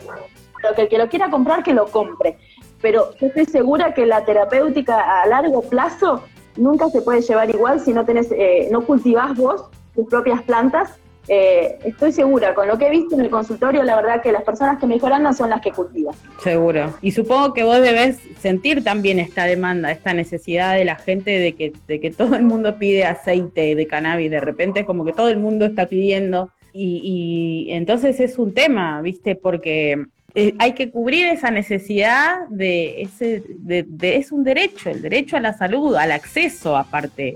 Lo 0.64 0.76
que 0.76 0.82
el 0.84 0.90
que 0.90 0.98
lo 0.98 1.10
quiera 1.10 1.30
comprar, 1.30 1.64
que 1.64 1.74
lo 1.74 1.86
compre. 1.88 2.38
Pero 2.82 3.12
yo 3.20 3.28
estoy 3.28 3.46
segura 3.46 3.94
que 3.94 4.06
la 4.06 4.26
terapéutica 4.26 5.22
a 5.22 5.28
largo 5.28 5.62
plazo 5.62 6.24
nunca 6.56 6.90
se 6.90 7.02
puede 7.02 7.22
llevar 7.22 7.50
igual 7.50 7.80
si 7.80 7.94
no 7.94 8.06
tenés, 8.06 8.32
eh, 8.32 8.68
no 8.72 8.86
cultivás 8.86 9.36
vos 9.36 9.66
tus 9.96 10.08
propias 10.08 10.42
plantas. 10.44 10.98
Eh, 11.30 11.78
estoy 11.84 12.14
segura, 12.14 12.56
con 12.56 12.70
lo 12.70 12.78
que 12.78 12.88
he 12.88 12.90
visto 12.90 13.16
en 13.16 13.22
el 13.22 13.30
consultorio, 13.30 13.84
la 13.84 13.98
verdad 13.98 14.22
que 14.22 14.32
las 14.32 14.44
personas 14.44 14.80
que 14.80 14.88
mejoran 14.88 15.24
no 15.24 15.34
son 15.34 15.50
las 15.50 15.60
que 15.60 15.72
cultivan. 15.72 16.16
Seguro. 16.42 16.94
Y 17.02 17.12
supongo 17.12 17.54
que 17.54 17.66
vos 17.66 17.82
debes 17.82 18.18
sentir 18.40 18.82
también 18.82 19.20
esta 19.20 19.44
demanda, 19.44 19.92
esta 19.92 20.14
necesidad 20.14 20.76
de 20.76 20.86
la 20.86 20.96
gente 20.96 21.32
de 21.32 21.54
que, 21.54 21.74
de 21.86 22.00
que 22.00 22.12
todo 22.12 22.36
el 22.38 22.44
mundo 22.44 22.78
pide 22.78 23.04
aceite 23.04 23.76
de 23.76 23.88
cannabis. 23.88 24.32
De 24.32 24.40
repente 24.40 24.86
como 24.86 25.04
que 25.04 25.12
todo 25.12 25.28
el 25.28 25.38
mundo 25.38 25.66
está 25.66 25.88
pidiendo 25.88 26.50
y, 26.78 27.68
entonces 27.72 28.20
es 28.20 28.38
un 28.38 28.54
tema, 28.54 29.02
¿viste? 29.02 29.36
Porque 29.36 30.06
eh, 30.36 30.54
hay 30.60 30.74
que 30.74 30.92
cubrir 30.92 31.28
esa 31.28 31.52
necesidad 31.52 32.48
de 32.50 33.02
ese, 33.02 33.44
de, 33.48 33.86
es 34.02 34.32
un 34.32 34.44
derecho, 34.44 34.90
el 34.90 35.02
derecho 35.02 35.38
a 35.38 35.40
la 35.40 35.54
salud, 35.58 35.96
al 35.96 36.12
acceso 36.12 36.78
aparte, 36.78 37.36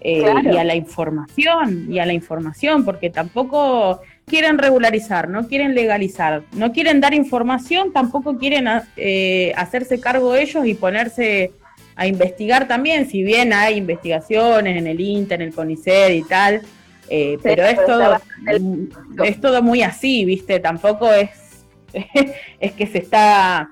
eh, 0.00 0.24
y 0.44 0.56
a 0.56 0.64
la 0.64 0.74
información, 0.74 1.86
y 1.88 2.00
a 2.00 2.06
la 2.06 2.12
información, 2.12 2.84
porque 2.84 3.10
tampoco 3.10 4.00
quieren 4.26 4.58
regularizar, 4.58 5.28
no 5.28 5.46
quieren 5.46 5.74
legalizar, 5.74 6.42
no 6.56 6.72
quieren 6.72 7.00
dar 7.00 7.14
información, 7.14 7.92
tampoco 7.92 8.38
quieren 8.38 8.66
eh, 8.96 9.52
hacerse 9.56 10.00
cargo 10.00 10.34
ellos 10.34 10.66
y 10.66 10.74
ponerse 10.74 11.52
a 11.94 12.06
investigar 12.06 12.66
también, 12.66 13.08
si 13.08 13.22
bien 13.22 13.52
hay 13.52 13.76
investigaciones 13.76 14.76
en 14.76 14.86
el 14.86 15.00
INTA, 15.00 15.36
en 15.36 15.42
el 15.42 15.54
CONICET 15.54 16.10
y 16.14 16.22
tal, 16.22 16.62
eh, 17.14 17.38
pero 17.42 17.64
es 17.64 17.84
todo, 17.84 18.16
es 19.22 19.38
todo 19.38 19.62
muy 19.62 19.82
así, 19.82 20.24
¿viste? 20.24 20.60
Tampoco 20.60 21.12
es, 21.12 21.28
es 22.58 22.72
que 22.72 22.86
se 22.86 22.98
está 22.98 23.68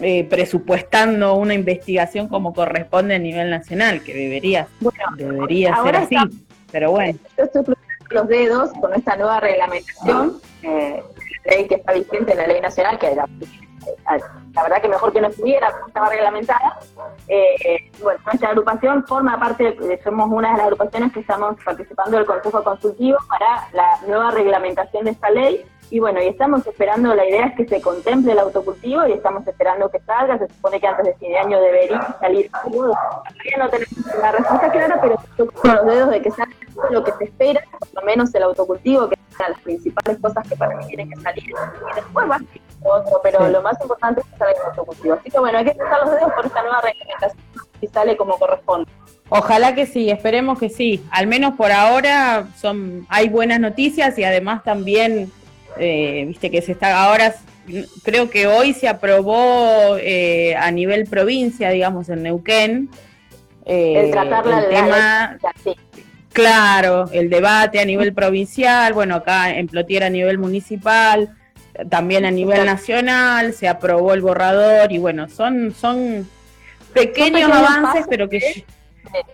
eh, 0.00 0.24
presupuestando 0.24 1.36
una 1.36 1.54
investigación 1.54 2.26
como 2.26 2.52
corresponde 2.52 3.14
a 3.14 3.20
nivel 3.20 3.48
nacional, 3.48 4.02
que 4.02 4.12
debería, 4.12 4.66
debería 5.16 5.80
ser 5.84 5.94
así, 5.94 6.16
pero 6.72 6.90
bueno. 6.90 7.16
Yo 7.38 7.44
estoy 7.44 7.62
los 8.10 8.26
dedos 8.26 8.72
con 8.80 8.92
esta 8.92 9.14
nueva 9.14 9.38
reglamentación, 9.38 10.40
eh, 10.64 11.00
ley 11.44 11.68
que 11.68 11.76
está 11.76 11.92
vigente 11.92 12.32
en 12.32 12.38
la 12.38 12.46
ley 12.48 12.60
nacional, 12.60 12.98
que 12.98 13.14
la, 13.14 13.28
la 14.52 14.62
verdad 14.62 14.82
que 14.82 14.88
mejor 14.88 15.12
que 15.12 15.20
no 15.20 15.28
estuviera, 15.28 15.70
porque 15.70 15.88
estaba 15.88 16.08
reglamentada. 16.08 16.78
Eh, 17.28 17.90
bueno, 18.02 18.20
nuestra 18.26 18.50
agrupación 18.50 19.06
forma 19.06 19.38
parte, 19.38 19.76
somos 20.02 20.28
una 20.30 20.52
de 20.52 20.56
las 20.58 20.66
agrupaciones 20.66 21.12
que 21.12 21.20
estamos 21.20 21.56
participando 21.64 22.16
del 22.16 22.26
Consejo 22.26 22.62
Consultivo 22.62 23.18
para 23.28 23.68
la 23.72 24.00
nueva 24.06 24.30
reglamentación 24.30 25.04
de 25.04 25.12
esta 25.12 25.30
ley. 25.30 25.64
Y 25.92 25.98
bueno, 25.98 26.22
y 26.22 26.28
estamos 26.28 26.64
esperando, 26.64 27.12
la 27.16 27.26
idea 27.26 27.46
es 27.46 27.56
que 27.56 27.66
se 27.66 27.80
contemple 27.82 28.30
el 28.30 28.38
autocultivo 28.38 29.08
y 29.08 29.12
estamos 29.12 29.44
esperando 29.44 29.90
que 29.90 29.98
salga, 30.00 30.38
se 30.38 30.46
supone 30.46 30.80
que 30.80 30.86
antes 30.86 31.04
de 31.04 31.14
fin 31.14 31.30
de 31.30 31.38
año 31.38 31.60
debería 31.60 32.16
salir 32.20 32.48
todavía 32.52 33.58
no 33.58 33.68
tenemos 33.68 34.14
una 34.16 34.32
respuesta 34.32 34.70
clara, 34.70 35.00
pero 35.00 35.16
con 35.52 35.74
los 35.74 35.86
dedos 35.86 36.10
de 36.10 36.22
que 36.22 36.30
salga 36.30 36.54
lo 36.90 37.02
que 37.02 37.12
se 37.14 37.24
espera, 37.24 37.60
por 37.80 37.88
lo 37.92 38.02
menos 38.02 38.32
el 38.36 38.44
autocultivo, 38.44 39.08
que 39.08 39.16
son 39.36 39.50
las 39.50 39.60
principales 39.62 40.18
cosas 40.20 40.48
que 40.48 40.54
para 40.54 40.76
mí 40.76 40.86
tienen 40.86 41.10
que 41.10 41.16
salir, 41.16 41.44
y 41.44 41.94
después 41.96 42.30
va 42.30 42.38
otro, 42.82 43.20
pero 43.22 43.48
lo 43.48 43.62
más 43.62 43.80
importante 43.80 44.20
es 44.20 44.26
que 44.26 44.36
salga 44.36 44.52
el 44.52 44.66
autocultivo. 44.66 45.14
Así 45.14 45.30
que 45.30 45.38
bueno, 45.38 45.58
hay 45.58 45.64
que 45.64 45.76
cruzar 45.76 46.00
los 46.04 46.10
dedos 46.12 46.32
por 46.32 46.46
esta 46.46 46.62
nueva 46.62 46.80
reglamentación 46.80 47.44
y 47.80 47.86
sale 47.86 48.16
como 48.16 48.38
corresponde. 48.38 48.90
Ojalá 49.28 49.74
que 49.74 49.86
sí, 49.86 50.10
esperemos 50.10 50.58
que 50.58 50.68
sí. 50.68 51.04
Al 51.10 51.26
menos 51.26 51.54
por 51.54 51.70
ahora 51.70 52.48
son 52.60 53.06
hay 53.08 53.28
buenas 53.28 53.60
noticias 53.60 54.18
y 54.18 54.24
además 54.24 54.64
también 54.64 55.30
eh, 55.78 56.24
viste 56.26 56.50
que 56.50 56.62
se 56.62 56.72
está 56.72 57.04
ahora, 57.04 57.34
creo 58.02 58.28
que 58.28 58.46
hoy 58.46 58.72
se 58.72 58.88
aprobó 58.88 59.96
eh, 59.98 60.56
a 60.56 60.70
nivel 60.70 61.06
provincia, 61.06 61.70
digamos, 61.70 62.08
en 62.08 62.24
Neuquén. 62.24 62.90
Eh, 63.66 64.06
el 64.06 64.10
tratar 64.10 64.46
la, 64.46 64.68
tema, 64.68 65.38
Claro, 66.32 67.06
el 67.12 67.28
debate 67.28 67.80
a 67.80 67.84
nivel 67.84 68.12
provincial, 68.14 68.92
bueno, 68.92 69.16
acá 69.16 69.50
en 69.50 69.66
Plotier 69.66 70.04
a 70.04 70.10
nivel 70.10 70.38
municipal, 70.38 71.36
también 71.88 72.24
a 72.24 72.30
nivel 72.30 72.64
nacional, 72.64 73.52
se 73.52 73.68
aprobó 73.68 74.14
el 74.14 74.20
borrador 74.20 74.92
y 74.92 74.98
bueno, 74.98 75.28
son, 75.28 75.72
son 75.72 76.28
pequeños, 76.92 77.50
avances, 77.50 78.06
pero 78.08 78.28
que... 78.28 78.64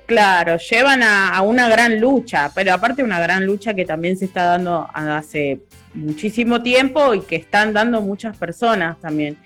Claro, 0.06 0.56
llevan 0.56 1.02
a, 1.02 1.36
a, 1.36 1.42
una 1.42 1.68
gran 1.68 2.00
lucha, 2.00 2.50
pero 2.54 2.72
aparte 2.72 3.02
una 3.02 3.20
gran 3.20 3.44
lucha 3.44 3.74
que 3.74 3.84
también 3.84 4.16
se 4.16 4.24
está 4.24 4.44
dando 4.44 4.88
hace 4.94 5.60
muchísimo 5.92 6.62
tiempo 6.62 7.14
y 7.14 7.20
que 7.20 7.36
están 7.36 7.72
dando 7.72 8.00
muchas 8.00 8.36
personas 8.36 8.98
también. 9.00 9.36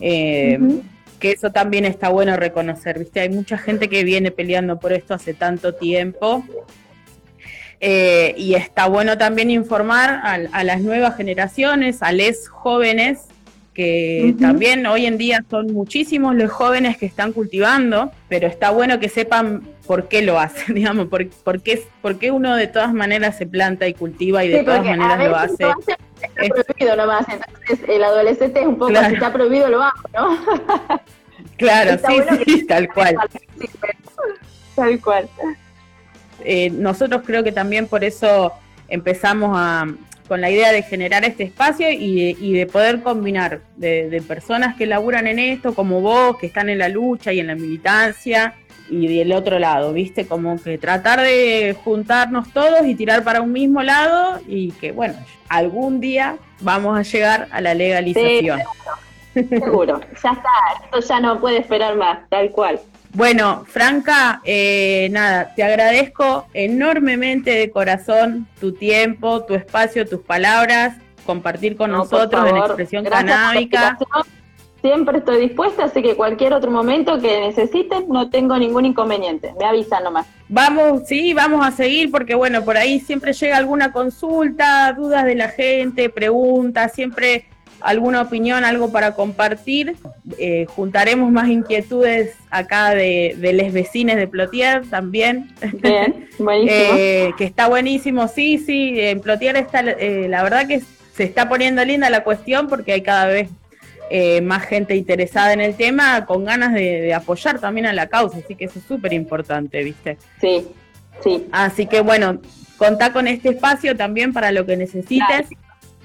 Eh, 0.00 0.58
que 1.18 1.32
eso 1.32 1.50
también 1.50 1.84
está 1.84 2.10
bueno 2.10 2.36
reconocer, 2.36 2.98
¿viste? 2.98 3.20
Hay 3.20 3.30
mucha 3.30 3.56
gente 3.56 3.88
que 3.88 4.04
viene 4.04 4.30
peleando 4.30 4.78
por 4.78 4.92
esto 4.92 5.14
hace 5.14 5.34
tanto 5.34 5.74
tiempo. 5.74 6.44
Eh, 7.80 8.34
y 8.38 8.54
está 8.54 8.86
bueno 8.86 9.18
también 9.18 9.50
informar 9.50 10.20
a, 10.22 10.64
las 10.64 10.80
nuevas 10.80 11.16
generaciones, 11.16 12.02
a 12.02 12.12
los 12.12 12.48
jóvenes, 12.48 13.26
que 13.74 14.34
también 14.40 14.86
hoy 14.86 15.04
en 15.04 15.18
día 15.18 15.44
son 15.50 15.70
muchísimos 15.74 16.34
los 16.34 16.50
jóvenes 16.50 16.96
que 16.96 17.04
están 17.04 17.32
cultivando, 17.32 18.10
pero 18.28 18.48
está 18.48 18.70
bueno 18.70 18.98
que 18.98 19.10
sepan 19.10 19.62
por 19.86 20.08
qué 20.08 20.22
lo 20.22 20.38
hacen, 20.38 20.74
digamos, 20.74 21.08
por, 21.08 21.28
por, 21.28 21.60
qué, 21.60 21.82
por 22.00 22.18
qué 22.18 22.30
uno 22.30 22.56
de 22.56 22.66
todas 22.68 22.94
maneras 22.94 23.36
se 23.36 23.46
planta 23.46 23.86
y 23.86 23.92
cultiva 23.92 24.42
y 24.44 24.48
de 24.48 24.64
todas 24.64 24.82
maneras 24.82 25.28
lo 25.28 25.36
hace. 25.36 25.66
Está 26.40 26.64
prohibido 26.64 26.96
nomás, 26.96 27.26
entonces 27.28 27.86
el 27.88 28.02
adolescente 28.02 28.60
es 28.60 28.66
un 28.66 28.78
poco, 28.78 28.94
si 29.08 29.14
está 29.14 29.30
prohibido 29.30 29.68
lo 29.68 29.82
hago, 29.82 30.00
¿no? 30.14 30.38
claro, 31.58 32.00
sí, 32.08 32.16
sí, 32.46 32.66
tal 32.66 32.88
cual. 32.92 33.16
Tal 34.76 35.00
cual. 35.00 35.26
Eh, 36.44 36.70
nosotros 36.70 37.22
creo 37.24 37.42
que 37.42 37.52
también 37.52 37.86
por 37.86 38.04
eso 38.04 38.52
empezamos 38.88 39.52
a, 39.54 39.86
con 40.28 40.40
la 40.40 40.50
idea 40.50 40.72
de 40.72 40.82
generar 40.82 41.24
este 41.24 41.44
espacio 41.44 41.90
y 41.90 42.34
de, 42.34 42.36
y 42.40 42.52
de 42.52 42.66
poder 42.66 43.02
combinar 43.02 43.60
de, 43.76 44.08
de, 44.10 44.22
personas 44.22 44.76
que 44.76 44.86
laburan 44.86 45.26
en 45.26 45.38
esto, 45.38 45.74
como 45.74 46.00
vos, 46.00 46.36
que 46.38 46.46
están 46.46 46.68
en 46.68 46.78
la 46.78 46.88
lucha 46.88 47.32
y 47.32 47.40
en 47.40 47.48
la 47.48 47.54
militancia, 47.54 48.54
y 48.88 49.18
del 49.18 49.32
otro 49.32 49.58
lado, 49.58 49.92
¿viste? 49.92 50.26
Como 50.26 50.62
que 50.62 50.78
tratar 50.78 51.20
de 51.20 51.76
juntarnos 51.84 52.52
todos 52.52 52.86
y 52.86 52.94
tirar 52.94 53.24
para 53.24 53.40
un 53.40 53.52
mismo 53.52 53.82
lado 53.82 54.40
y 54.46 54.72
que, 54.72 54.92
bueno, 54.92 55.14
algún 55.48 56.00
día 56.00 56.36
vamos 56.60 56.98
a 56.98 57.02
llegar 57.02 57.48
a 57.50 57.60
la 57.60 57.74
legalización. 57.74 58.60
seguro. 59.34 60.00
ya 60.22 60.30
está, 60.30 60.50
esto 60.84 61.00
ya 61.00 61.20
no 61.20 61.40
puede 61.40 61.58
esperar 61.58 61.96
más, 61.96 62.28
tal 62.28 62.50
cual. 62.50 62.80
Bueno, 63.16 63.64
Franca, 63.66 64.42
eh, 64.44 65.08
nada, 65.10 65.54
te 65.54 65.62
agradezco 65.62 66.48
enormemente 66.52 67.50
de 67.50 67.70
corazón 67.70 68.46
tu 68.60 68.72
tiempo, 68.72 69.42
tu 69.46 69.54
espacio, 69.54 70.06
tus 70.06 70.20
palabras, 70.20 70.98
compartir 71.24 71.78
con 71.78 71.92
nosotros 71.92 72.46
en 72.46 72.58
Expresión 72.58 73.04
Canábica. 73.06 73.96
Siempre 74.82 75.16
estoy 75.16 75.40
dispuesta, 75.40 75.84
así 75.84 76.02
que 76.02 76.14
cualquier 76.14 76.52
otro 76.52 76.70
momento 76.70 77.18
que 77.18 77.40
necesiten, 77.40 78.04
no 78.10 78.28
tengo 78.28 78.58
ningún 78.58 78.84
inconveniente. 78.84 79.54
Me 79.58 79.64
avisan 79.64 80.04
nomás. 80.04 80.26
Vamos, 80.50 81.06
sí, 81.06 81.32
vamos 81.32 81.66
a 81.66 81.70
seguir 81.70 82.10
porque, 82.10 82.34
bueno, 82.34 82.66
por 82.66 82.76
ahí 82.76 83.00
siempre 83.00 83.32
llega 83.32 83.56
alguna 83.56 83.92
consulta, 83.92 84.92
dudas 84.92 85.24
de 85.24 85.36
la 85.36 85.48
gente, 85.48 86.10
preguntas, 86.10 86.92
siempre 86.92 87.46
alguna 87.80 88.22
opinión, 88.22 88.64
algo 88.64 88.90
para 88.90 89.14
compartir. 89.14 89.96
Eh, 90.38 90.66
juntaremos 90.68 91.30
más 91.30 91.48
inquietudes 91.48 92.34
acá 92.50 92.90
de, 92.90 93.36
de 93.38 93.52
les 93.52 93.72
vecines 93.72 94.16
de 94.16 94.26
Plotier 94.26 94.86
también. 94.88 95.50
Bien, 95.74 96.28
buenísimo. 96.38 96.70
eh, 96.96 97.32
que 97.36 97.44
está 97.44 97.68
buenísimo, 97.68 98.28
sí, 98.28 98.58
sí, 98.58 99.00
en 99.00 99.20
Plotier 99.20 99.56
está, 99.56 99.80
eh, 99.80 100.26
la 100.28 100.42
verdad 100.42 100.66
que 100.66 100.82
se 101.14 101.24
está 101.24 101.48
poniendo 101.48 101.84
linda 101.84 102.10
la 102.10 102.24
cuestión 102.24 102.68
porque 102.68 102.92
hay 102.92 103.02
cada 103.02 103.26
vez 103.26 103.48
eh, 104.10 104.40
más 104.40 104.64
gente 104.64 104.94
interesada 104.94 105.52
en 105.52 105.60
el 105.60 105.74
tema, 105.74 106.26
con 106.26 106.44
ganas 106.44 106.72
de, 106.72 107.00
de, 107.00 107.14
apoyar 107.14 107.58
también 107.58 107.86
a 107.86 107.92
la 107.92 108.06
causa, 108.06 108.38
así 108.38 108.54
que 108.54 108.66
eso 108.66 108.78
es 108.78 108.84
súper 108.84 109.12
importante, 109.12 109.82
¿viste? 109.82 110.16
Sí, 110.40 110.68
sí. 111.24 111.46
Así 111.50 111.86
que 111.86 112.00
bueno, 112.00 112.38
contá 112.76 113.12
con 113.12 113.26
este 113.26 113.48
espacio 113.48 113.96
también 113.96 114.32
para 114.32 114.52
lo 114.52 114.66
que 114.66 114.76
necesites. 114.76 115.48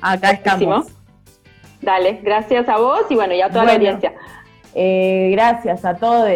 Acá 0.01 0.31
estamos. 0.31 0.87
Dale, 1.81 2.19
gracias 2.23 2.69
a 2.69 2.77
vos 2.77 3.05
y 3.09 3.15
bueno, 3.15 3.33
y 3.33 3.41
a 3.41 3.49
toda 3.49 3.63
bueno, 3.63 3.83
la 3.83 3.89
audiencia. 3.89 4.13
Eh, 4.73 5.29
gracias 5.31 5.83
a 5.83 5.95
todos 5.95 6.29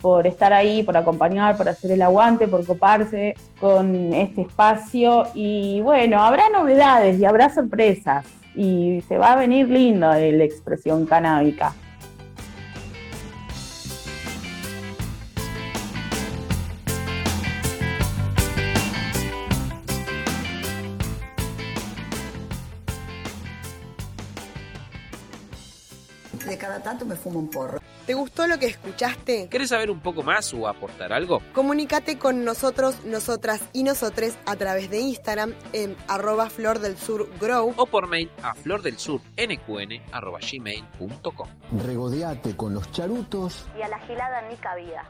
por 0.00 0.26
estar 0.26 0.52
ahí, 0.52 0.82
por 0.82 0.96
acompañar, 0.96 1.56
por 1.56 1.68
hacer 1.68 1.92
el 1.92 2.02
aguante, 2.02 2.48
por 2.48 2.66
coparse 2.66 3.34
con 3.60 4.12
este 4.12 4.42
espacio. 4.42 5.28
Y 5.34 5.80
bueno, 5.80 6.20
habrá 6.20 6.48
novedades 6.50 7.18
y 7.18 7.24
habrá 7.24 7.48
sorpresas. 7.48 8.26
Y 8.54 9.02
se 9.08 9.16
va 9.16 9.32
a 9.32 9.36
venir 9.36 9.68
lindo 9.68 10.08
la 10.12 10.44
expresión 10.44 11.06
canábica. 11.06 11.72
Cada 26.82 26.90
tanto 26.92 27.04
me 27.06 27.16
fumo 27.16 27.38
un 27.38 27.48
porro. 27.48 27.80
¿Te 28.06 28.14
gustó 28.14 28.46
lo 28.46 28.58
que 28.58 28.66
escuchaste? 28.66 29.48
¿Querés 29.48 29.68
saber 29.68 29.90
un 29.90 30.00
poco 30.00 30.22
más 30.22 30.52
o 30.52 30.66
aportar 30.66 31.12
algo? 31.12 31.40
Comunicate 31.54 32.18
con 32.18 32.44
nosotros, 32.44 33.04
nosotras 33.04 33.62
y 33.72 33.84
nosotres 33.84 34.36
a 34.44 34.56
través 34.56 34.90
de 34.90 34.98
Instagram 34.98 35.54
en 35.72 35.96
arroba 36.08 36.50
flor 36.50 36.80
del 36.80 36.98
sur 36.98 37.28
grow 37.40 37.72
o 37.76 37.86
por 37.86 38.08
mail 38.08 38.30
a 38.42 38.54
flordelsurnqn 38.54 40.02
arroba 40.12 40.40
gmail.com. 40.40 41.48
Regodeate 41.86 42.56
con 42.56 42.74
los 42.74 42.90
charutos 42.90 43.66
y 43.78 43.82
a 43.82 43.88
la 43.88 44.00
gilada 44.00 44.42
ni 44.48 44.56
cabida. 44.56 45.04